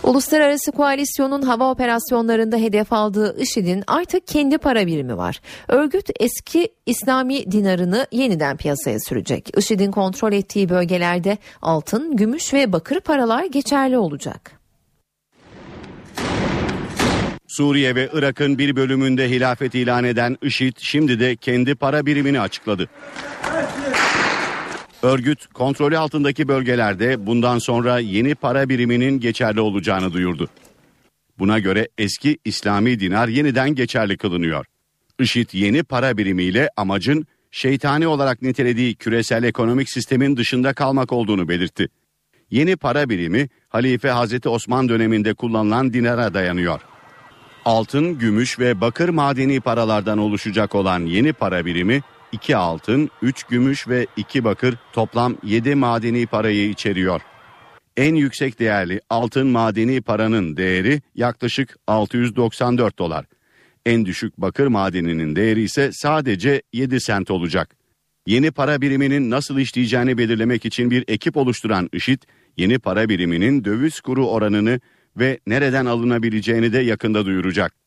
Uluslararası 0.02 0.72
koalisyonun 0.72 1.42
hava 1.42 1.70
operasyonlarında 1.70 2.56
hedef 2.56 2.92
aldığı 2.92 3.42
IŞİD'in 3.42 3.84
artık 3.86 4.26
kendi 4.26 4.58
para 4.58 4.86
birimi 4.86 5.16
var. 5.16 5.40
Örgüt 5.68 6.10
eski 6.20 6.68
İslami 6.86 7.52
dinarını 7.52 8.06
yeniden 8.12 8.56
piyasaya 8.56 9.00
sürecek. 9.00 9.58
IŞİD'in 9.58 9.90
kontrol 9.90 10.32
ettiği 10.32 10.68
bölgelerde 10.68 11.38
altın, 11.62 12.16
gümüş 12.16 12.54
ve 12.54 12.72
bakır 12.72 13.00
paralar 13.00 13.44
geçerli 13.44 13.98
olacak. 13.98 14.52
Suriye 17.48 17.94
ve 17.94 18.08
Irak'ın 18.12 18.58
bir 18.58 18.76
bölümünde 18.76 19.30
hilafet 19.30 19.74
ilan 19.74 20.04
eden 20.04 20.36
IŞİD 20.42 20.76
şimdi 20.78 21.20
de 21.20 21.36
kendi 21.36 21.74
para 21.74 22.06
birimini 22.06 22.40
açıkladı. 22.40 22.88
Örgüt 25.04 25.46
kontrolü 25.46 25.98
altındaki 25.98 26.48
bölgelerde 26.48 27.26
bundan 27.26 27.58
sonra 27.58 27.98
yeni 27.98 28.34
para 28.34 28.68
biriminin 28.68 29.20
geçerli 29.20 29.60
olacağını 29.60 30.12
duyurdu. 30.12 30.48
Buna 31.38 31.58
göre 31.58 31.88
eski 31.98 32.38
İslami 32.44 33.00
dinar 33.00 33.28
yeniden 33.28 33.74
geçerli 33.74 34.16
kılınıyor. 34.16 34.66
IŞİD 35.20 35.48
yeni 35.52 35.82
para 35.82 36.16
birimiyle 36.16 36.70
amacın 36.76 37.26
şeytani 37.50 38.06
olarak 38.06 38.42
nitelediği 38.42 38.94
küresel 38.94 39.44
ekonomik 39.44 39.90
sistemin 39.90 40.36
dışında 40.36 40.72
kalmak 40.74 41.12
olduğunu 41.12 41.48
belirtti. 41.48 41.88
Yeni 42.50 42.76
para 42.76 43.08
birimi 43.08 43.48
Halife 43.68 44.10
Hazreti 44.10 44.48
Osman 44.48 44.88
döneminde 44.88 45.34
kullanılan 45.34 45.92
dinara 45.92 46.34
dayanıyor. 46.34 46.80
Altın, 47.64 48.18
gümüş 48.18 48.58
ve 48.58 48.80
bakır 48.80 49.08
madeni 49.08 49.60
paralardan 49.60 50.18
oluşacak 50.18 50.74
olan 50.74 51.00
yeni 51.00 51.32
para 51.32 51.66
birimi 51.66 52.02
2 52.34 52.56
altın, 52.56 53.10
3 53.22 53.42
gümüş 53.44 53.88
ve 53.88 54.06
2 54.16 54.44
bakır 54.44 54.76
toplam 54.92 55.36
7 55.42 55.74
madeni 55.74 56.26
parayı 56.26 56.68
içeriyor. 56.68 57.20
En 57.96 58.14
yüksek 58.14 58.58
değerli 58.58 59.00
altın 59.10 59.46
madeni 59.46 60.00
paranın 60.00 60.56
değeri 60.56 61.02
yaklaşık 61.14 61.76
694 61.86 62.98
dolar. 62.98 63.24
En 63.86 64.06
düşük 64.06 64.38
bakır 64.38 64.66
madeninin 64.66 65.36
değeri 65.36 65.62
ise 65.62 65.90
sadece 65.92 66.62
7 66.72 67.00
sent 67.00 67.30
olacak. 67.30 67.76
Yeni 68.26 68.50
para 68.50 68.80
biriminin 68.80 69.30
nasıl 69.30 69.58
işleyeceğini 69.58 70.18
belirlemek 70.18 70.64
için 70.64 70.90
bir 70.90 71.04
ekip 71.08 71.36
oluşturan 71.36 71.88
IŞİD, 71.92 72.22
yeni 72.56 72.78
para 72.78 73.08
biriminin 73.08 73.64
döviz 73.64 74.00
kuru 74.00 74.28
oranını 74.28 74.80
ve 75.16 75.38
nereden 75.46 75.86
alınabileceğini 75.86 76.72
de 76.72 76.78
yakında 76.78 77.26
duyuracak. 77.26 77.83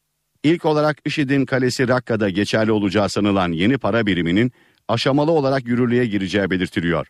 İlk 0.48 0.66
olarak 0.66 0.98
IŞİD'in 1.06 1.46
kalesi 1.46 1.88
Rakka'da 1.88 2.30
geçerli 2.30 2.72
olacağı 2.72 3.10
sanılan 3.10 3.52
yeni 3.52 3.78
para 3.78 4.06
biriminin 4.06 4.52
aşamalı 4.88 5.32
olarak 5.32 5.68
yürürlüğe 5.68 6.06
gireceği 6.06 6.50
belirtiliyor. 6.50 7.08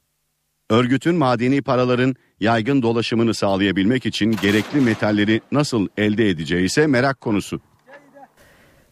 Örgütün 0.70 1.16
madeni 1.16 1.62
paraların 1.62 2.16
yaygın 2.40 2.82
dolaşımını 2.82 3.34
sağlayabilmek 3.34 4.06
için 4.06 4.32
gerekli 4.42 4.82
metalleri 4.82 5.42
nasıl 5.52 5.88
elde 5.98 6.30
edeceği 6.30 6.66
ise 6.66 6.88
merak 6.88 7.22
konusu. 7.22 7.62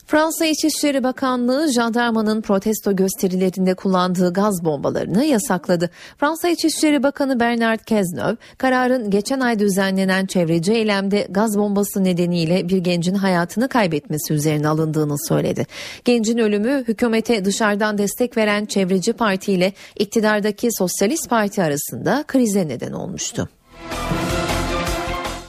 Fransa 0.08 0.46
İçişleri 0.46 1.04
Bakanlığı 1.04 1.72
jandarmanın 1.72 2.42
protesto 2.42 2.96
gösterilerinde 2.96 3.74
kullandığı 3.74 4.34
gaz 4.34 4.66
bombalarını 4.66 5.26
yasakladı. 5.26 5.90
Fransa 6.18 6.50
İçişleri 6.50 7.04
Bakanı 7.04 7.40
Bernard 7.40 7.80
Cazeneuve 7.86 8.38
kararın 8.58 9.10
geçen 9.10 9.40
ay 9.40 9.60
düzenlenen 9.60 10.26
çevreci 10.26 10.74
eylemde 10.74 11.28
gaz 11.30 11.58
bombası 11.58 12.04
nedeniyle 12.04 12.70
bir 12.70 12.78
gencin 12.78 13.16
hayatını 13.16 13.70
kaybetmesi 13.70 14.34
üzerine 14.34 14.68
alındığını 14.68 15.16
söyledi. 15.28 15.66
Gencin 16.06 16.38
ölümü 16.38 16.84
hükümete 16.88 17.46
dışarıdan 17.46 17.98
destek 17.98 18.38
veren 18.38 18.66
çevreci 18.66 19.14
parti 19.14 19.54
ile 19.54 19.74
iktidardaki 19.96 20.70
Sosyalist 20.72 21.30
Parti 21.30 21.64
arasında 21.64 22.24
krize 22.28 22.68
neden 22.68 22.92
olmuştu. 22.92 23.50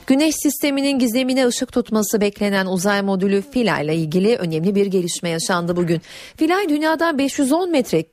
Güneş 0.07 0.35
sisteminin 0.43 0.99
gizemine 0.99 1.47
ışık 1.47 1.73
tutması 1.73 2.21
beklenen 2.21 2.67
uzay 2.67 3.03
modülü 3.03 3.43
Philae 3.53 3.85
ile 3.85 3.97
ilgili 3.97 4.37
önemli 4.37 4.75
bir 4.75 4.87
gelişme 4.87 5.29
yaşandı 5.29 5.77
bugün. 5.77 6.01
Philae 6.37 6.69
dünyadan 6.69 7.19
510 7.19 7.71
metre 7.71 8.05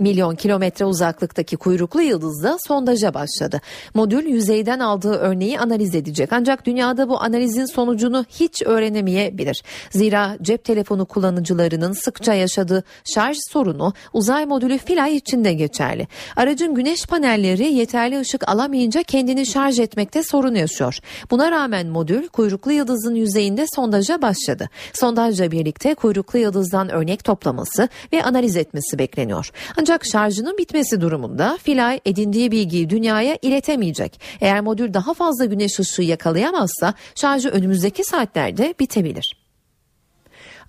milyon 0.00 0.34
kilometre 0.34 0.84
uzaklıktaki 0.84 1.56
kuyruklu 1.56 2.02
yıldızda 2.02 2.56
sondaja 2.66 3.14
başladı. 3.14 3.60
Modül 3.94 4.26
yüzeyden 4.26 4.78
aldığı 4.78 5.14
örneği 5.14 5.60
analiz 5.60 5.94
edecek 5.94 6.32
ancak 6.32 6.66
dünyada 6.66 7.08
bu 7.08 7.22
analizin 7.22 7.64
sonucunu 7.64 8.24
hiç 8.30 8.62
öğrenemeyebilir. 8.62 9.62
Zira 9.90 10.36
cep 10.42 10.64
telefonu 10.64 11.04
kullanıcılarının 11.04 11.92
sıkça 11.92 12.34
yaşadığı 12.34 12.84
şarj 13.04 13.36
sorunu 13.50 13.92
uzay 14.12 14.46
modülü 14.46 14.78
Philae 14.78 15.14
için 15.14 15.44
de 15.44 15.52
geçerli. 15.52 16.08
Aracın 16.36 16.74
güneş 16.74 17.06
panelleri 17.06 17.72
yeterli 17.72 18.20
ışık 18.20 18.48
alamayınca 18.48 19.02
kendini 19.02 19.46
şarj 19.46 19.80
etmekte 19.80 20.22
sorun 20.22 20.54
yaşıyor. 20.54 20.98
Buna 21.30 21.50
rağmen 21.50 21.86
modül 21.86 22.28
kuyruklu 22.28 22.72
yıldızın 22.72 23.14
yüzeyinde 23.14 23.66
sondaja 23.74 24.22
başladı. 24.22 24.68
Sondajla 24.92 25.50
birlikte 25.50 25.94
kuyruklu 25.94 26.38
yıldızdan 26.38 26.88
örnek 26.88 27.24
toplaması 27.24 27.88
ve 28.12 28.22
analiz 28.22 28.56
etmesi 28.56 28.98
bekleniyor. 28.98 29.50
Ancak 29.80 29.89
ancak 29.90 30.06
şarjının 30.06 30.58
bitmesi 30.58 31.00
durumunda 31.00 31.58
Philae 31.62 32.00
edindiği 32.04 32.50
bilgiyi 32.50 32.90
dünyaya 32.90 33.38
iletemeyecek. 33.42 34.20
Eğer 34.40 34.60
modül 34.60 34.94
daha 34.94 35.14
fazla 35.14 35.44
güneş 35.44 35.80
ışığı 35.80 36.02
yakalayamazsa 36.02 36.94
şarjı 37.14 37.48
önümüzdeki 37.48 38.04
saatlerde 38.04 38.74
bitebilir. 38.80 39.36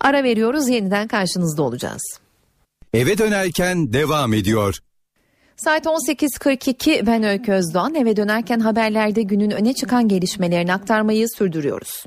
Ara 0.00 0.24
veriyoruz 0.24 0.68
yeniden 0.68 1.08
karşınızda 1.08 1.62
olacağız. 1.62 2.02
Eve 2.94 3.18
dönerken 3.18 3.92
devam 3.92 4.34
ediyor. 4.34 4.78
Saat 5.56 5.86
18.42 5.86 7.06
ben 7.06 7.22
Öykü 7.22 7.52
Özdoğan 7.52 7.94
eve 7.94 8.16
dönerken 8.16 8.60
haberlerde 8.60 9.22
günün 9.22 9.50
öne 9.50 9.74
çıkan 9.74 10.08
gelişmelerini 10.08 10.74
aktarmayı 10.74 11.26
sürdürüyoruz. 11.28 12.04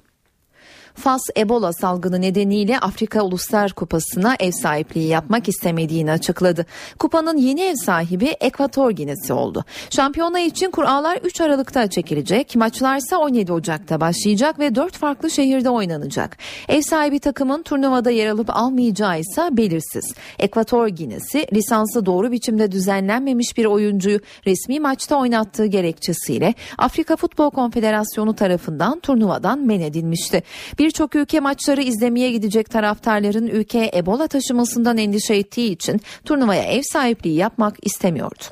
Fas 0.96 1.22
Ebola 1.38 1.74
salgını 1.74 2.22
nedeniyle 2.22 2.80
Afrika 2.80 3.22
Uluslar 3.22 3.72
Kupası'na 3.72 4.36
ev 4.40 4.52
sahipliği 4.52 5.08
yapmak 5.08 5.50
istemediğini 5.50 6.12
açıkladı. 6.12 6.66
Kupanın 7.00 7.38
yeni 7.38 7.62
ev 7.62 7.76
sahibi 7.76 8.26
Ekvator 8.26 8.92
Ginesi 8.92 9.34
oldu. 9.34 9.66
Şampiyona 9.90 10.40
için 10.40 10.72
kurallar 10.72 11.18
3 11.18 11.42
Aralık'ta 11.42 11.90
çekilecek. 11.90 12.56
Maçlar 12.56 12.98
ise 12.98 13.18
17 13.18 13.54
Ocak'ta 13.54 14.02
başlayacak 14.02 14.60
ve 14.60 14.76
4 14.76 14.94
farklı 14.94 15.30
şehirde 15.30 15.70
oynanacak. 15.70 16.38
Ev 16.70 16.82
sahibi 16.82 17.20
takımın 17.20 17.64
turnuvada 17.64 18.12
yer 18.12 18.28
alıp 18.28 18.50
almayacağı 18.50 19.20
ise 19.20 19.50
belirsiz. 19.52 20.14
Ekvator 20.40 20.88
Ginesi 20.88 21.48
lisansı 21.54 22.06
doğru 22.06 22.32
biçimde 22.32 22.72
düzenlenmemiş 22.72 23.58
bir 23.58 23.66
oyuncuyu 23.66 24.20
resmi 24.46 24.80
maçta 24.80 25.20
oynattığı 25.20 25.66
gerekçesiyle 25.66 26.54
Afrika 26.78 27.16
Futbol 27.16 27.50
Konfederasyonu 27.50 28.36
tarafından 28.36 29.00
turnuvadan 29.00 29.60
men 29.60 29.80
edilmişti. 29.80 30.44
Birçok 30.86 31.16
ülke 31.16 31.40
maçları 31.40 31.82
izlemeye 31.82 32.32
gidecek 32.32 32.70
taraftarların 32.70 33.48
ülkeye 33.48 33.92
Ebola 33.96 34.28
taşımasından 34.28 34.98
endişe 34.98 35.36
ettiği 35.36 35.72
için 35.72 36.02
turnuvaya 36.26 36.64
ev 36.64 36.82
sahipliği 36.94 37.36
yapmak 37.36 37.76
istemiyordu. 37.82 38.44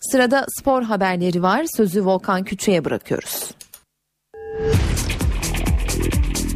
Sırada 0.00 0.46
spor 0.58 0.82
haberleri 0.82 1.42
var. 1.42 1.66
Sözü 1.76 2.04
Volkan 2.04 2.44
Küçü'ye 2.44 2.84
bırakıyoruz. 2.84 3.50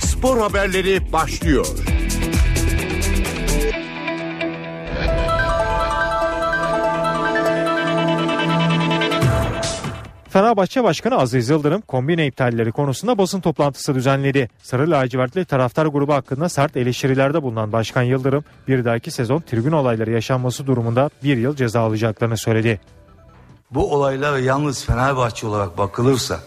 Spor 0.01 0.39
haberleri 0.39 1.13
başlıyor. 1.13 1.67
Fenerbahçe 10.35 10.85
Başkanı 10.85 11.19
Aziz 11.19 11.49
Yıldırım 11.49 11.81
kombine 11.81 12.27
iptalleri 12.27 12.73
konusunda 12.73 13.19
basın 13.19 13.41
toplantısı 13.41 13.95
düzenledi. 13.95 14.51
Sarı 14.63 14.91
lacivertli 14.91 15.45
taraftar 15.45 15.87
grubu 15.87 16.15
hakkında 16.15 16.49
sert 16.49 16.77
eleştirilerde 16.77 17.43
bulunan 17.43 17.73
Başkan 17.73 18.03
Yıldırım 18.03 18.45
bir 18.69 18.85
dahaki 18.85 19.11
sezon 19.11 19.41
tribün 19.41 19.73
olayları 19.73 20.11
yaşanması 20.11 20.67
durumunda 20.67 21.11
bir 21.23 21.37
yıl 21.37 21.57
ceza 21.57 21.81
alacaklarını 21.81 22.39
söyledi. 22.39 22.81
Bu 23.71 23.95
olaylara 23.95 24.39
yalnız 24.39 24.85
Fenerbahçe 24.85 25.47
olarak 25.47 25.79
bakılırsa 25.79 26.41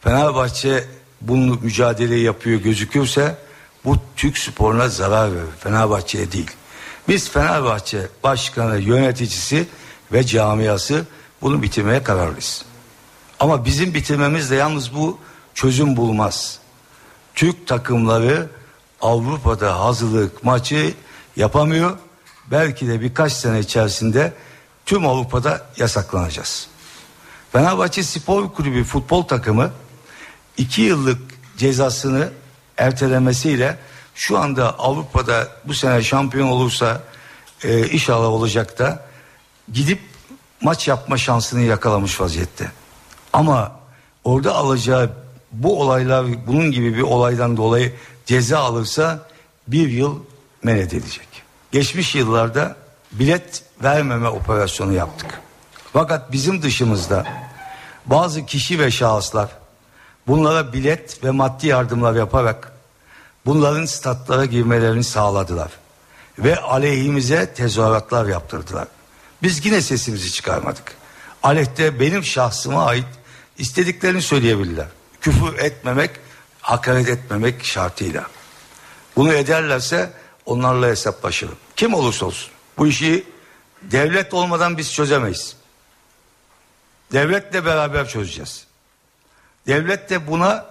Fenerbahçe 0.00 0.84
bunu 1.20 1.58
mücadele 1.62 2.16
yapıyor 2.16 2.60
gözükürse 2.60 3.36
bu 3.84 3.96
Türk 4.16 4.38
sporuna 4.38 4.88
zarar 4.88 5.32
verir 5.32 5.46
Fenerbahçe'ye 5.58 6.32
değil. 6.32 6.50
Biz 7.08 7.30
Fenerbahçe 7.30 7.98
başkanı, 8.24 8.78
yöneticisi 8.78 9.66
ve 10.12 10.22
camiası 10.22 11.04
bunu 11.42 11.62
bitirmeye 11.62 12.02
kararlıyız. 12.02 12.65
Ama 13.40 13.64
bizim 13.64 13.94
bitirmemiz 13.94 14.50
de 14.50 14.54
yalnız 14.54 14.94
bu 14.94 15.18
çözüm 15.54 15.96
bulmaz. 15.96 16.58
Türk 17.34 17.66
takımları 17.66 18.48
Avrupa'da 19.00 19.80
hazırlık 19.80 20.44
maçı 20.44 20.94
yapamıyor. 21.36 21.98
Belki 22.50 22.88
de 22.88 23.00
birkaç 23.00 23.32
sene 23.32 23.60
içerisinde 23.60 24.32
tüm 24.86 25.06
Avrupa'da 25.06 25.66
yasaklanacağız. 25.76 26.68
Fenerbahçe 27.52 28.02
Spor 28.02 28.52
Kulübü 28.52 28.84
futbol 28.84 29.22
takımı 29.22 29.70
iki 30.56 30.82
yıllık 30.82 31.20
cezasını 31.56 32.30
ertelemesiyle 32.76 33.78
şu 34.14 34.38
anda 34.38 34.78
Avrupa'da 34.78 35.48
bu 35.64 35.74
sene 35.74 36.02
şampiyon 36.02 36.48
olursa 36.48 37.02
e, 37.64 37.88
inşallah 37.88 38.28
olacak 38.28 38.78
da 38.78 39.06
gidip 39.72 40.00
maç 40.60 40.88
yapma 40.88 41.18
şansını 41.18 41.60
yakalamış 41.60 42.20
vaziyette. 42.20 42.70
Ama 43.36 43.72
orada 44.24 44.54
alacağı 44.54 45.10
bu 45.52 45.80
olaylar 45.80 46.46
bunun 46.46 46.70
gibi 46.70 46.96
bir 46.96 47.02
olaydan 47.02 47.56
dolayı 47.56 47.94
ceza 48.26 48.58
alırsa 48.58 49.28
bir 49.68 49.88
yıl 49.88 50.18
men 50.62 50.76
edilecek. 50.76 51.28
Geçmiş 51.72 52.14
yıllarda 52.14 52.76
bilet 53.12 53.62
vermeme 53.82 54.28
operasyonu 54.28 54.92
yaptık. 54.92 55.40
Fakat 55.92 56.32
bizim 56.32 56.62
dışımızda 56.62 57.24
bazı 58.06 58.46
kişi 58.46 58.78
ve 58.78 58.90
şahıslar 58.90 59.48
bunlara 60.26 60.72
bilet 60.72 61.24
ve 61.24 61.30
maddi 61.30 61.66
yardımlar 61.66 62.14
yaparak 62.14 62.72
bunların 63.46 63.84
statlara 63.84 64.44
girmelerini 64.44 65.04
sağladılar. 65.04 65.70
Ve 66.38 66.60
aleyhimize 66.60 67.54
tezahüratlar 67.54 68.26
yaptırdılar. 68.26 68.88
Biz 69.42 69.66
yine 69.66 69.80
sesimizi 69.80 70.32
çıkarmadık. 70.32 70.96
Aleyhte 71.42 72.00
benim 72.00 72.24
şahsıma 72.24 72.86
ait 72.86 73.06
istediklerini 73.58 74.22
söyleyebilirler. 74.22 74.86
Küfür 75.20 75.58
etmemek, 75.58 76.10
hakaret 76.60 77.08
etmemek 77.08 77.64
şartıyla. 77.64 78.26
Bunu 79.16 79.32
ederlerse 79.32 80.12
onlarla 80.46 80.86
hesaplaşırım. 80.86 81.56
Kim 81.76 81.94
olursa 81.94 82.26
olsun. 82.26 82.50
Bu 82.78 82.86
işi 82.86 83.24
devlet 83.82 84.34
olmadan 84.34 84.78
biz 84.78 84.92
çözemeyiz. 84.92 85.56
Devletle 87.12 87.64
beraber 87.64 88.08
çözeceğiz. 88.08 88.66
Devlet 89.66 90.10
de 90.10 90.26
buna 90.26 90.66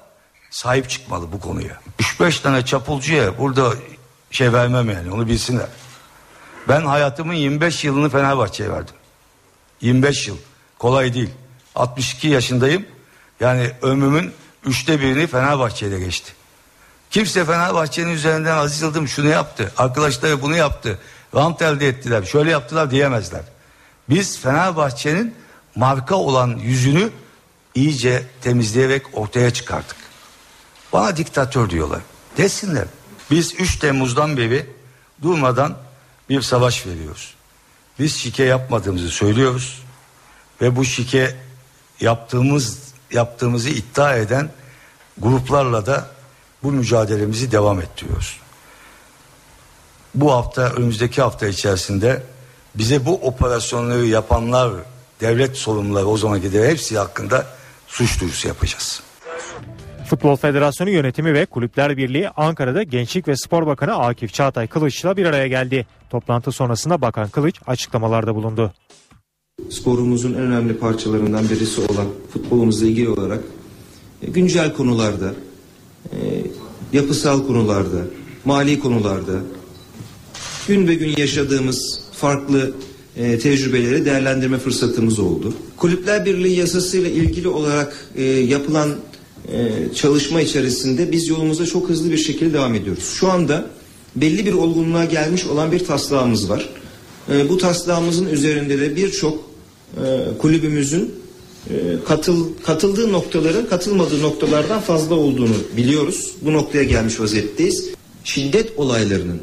sahip 0.49 0.89
çıkmalı 0.89 1.31
bu 1.31 1.39
konuya. 1.39 1.81
3-5 1.99 2.41
tane 2.41 2.65
çapulcuya 2.65 3.37
burada 3.37 3.73
şey 4.31 4.53
vermem 4.53 4.89
yani 4.89 5.11
onu 5.11 5.27
bilsinler. 5.27 5.67
Ben 6.67 6.81
hayatımın 6.81 7.33
25 7.33 7.83
yılını 7.83 8.09
Fenerbahçe'ye 8.09 8.69
verdim. 8.69 8.95
25 9.81 10.27
yıl. 10.27 10.37
Kolay 10.79 11.13
değil. 11.13 11.29
62 11.75 12.27
yaşındayım. 12.27 12.85
Yani 13.39 13.71
ömrümün 13.81 14.31
üçte 14.65 14.99
birini 14.99 15.27
Fenerbahçe'de 15.27 15.99
geçti. 15.99 16.33
Kimse 17.11 17.45
Fenerbahçe'nin 17.45 18.13
üzerinden 18.13 18.57
Aziz 18.57 18.81
Yıldırım 18.81 19.07
şunu 19.07 19.27
yaptı. 19.27 19.71
Arkadaşları 19.77 20.41
bunu 20.41 20.55
yaptı. 20.55 20.99
Rant 21.35 21.61
elde 21.61 21.87
ettiler. 21.87 22.23
Şöyle 22.23 22.51
yaptılar 22.51 22.91
diyemezler. 22.91 23.41
Biz 24.09 24.39
Fenerbahçe'nin 24.39 25.35
marka 25.75 26.15
olan 26.15 26.57
yüzünü 26.57 27.09
iyice 27.75 28.23
temizleyerek 28.41 29.05
ortaya 29.13 29.53
çıkardık. 29.53 29.95
Bana 30.93 31.17
diktatör 31.17 31.69
diyorlar. 31.69 32.01
Desinler. 32.37 32.85
Biz 33.31 33.53
3 33.53 33.79
Temmuz'dan 33.79 34.37
beri 34.37 34.69
durmadan 35.21 35.77
bir 36.29 36.41
savaş 36.41 36.85
veriyoruz. 36.85 37.33
Biz 37.99 38.17
şike 38.19 38.43
yapmadığımızı 38.43 39.09
söylüyoruz 39.09 39.81
ve 40.61 40.75
bu 40.75 40.85
şike 40.85 41.35
yaptığımız 42.01 42.93
yaptığımızı 43.11 43.69
iddia 43.69 44.15
eden 44.15 44.49
gruplarla 45.17 45.85
da 45.85 46.07
bu 46.63 46.71
mücadelemizi 46.71 47.51
devam 47.51 47.81
ettiriyoruz. 47.81 48.39
Bu 50.15 50.31
hafta 50.31 50.61
önümüzdeki 50.61 51.21
hafta 51.21 51.47
içerisinde 51.47 52.23
bize 52.75 53.05
bu 53.05 53.13
operasyonları 53.13 54.05
yapanlar 54.05 54.71
devlet 55.21 55.57
sorumluları 55.57 56.07
o 56.07 56.17
zaman 56.17 56.41
gider 56.41 56.69
hepsi 56.69 56.97
hakkında 56.97 57.45
suç 57.87 58.21
duyurusu 58.21 58.47
yapacağız. 58.47 59.01
Futbol 60.05 60.35
Federasyonu 60.35 60.89
yönetimi 60.89 61.33
ve 61.33 61.45
Kulüpler 61.45 61.97
Birliği 61.97 62.29
Ankara'da 62.29 62.83
Gençlik 62.83 63.27
ve 63.27 63.37
Spor 63.37 63.67
Bakanı 63.67 63.95
Akif 63.95 64.33
Çağatay 64.33 64.67
Kılıç'la 64.67 65.17
bir 65.17 65.25
araya 65.25 65.47
geldi. 65.47 65.87
Toplantı 66.09 66.51
sonrasında 66.51 67.01
Bakan 67.01 67.29
Kılıç 67.29 67.61
açıklamalarda 67.67 68.35
bulundu. 68.35 68.73
Sporumuzun 69.69 70.33
en 70.33 70.39
önemli 70.39 70.77
parçalarından 70.77 71.49
birisi 71.49 71.81
olan 71.81 72.07
futbolumuzla 72.33 72.85
ilgili 72.85 73.09
olarak 73.09 73.43
e, 74.21 74.31
güncel 74.31 74.73
konularda, 74.73 75.33
e, 76.11 76.17
yapısal 76.93 77.47
konularda, 77.47 78.01
mali 78.45 78.79
konularda 78.79 79.39
gün 80.67 80.87
ve 80.87 80.95
gün 80.95 81.13
yaşadığımız 81.17 82.01
farklı 82.11 82.73
e, 83.17 83.39
tecrübeleri 83.39 84.05
değerlendirme 84.05 84.57
fırsatımız 84.57 85.19
oldu. 85.19 85.53
Kulüpler 85.77 86.25
Birliği 86.25 86.55
yasasıyla 86.55 87.09
ilgili 87.09 87.47
olarak 87.47 88.11
yapılan 88.47 88.89
çalışma 89.95 90.41
içerisinde 90.41 91.11
biz 91.11 91.27
yolumuza 91.27 91.65
çok 91.65 91.89
hızlı 91.89 92.11
bir 92.11 92.17
şekilde 92.17 92.53
devam 92.53 92.75
ediyoruz. 92.75 93.03
Şu 93.03 93.31
anda 93.31 93.69
belli 94.15 94.45
bir 94.45 94.53
olgunluğa 94.53 95.05
gelmiş 95.05 95.45
olan 95.45 95.71
bir 95.71 95.79
taslağımız 95.79 96.49
var. 96.49 96.69
Bu 97.49 97.57
taslağımızın 97.57 98.25
üzerinde 98.25 98.79
de 98.79 98.95
birçok 98.95 99.54
e, 99.97 100.37
kulübümüzün 100.37 101.13
e, 101.69 101.73
katıl, 102.07 102.45
katıldığı 102.63 103.11
noktaların 103.11 103.67
katılmadığı 103.67 104.21
noktalardan 104.21 104.81
fazla 104.81 105.15
olduğunu 105.15 105.55
biliyoruz. 105.77 106.31
Bu 106.41 106.53
noktaya 106.53 106.83
gelmiş 106.83 107.19
vaziyetteyiz. 107.19 107.89
Şiddet 108.23 108.71
olaylarının, 108.77 109.41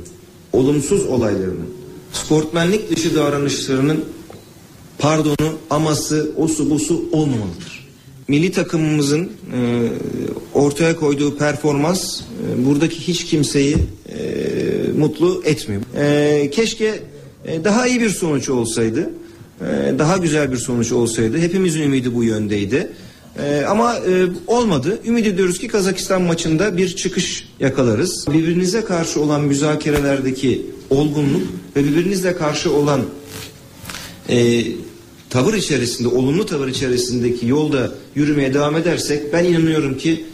olumsuz 0.53 1.07
olaylarının, 1.07 1.71
sportmenlik 2.13 2.91
dışı 2.91 3.15
davranışlarının 3.15 4.05
pardonu, 4.99 5.53
aması, 5.71 6.31
osu 6.37 6.71
busu 6.71 7.05
olmamalıdır. 7.13 7.89
Milli 8.29 8.53
takımımızın 8.53 9.31
e, 9.55 9.89
ortaya 10.55 10.97
koyduğu 10.97 11.37
performans 11.37 12.21
e, 12.21 12.67
buradaki 12.67 13.01
hiç 13.01 13.25
kimseyi 13.27 13.77
e, 14.09 14.19
mutlu 14.99 15.43
etmiyor. 15.45 15.83
E, 15.97 16.51
keşke 16.51 17.01
e, 17.47 17.65
daha 17.65 17.87
iyi 17.87 18.01
bir 18.01 18.11
sonuç 18.11 18.49
olsaydı, 18.49 19.11
e, 19.71 19.99
daha 19.99 20.17
güzel 20.17 20.53
bir 20.53 20.57
sonuç 20.57 20.93
olsaydı. 20.93 21.39
Hepimizin 21.39 21.83
ümidi 21.83 22.15
bu 22.15 22.25
yöndeydi. 22.25 22.89
E, 23.39 23.65
ama 23.69 23.97
e, 23.97 24.27
olmadı. 24.47 24.99
Ümit 25.07 25.27
ediyoruz 25.27 25.59
ki 25.59 25.69
Kazakistan 25.69 26.23
maçında 26.23 26.77
bir 26.77 26.97
çıkış 26.97 27.49
yakalarız. 27.61 28.27
Birbirinize 28.33 28.85
karşı 28.85 29.21
olan 29.21 29.41
müzakerelerdeki 29.41 30.67
olgunluk 30.91 31.43
ve 31.77 31.85
birbirinizle 31.85 32.37
karşı 32.37 32.73
olan 32.73 33.01
e, 34.29 34.65
tavır 35.31 35.55
içerisinde, 35.55 36.09
olumlu 36.09 36.47
tavır 36.47 36.69
içerisindeki 36.69 37.47
yolda 37.47 37.93
yürümeye 38.15 38.55
devam 38.55 38.77
edersek 38.77 39.33
ben 39.33 39.45
inanıyorum 39.45 39.99
ki 39.99 40.25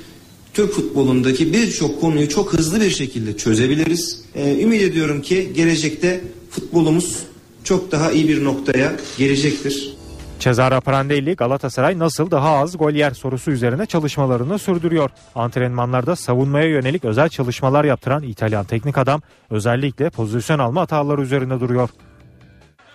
Türk 0.54 0.72
futbolundaki 0.72 1.52
birçok 1.52 2.00
konuyu 2.00 2.28
çok 2.28 2.52
hızlı 2.52 2.80
bir 2.80 2.90
şekilde 2.90 3.36
çözebiliriz. 3.36 4.20
Ee, 4.34 4.62
ümit 4.62 4.82
ediyorum 4.82 5.22
ki 5.22 5.50
gelecekte 5.54 6.20
futbolumuz 6.50 7.16
çok 7.64 7.92
daha 7.92 8.12
iyi 8.12 8.28
bir 8.28 8.44
noktaya 8.44 8.92
gelecektir. 9.18 9.98
Cesare 10.40 10.80
Prandelli 10.80 11.36
Galatasaray 11.36 11.98
nasıl 11.98 12.30
daha 12.30 12.58
az 12.58 12.78
gol 12.78 12.92
yer 12.92 13.10
sorusu 13.10 13.50
üzerine 13.50 13.86
çalışmalarını 13.86 14.58
sürdürüyor. 14.58 15.10
Antrenmanlarda 15.34 16.16
savunmaya 16.16 16.68
yönelik 16.68 17.04
özel 17.04 17.28
çalışmalar 17.28 17.84
yaptıran 17.84 18.22
İtalyan 18.22 18.64
teknik 18.64 18.98
adam 18.98 19.22
özellikle 19.50 20.10
pozisyon 20.10 20.58
alma 20.58 20.80
hataları 20.80 21.22
üzerine 21.22 21.60
duruyor. 21.60 21.88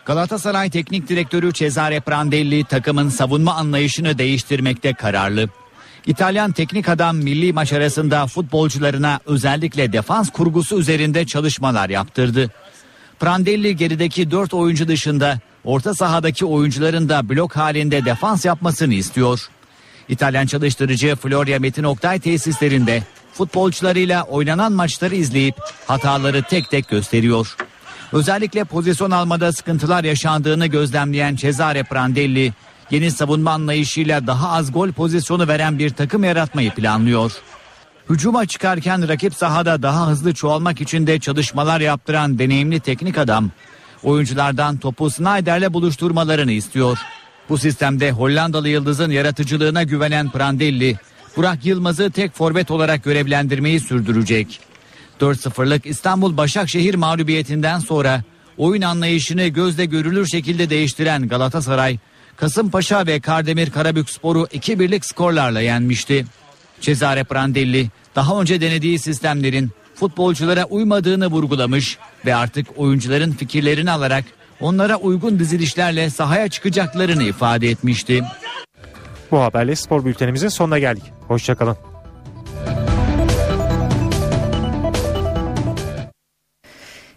Galatasaray 0.06 0.70
Teknik 0.70 1.10
Direktörü 1.10 1.54
Cesare 1.54 2.00
Prandelli 2.00 2.64
takımın 2.64 3.10
savunma 3.10 3.54
anlayışını 3.54 4.18
değiştirmekte 4.18 4.94
kararlı. 4.94 5.50
İtalyan 6.06 6.52
teknik 6.52 6.90
adam 6.90 7.18
milli 7.18 7.54
maç 7.54 7.74
arasında 7.74 8.28
futbolcularına 8.28 9.20
özellikle 9.26 9.94
defans 9.94 10.30
kurgusu 10.30 10.80
üzerinde 10.80 11.26
çalışmalar 11.26 11.90
yaptırdı. 11.90 12.52
Prandelli 13.24 13.76
gerideki 13.76 14.32
4 14.32 14.54
oyuncu 14.54 14.88
dışında 14.88 15.40
orta 15.64 15.94
sahadaki 15.94 16.46
oyuncuların 16.46 17.10
da 17.10 17.30
blok 17.30 17.56
halinde 17.56 18.06
defans 18.06 18.46
yapmasını 18.46 18.94
istiyor. 18.94 19.48
İtalyan 20.10 20.46
çalıştırıcı 20.46 21.16
Florya 21.16 21.60
Metin 21.60 21.84
Oktay 21.84 22.20
tesislerinde 22.20 23.04
futbolcularıyla 23.34 24.24
oynanan 24.24 24.72
maçları 24.72 25.16
izleyip 25.16 25.56
hataları 25.88 26.44
tek 26.44 26.70
tek 26.70 26.88
gösteriyor. 26.88 27.56
Özellikle 28.14 28.64
pozisyon 28.64 29.12
almada 29.12 29.52
sıkıntılar 29.52 30.04
yaşandığını 30.04 30.68
gözlemleyen 30.68 31.36
Cesare 31.36 31.84
Prandelli 31.84 32.54
yeni 32.92 33.12
savunma 33.12 33.52
anlayışıyla 33.52 34.28
daha 34.28 34.52
az 34.52 34.72
gol 34.72 34.92
pozisyonu 34.92 35.48
veren 35.48 35.80
bir 35.80 35.90
takım 35.90 36.24
yaratmayı 36.24 36.72
planlıyor. 36.72 37.32
Hücuma 38.10 38.46
çıkarken 38.46 39.08
rakip 39.08 39.36
sahada 39.36 39.82
daha 39.82 40.08
hızlı 40.08 40.34
çoğalmak 40.34 40.82
için 40.82 41.08
de 41.08 41.20
çalışmalar 41.20 41.82
yaptıran 41.82 42.40
deneyimli 42.40 42.80
teknik 42.80 43.18
adam 43.18 43.52
oyunculardan 44.04 44.78
topu 44.78 45.10
Snyder'le 45.10 45.74
buluşturmalarını 45.74 46.52
istiyor. 46.52 46.98
Bu 47.50 47.58
sistemde 47.58 48.12
Hollandalı 48.12 48.70
yıldızın 48.70 49.12
yaratıcılığına 49.12 49.84
güvenen 49.84 50.32
Prandelli, 50.32 50.98
Burak 51.38 51.66
Yılmaz'ı 51.66 52.12
tek 52.12 52.36
forvet 52.36 52.72
olarak 52.72 53.04
görevlendirmeyi 53.04 53.80
sürdürecek. 53.80 54.60
4-0'lık 55.22 55.86
İstanbul 55.86 56.38
Başakşehir 56.38 56.96
mağlubiyetinden 56.96 57.80
sonra 57.80 58.24
oyun 58.58 58.82
anlayışını 58.82 59.48
gözle 59.48 59.86
görülür 59.86 60.28
şekilde 60.28 60.70
değiştiren 60.70 61.28
Galatasaray, 61.28 61.98
Kasımpaşa 62.36 63.08
ve 63.08 63.20
Kardemir 63.20 63.70
Karabükspor'u 63.70 64.44
2-1'lik 64.44 65.06
skorlarla 65.06 65.62
yenmişti. 65.62 66.26
Cesare 66.84 67.24
Prandelli 67.24 67.90
daha 68.16 68.42
önce 68.42 68.62
denediği 68.62 69.00
sistemlerin 69.00 69.72
futbolculara 69.96 70.64
uymadığını 70.64 71.28
vurgulamış 71.28 71.98
ve 72.26 72.36
artık 72.36 72.68
oyuncuların 72.78 73.32
fikirlerini 73.32 73.92
alarak 73.92 74.26
onlara 74.60 74.96
uygun 74.96 75.40
dizilişlerle 75.40 76.10
sahaya 76.10 76.48
çıkacaklarını 76.48 77.24
ifade 77.24 77.70
etmişti. 77.70 78.24
Bu 79.32 79.42
haberle 79.42 79.76
spor 79.76 80.06
bültenimizin 80.06 80.48
sonuna 80.48 80.80
geldik. 80.80 81.04
Hoşçakalın. 81.28 81.78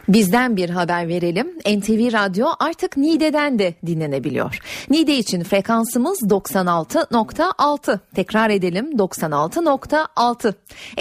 Bizden 0.09 0.57
bir 0.57 0.71
haber 0.71 1.09
verelim. 1.09 1.47
NTV 1.67 2.13
Radyo 2.13 2.47
artık 2.59 2.97
Niğde'den 2.97 3.59
de 3.59 3.75
dinlenebiliyor. 3.87 4.59
Niğde 4.91 5.17
için 5.17 5.43
frekansımız 5.43 6.23
96.6. 6.23 7.99
Tekrar 8.15 8.51
edelim 8.51 8.97
96.6. 8.97 10.55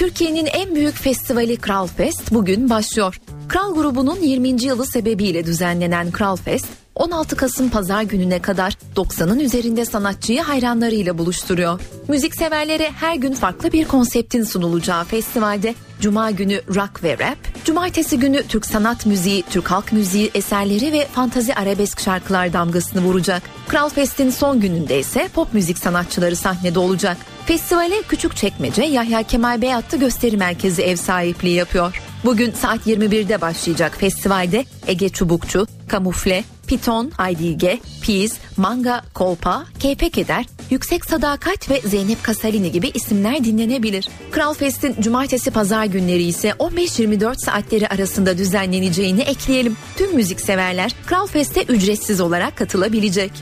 Türkiye'nin 0.02 0.46
en 0.46 0.74
büyük 0.74 0.94
festivali 0.94 1.56
Kral 1.56 1.86
Fest 1.86 2.32
bugün 2.32 2.70
başlıyor. 2.70 3.20
Kral 3.48 3.74
grubunun 3.74 4.20
20. 4.20 4.64
yılı 4.64 4.86
sebebiyle 4.86 5.46
düzenlenen 5.46 6.10
Kral 6.10 6.36
Fest 6.36 6.66
16 6.94 7.36
Kasım 7.36 7.70
pazar 7.70 8.02
gününe 8.02 8.42
kadar 8.42 8.78
90'ın 8.96 9.38
üzerinde 9.38 9.84
sanatçıyı 9.84 10.42
hayranlarıyla 10.42 11.18
buluşturuyor. 11.18 11.80
Müzikseverlere 12.08 12.90
her 12.90 13.14
gün 13.14 13.32
farklı 13.32 13.72
bir 13.72 13.84
konseptin 13.84 14.44
sunulacağı 14.44 15.04
festivalde 15.04 15.74
Cuma 16.00 16.30
günü 16.30 16.60
rock 16.74 17.04
ve 17.04 17.18
rap, 17.18 17.64
cumartesi 17.64 18.18
günü 18.18 18.42
Türk 18.42 18.66
sanat 18.66 19.06
müziği, 19.06 19.42
Türk 19.50 19.70
halk 19.70 19.92
müziği 19.92 20.30
eserleri 20.34 20.92
ve 20.92 21.06
fantazi 21.06 21.54
arabesk 21.54 22.00
şarkılar 22.00 22.52
damgasını 22.52 23.02
vuracak. 23.02 23.42
Kral 23.68 23.88
Fest'in 23.88 24.30
son 24.30 24.60
gününde 24.60 25.00
ise 25.00 25.28
pop 25.34 25.54
müzik 25.54 25.78
sanatçıları 25.78 26.36
sahnede 26.36 26.78
olacak. 26.78 27.16
Festivale 27.52 28.02
Küçükçekmece 28.02 28.82
Yahya 28.82 29.22
Kemal 29.22 29.62
Beyatlı 29.62 29.98
Gösteri 29.98 30.36
Merkezi 30.36 30.82
ev 30.82 30.96
sahipliği 30.96 31.54
yapıyor. 31.54 32.02
Bugün 32.24 32.52
saat 32.52 32.86
21'de 32.86 33.40
başlayacak 33.40 33.96
festivalde 33.96 34.64
Ege 34.86 35.08
Çubukçu, 35.08 35.66
Kamufle, 35.88 36.44
Piton, 36.66 37.12
Aydige, 37.18 37.78
Piz, 38.02 38.38
Manga, 38.56 39.02
Kolpa, 39.14 39.64
Keypek 39.78 40.18
Eder, 40.18 40.46
Yüksek 40.70 41.04
Sadakat 41.04 41.70
ve 41.70 41.80
Zeynep 41.80 42.22
Kasalini 42.22 42.72
gibi 42.72 42.88
isimler 42.94 43.44
dinlenebilir. 43.44 44.08
Kral 44.30 44.54
Fest'in 44.54 45.02
cumartesi 45.02 45.50
pazar 45.50 45.84
günleri 45.84 46.22
ise 46.22 46.48
15-24 46.48 47.44
saatleri 47.44 47.88
arasında 47.88 48.38
düzenleneceğini 48.38 49.20
ekleyelim. 49.20 49.76
Tüm 49.96 50.14
müzikseverler 50.14 50.94
Kral 51.06 51.26
Fest'e 51.26 51.62
ücretsiz 51.62 52.20
olarak 52.20 52.56
katılabilecek. 52.56 53.32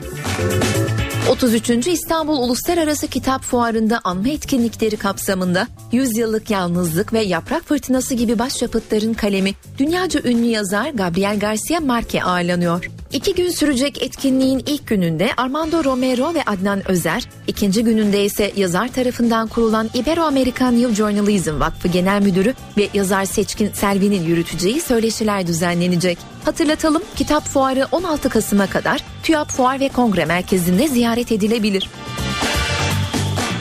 33. 1.29 1.87
İstanbul 1.87 2.37
Uluslararası 2.37 3.07
Kitap 3.07 3.41
Fuarı'nda 3.41 4.01
anma 4.03 4.29
etkinlikleri 4.29 4.97
kapsamında 4.97 5.67
100 5.91 6.17
yıllık 6.17 6.49
yalnızlık 6.49 7.13
ve 7.13 7.21
yaprak 7.21 7.63
fırtınası 7.63 8.13
gibi 8.13 8.39
başyapıtların 8.39 9.13
kalemi 9.13 9.51
dünyaca 9.77 10.21
ünlü 10.23 10.45
yazar 10.45 10.89
Gabriel 10.89 11.39
Garcia 11.39 11.79
Marquez 11.79 12.23
ağırlanıyor. 12.25 13.00
İki 13.13 13.35
gün 13.35 13.49
sürecek 13.49 14.03
etkinliğin 14.03 14.63
ilk 14.65 14.87
gününde 14.87 15.29
Armando 15.37 15.83
Romero 15.83 16.33
ve 16.33 16.43
Adnan 16.43 16.91
Özer, 16.91 17.29
ikinci 17.47 17.83
gününde 17.83 18.25
ise 18.25 18.51
yazar 18.55 18.87
tarafından 18.87 19.47
kurulan 19.47 19.89
Ibero-American 19.93 20.79
New 20.79 20.95
Journalism 20.95 21.59
Vakfı 21.59 21.87
Genel 21.87 22.21
Müdürü 22.21 22.53
ve 22.77 22.87
yazar 22.93 23.25
Seçkin 23.25 23.71
Selvi'nin 23.73 24.23
yürüteceği 24.23 24.81
söyleşiler 24.81 25.47
düzenlenecek. 25.47 26.17
Hatırlatalım 26.45 27.03
kitap 27.15 27.43
fuarı 27.43 27.87
16 27.91 28.29
Kasım'a 28.29 28.67
kadar 28.67 29.03
TÜYAP 29.23 29.49
Fuar 29.49 29.79
ve 29.79 29.89
Kongre 29.89 30.25
Merkezi'nde 30.25 30.87
ziyaret 30.87 31.31
edilebilir. 31.31 31.89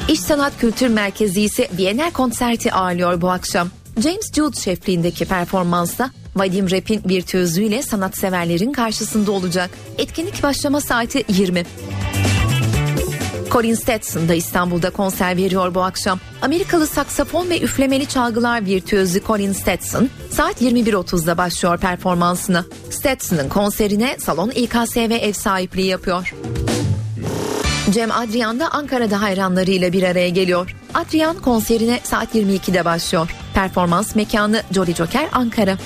İş 0.08 0.20
Sanat 0.20 0.52
Kültür 0.58 0.88
Merkezi 0.88 1.42
ise 1.42 1.68
Bienal 1.78 2.10
konserti 2.10 2.72
ağırlıyor 2.72 3.20
bu 3.20 3.30
akşam. 3.30 3.68
James 4.02 4.32
Jude 4.32 4.60
şefliğindeki 4.60 5.24
performansta 5.24 6.10
Vadim 6.36 6.70
Rap'in 6.70 7.02
virtüözüyle 7.08 7.82
sanatseverlerin 7.82 8.72
karşısında 8.72 9.32
olacak. 9.32 9.70
Etkinlik 9.98 10.42
başlama 10.42 10.80
saati 10.80 11.24
20. 11.28 11.64
Colin 13.50 13.74
Stetson 13.74 14.28
da 14.28 14.34
İstanbul'da 14.34 14.90
konser 14.90 15.36
veriyor 15.36 15.74
bu 15.74 15.82
akşam. 15.82 16.18
Amerikalı 16.42 16.86
saksafon 16.86 17.50
ve 17.50 17.60
üflemeli 17.60 18.06
çalgılar 18.06 18.66
virtüözü 18.66 19.22
Colin 19.26 19.52
Stetson 19.52 20.08
saat 20.30 20.62
21.30'da 20.62 21.38
başlıyor 21.38 21.78
performansına. 21.78 22.64
Stetson'ın 22.90 23.48
konserine 23.48 24.16
salon 24.18 24.50
İKSV 24.50 25.10
ev 25.10 25.32
sahipliği 25.32 25.86
yapıyor. 25.86 26.34
Cem 27.90 28.10
Adrian 28.10 28.60
da 28.60 28.70
Ankara'da 28.70 29.22
hayranlarıyla 29.22 29.92
bir 29.92 30.02
araya 30.02 30.28
geliyor. 30.28 30.76
Adrian 30.94 31.36
konserine 31.38 32.00
saat 32.02 32.34
22'de 32.34 32.84
başlıyor. 32.84 33.30
Performans 33.54 34.14
mekanı 34.14 34.62
Jolly 34.72 34.94
Joker 34.94 35.28
Ankara. 35.32 35.76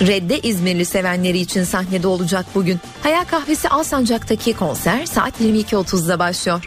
Red'de 0.00 0.40
İzmirli 0.40 0.84
sevenleri 0.84 1.38
için 1.38 1.64
sahnede 1.64 2.06
olacak 2.06 2.46
bugün. 2.54 2.80
Hayal 3.02 3.24
Kahvesi 3.24 3.68
Alsancak'taki 3.68 4.52
konser 4.52 5.06
saat 5.06 5.40
22.30'da 5.40 6.18
başlıyor. 6.18 6.64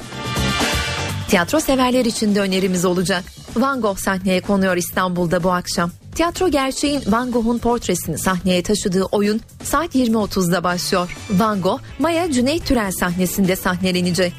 Tiyatro 1.28 1.60
severler 1.60 2.06
için 2.06 2.36
de 2.36 2.42
önerimiz 2.42 2.86
olacak. 2.86 3.24
Van 3.56 3.82
Gogh 3.82 3.98
sahneye 3.98 4.42
konuyor 4.42 4.78
İstanbul'da 4.78 5.44
bu 5.44 5.52
akşam. 5.52 5.92
Tiyatro 6.16 6.50
gerçeğin 6.50 7.02
Van 7.08 7.32
Gogh'un 7.32 7.58
portresini 7.58 8.18
sahneye 8.18 8.64
taşıdığı 8.64 9.04
oyun 9.04 9.42
saat 9.64 9.96
20.30'da 9.96 10.64
başlıyor. 10.64 11.18
Van 11.30 11.62
Gogh, 11.62 11.80
Maya 12.00 12.32
Cüneyt 12.32 12.66
Türel 12.66 12.92
sahnesinde 12.92 13.56
sahnelenecek. 13.56 14.34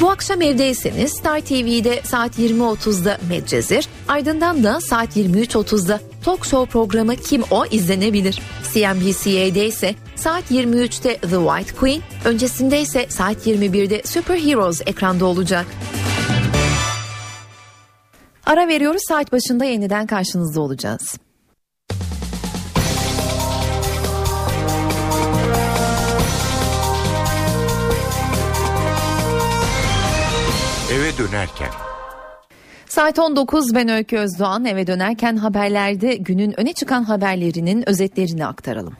Bu 0.00 0.10
akşam 0.10 0.42
evdeyseniz 0.42 1.12
Star 1.12 1.40
TV'de 1.40 2.00
saat 2.04 2.38
20.30'da 2.38 3.18
Medcezir, 3.28 3.88
ardından 4.08 4.64
da 4.64 4.80
saat 4.80 5.16
23.30'da 5.16 6.00
Talk 6.24 6.46
Show 6.46 6.72
programı 6.72 7.16
Kim 7.16 7.42
O 7.50 7.66
izlenebilir. 7.66 8.40
CNBC'de 8.72 9.66
ise 9.66 9.94
saat 10.16 10.50
23'te 10.50 11.16
The 11.16 11.36
White 11.36 11.76
Queen, 11.80 12.02
öncesinde 12.24 12.80
ise 12.80 13.06
saat 13.08 13.46
21'de 13.46 14.02
Super 14.04 14.38
Heroes 14.38 14.80
ekranda 14.86 15.24
olacak. 15.24 15.66
Ara 18.46 18.68
veriyoruz 18.68 19.02
saat 19.08 19.32
başında 19.32 19.64
yeniden 19.64 20.06
karşınızda 20.06 20.60
olacağız. 20.60 21.18
Eve 31.16 31.28
dönerken. 31.28 31.68
Saat 32.88 33.18
19 33.18 33.74
ben 33.74 33.88
Öykü 33.88 34.16
Özdoğan 34.16 34.64
eve 34.64 34.86
dönerken 34.86 35.36
haberlerde 35.36 36.16
günün 36.16 36.60
öne 36.60 36.72
çıkan 36.72 37.02
haberlerinin 37.02 37.88
özetlerini 37.88 38.46
aktaralım. 38.46 38.96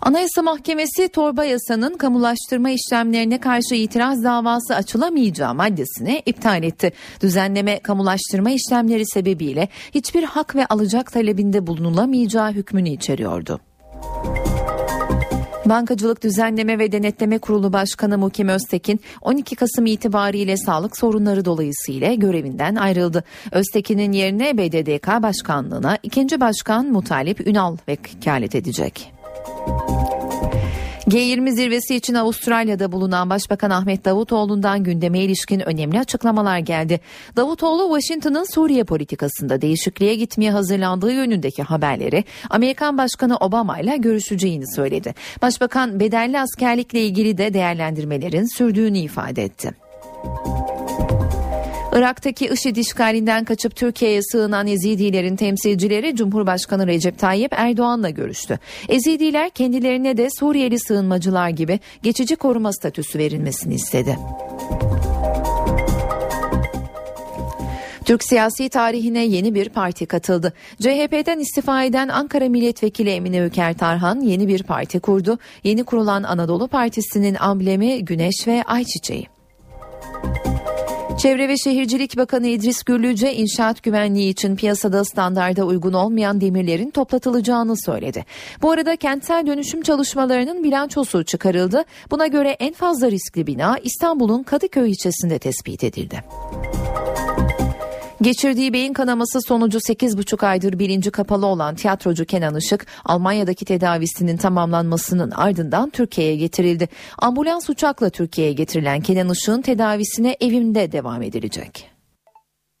Anayasa 0.00 0.42
Mahkemesi 0.42 1.08
torba 1.08 1.44
yasanın 1.44 1.96
kamulaştırma 1.96 2.70
işlemlerine 2.70 3.40
karşı 3.40 3.74
itiraz 3.74 4.24
davası 4.24 4.74
açılamayacağı 4.74 5.54
maddesini 5.54 6.22
iptal 6.26 6.62
etti. 6.62 6.92
Düzenleme 7.22 7.78
kamulaştırma 7.78 8.50
işlemleri 8.50 9.06
sebebiyle 9.06 9.68
hiçbir 9.94 10.22
hak 10.22 10.56
ve 10.56 10.66
alacak 10.66 11.12
talebinde 11.12 11.66
bulunulamayacağı 11.66 12.52
hükmünü 12.52 12.88
içeriyordu. 12.88 13.60
Bankacılık 15.68 16.22
Düzenleme 16.22 16.78
ve 16.78 16.92
Denetleme 16.92 17.38
Kurulu 17.38 17.72
Başkanı 17.72 18.18
Mukim 18.18 18.48
Öztekin 18.48 19.00
12 19.22 19.56
Kasım 19.56 19.86
itibariyle 19.86 20.56
sağlık 20.56 20.98
sorunları 20.98 21.44
dolayısıyla 21.44 22.14
görevinden 22.14 22.74
ayrıldı. 22.74 23.24
Öztekin'in 23.52 24.12
yerine 24.12 24.58
BDDK 24.58 25.22
Başkanlığına 25.22 25.98
ikinci 26.02 26.40
başkan 26.40 26.86
Mutalip 26.86 27.46
Ünal 27.46 27.76
vekalet 27.88 28.54
edecek. 28.54 29.12
G20 31.08 31.50
zirvesi 31.50 31.94
için 31.94 32.14
Avustralya'da 32.14 32.92
bulunan 32.92 33.30
Başbakan 33.30 33.70
Ahmet 33.70 34.04
Davutoğlu'ndan 34.04 34.84
gündeme 34.84 35.18
ilişkin 35.18 35.60
önemli 35.60 36.00
açıklamalar 36.00 36.58
geldi. 36.58 37.00
Davutoğlu 37.36 38.00
Washington'ın 38.00 38.54
Suriye 38.54 38.84
politikasında 38.84 39.60
değişikliğe 39.60 40.14
gitmeye 40.14 40.50
hazırlandığı 40.50 41.12
yönündeki 41.12 41.62
haberleri 41.62 42.24
Amerikan 42.50 42.98
Başkanı 42.98 43.36
Obama 43.36 43.78
ile 43.80 43.96
görüşeceğini 43.96 44.74
söyledi. 44.74 45.14
Başbakan 45.42 46.00
bedelli 46.00 46.40
askerlikle 46.40 47.00
ilgili 47.04 47.38
de 47.38 47.54
değerlendirmelerin 47.54 48.56
sürdüğünü 48.56 48.98
ifade 48.98 49.44
etti. 49.44 49.70
Irak'taki 51.96 52.46
IŞİD 52.46 52.76
işgalinden 52.76 53.44
kaçıp 53.44 53.76
Türkiye'ye 53.76 54.22
sığınan 54.22 54.66
Ezidilerin 54.66 55.36
temsilcileri 55.36 56.16
Cumhurbaşkanı 56.16 56.86
Recep 56.86 57.18
Tayyip 57.18 57.52
Erdoğan'la 57.56 58.10
görüştü. 58.10 58.58
Ezidiler 58.88 59.50
kendilerine 59.50 60.16
de 60.16 60.28
Suriyeli 60.30 60.80
sığınmacılar 60.80 61.48
gibi 61.48 61.80
geçici 62.02 62.36
koruma 62.36 62.72
statüsü 62.72 63.18
verilmesini 63.18 63.74
istedi. 63.74 64.18
Türk 68.04 68.24
siyasi 68.24 68.68
tarihine 68.68 69.24
yeni 69.24 69.54
bir 69.54 69.68
parti 69.68 70.06
katıldı. 70.06 70.52
CHP'den 70.80 71.38
istifa 71.38 71.84
eden 71.84 72.08
Ankara 72.08 72.48
Milletvekili 72.48 73.10
Emine 73.10 73.44
Öker 73.44 73.74
Tarhan 73.74 74.20
yeni 74.20 74.48
bir 74.48 74.62
parti 74.62 75.00
kurdu. 75.00 75.38
Yeni 75.64 75.84
kurulan 75.84 76.22
Anadolu 76.22 76.68
Partisi'nin 76.68 77.34
amblemi 77.34 78.04
Güneş 78.04 78.46
ve 78.46 78.62
Ayçiçeği. 78.62 79.26
Çevre 81.18 81.48
ve 81.48 81.56
Şehircilik 81.56 82.16
Bakanı 82.16 82.46
İdris 82.46 82.82
Gürlüce 82.82 83.34
inşaat 83.34 83.82
güvenliği 83.82 84.30
için 84.30 84.56
piyasada 84.56 85.04
standarda 85.04 85.64
uygun 85.64 85.92
olmayan 85.92 86.40
demirlerin 86.40 86.90
toplatılacağını 86.90 87.74
söyledi. 87.84 88.24
Bu 88.62 88.70
arada 88.70 88.96
kentsel 88.96 89.46
dönüşüm 89.46 89.82
çalışmalarının 89.82 90.64
bilançosu 90.64 91.24
çıkarıldı. 91.24 91.84
Buna 92.10 92.26
göre 92.26 92.50
en 92.50 92.72
fazla 92.72 93.10
riskli 93.10 93.46
bina 93.46 93.78
İstanbul'un 93.82 94.42
Kadıköy 94.42 94.90
ilçesinde 94.90 95.38
tespit 95.38 95.84
edildi. 95.84 96.24
Geçirdiği 98.22 98.72
beyin 98.72 98.92
kanaması 98.92 99.40
sonucu 99.40 99.78
8,5 99.78 100.46
aydır 100.46 100.78
bilinci 100.78 101.10
kapalı 101.10 101.46
olan 101.46 101.74
tiyatrocu 101.74 102.24
Kenan 102.24 102.56
Işık, 102.56 102.86
Almanya'daki 103.04 103.64
tedavisinin 103.64 104.36
tamamlanmasının 104.36 105.30
ardından 105.30 105.90
Türkiye'ye 105.90 106.36
getirildi. 106.36 106.88
Ambulans 107.18 107.70
uçakla 107.70 108.10
Türkiye'ye 108.10 108.52
getirilen 108.52 109.00
Kenan 109.00 109.30
Işık'ın 109.30 109.62
tedavisine 109.62 110.36
evinde 110.40 110.92
devam 110.92 111.22
edilecek. 111.22 111.95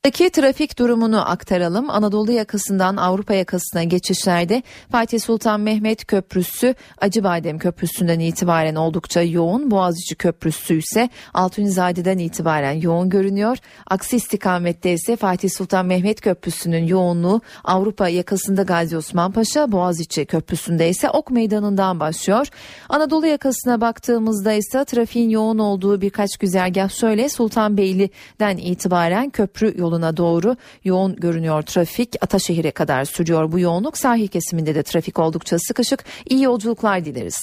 Daki 0.06 0.30
trafik 0.30 0.78
durumunu 0.78 1.30
aktaralım. 1.30 1.90
Anadolu 1.90 2.32
yakasından 2.32 2.96
Avrupa 2.96 3.34
yakasına 3.34 3.84
geçişlerde 3.84 4.62
Fatih 4.92 5.20
Sultan 5.20 5.60
Mehmet 5.60 6.06
Köprüsü 6.06 6.74
Acıbadem 6.98 7.58
Köprüsü'nden 7.58 8.20
itibaren 8.20 8.74
oldukça 8.74 9.22
yoğun. 9.22 9.70
Boğaziçi 9.70 10.14
Köprüsü 10.14 10.78
ise 10.78 11.08
Altunizade'den 11.34 12.18
itibaren 12.18 12.72
yoğun 12.72 13.10
görünüyor. 13.10 13.58
Aksi 13.86 14.16
istikamette 14.16 14.92
ise 14.92 15.16
Fatih 15.16 15.50
Sultan 15.50 15.86
Mehmet 15.86 16.20
Köprüsü'nün 16.20 16.86
yoğunluğu 16.86 17.40
Avrupa 17.64 18.08
yakasında 18.08 18.62
Gazi 18.62 18.96
Osman 18.96 19.32
Paşa, 19.32 19.72
Boğaziçi 19.72 20.26
Köprüsü'nde 20.26 20.88
ise 20.88 21.10
Ok 21.10 21.30
Meydanı'ndan 21.30 22.00
başlıyor. 22.00 22.48
Anadolu 22.88 23.26
yakasına 23.26 23.80
baktığımızda 23.80 24.52
ise 24.52 24.84
trafiğin 24.84 25.30
yoğun 25.30 25.58
olduğu 25.58 26.00
birkaç 26.00 26.36
güzergah 26.40 26.90
şöyle 26.90 27.28
Sultanbeyli'den 27.28 28.56
itibaren 28.56 29.30
köprü 29.30 29.74
yolu 29.78 29.95
yoluna 29.96 30.16
doğru 30.16 30.56
yoğun 30.84 31.16
görünüyor 31.16 31.62
trafik. 31.62 32.14
Ataşehir'e 32.20 32.70
kadar 32.70 33.04
sürüyor 33.04 33.52
bu 33.52 33.58
yoğunluk. 33.58 33.98
Sahil 33.98 34.28
kesiminde 34.28 34.74
de 34.74 34.82
trafik 34.82 35.18
oldukça 35.18 35.58
sıkışık. 35.58 36.04
İyi 36.30 36.42
yolculuklar 36.42 37.04
dileriz. 37.04 37.36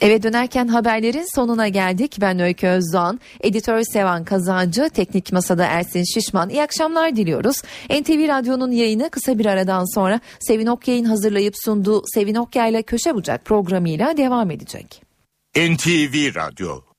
Eve 0.00 0.22
dönerken 0.22 0.68
haberlerin 0.68 1.34
sonuna 1.34 1.68
geldik. 1.68 2.16
Ben 2.20 2.38
Öykü 2.38 2.66
Özdoğan, 2.66 3.20
editör 3.40 3.82
Sevan 3.82 4.24
Kazancı, 4.24 4.88
teknik 4.88 5.32
masada 5.32 5.64
Ersin 5.64 6.04
Şişman. 6.14 6.50
İyi 6.50 6.62
akşamlar 6.62 7.16
diliyoruz. 7.16 7.56
NTV 7.90 8.28
Radyo'nun 8.28 8.70
yayını 8.70 9.10
kısa 9.10 9.38
bir 9.38 9.46
aradan 9.46 9.94
sonra 9.94 10.20
Sevin 10.40 10.66
Okyay'ın 10.66 11.04
hazırlayıp 11.04 11.54
sunduğu 11.64 12.02
Sevin 12.14 12.34
Okyay'la 12.34 12.82
Köşe 12.82 13.14
Bucak 13.14 13.44
programıyla 13.44 14.16
devam 14.16 14.50
edecek. 14.50 15.02
NTV 15.56 16.34
Radyo 16.34 16.93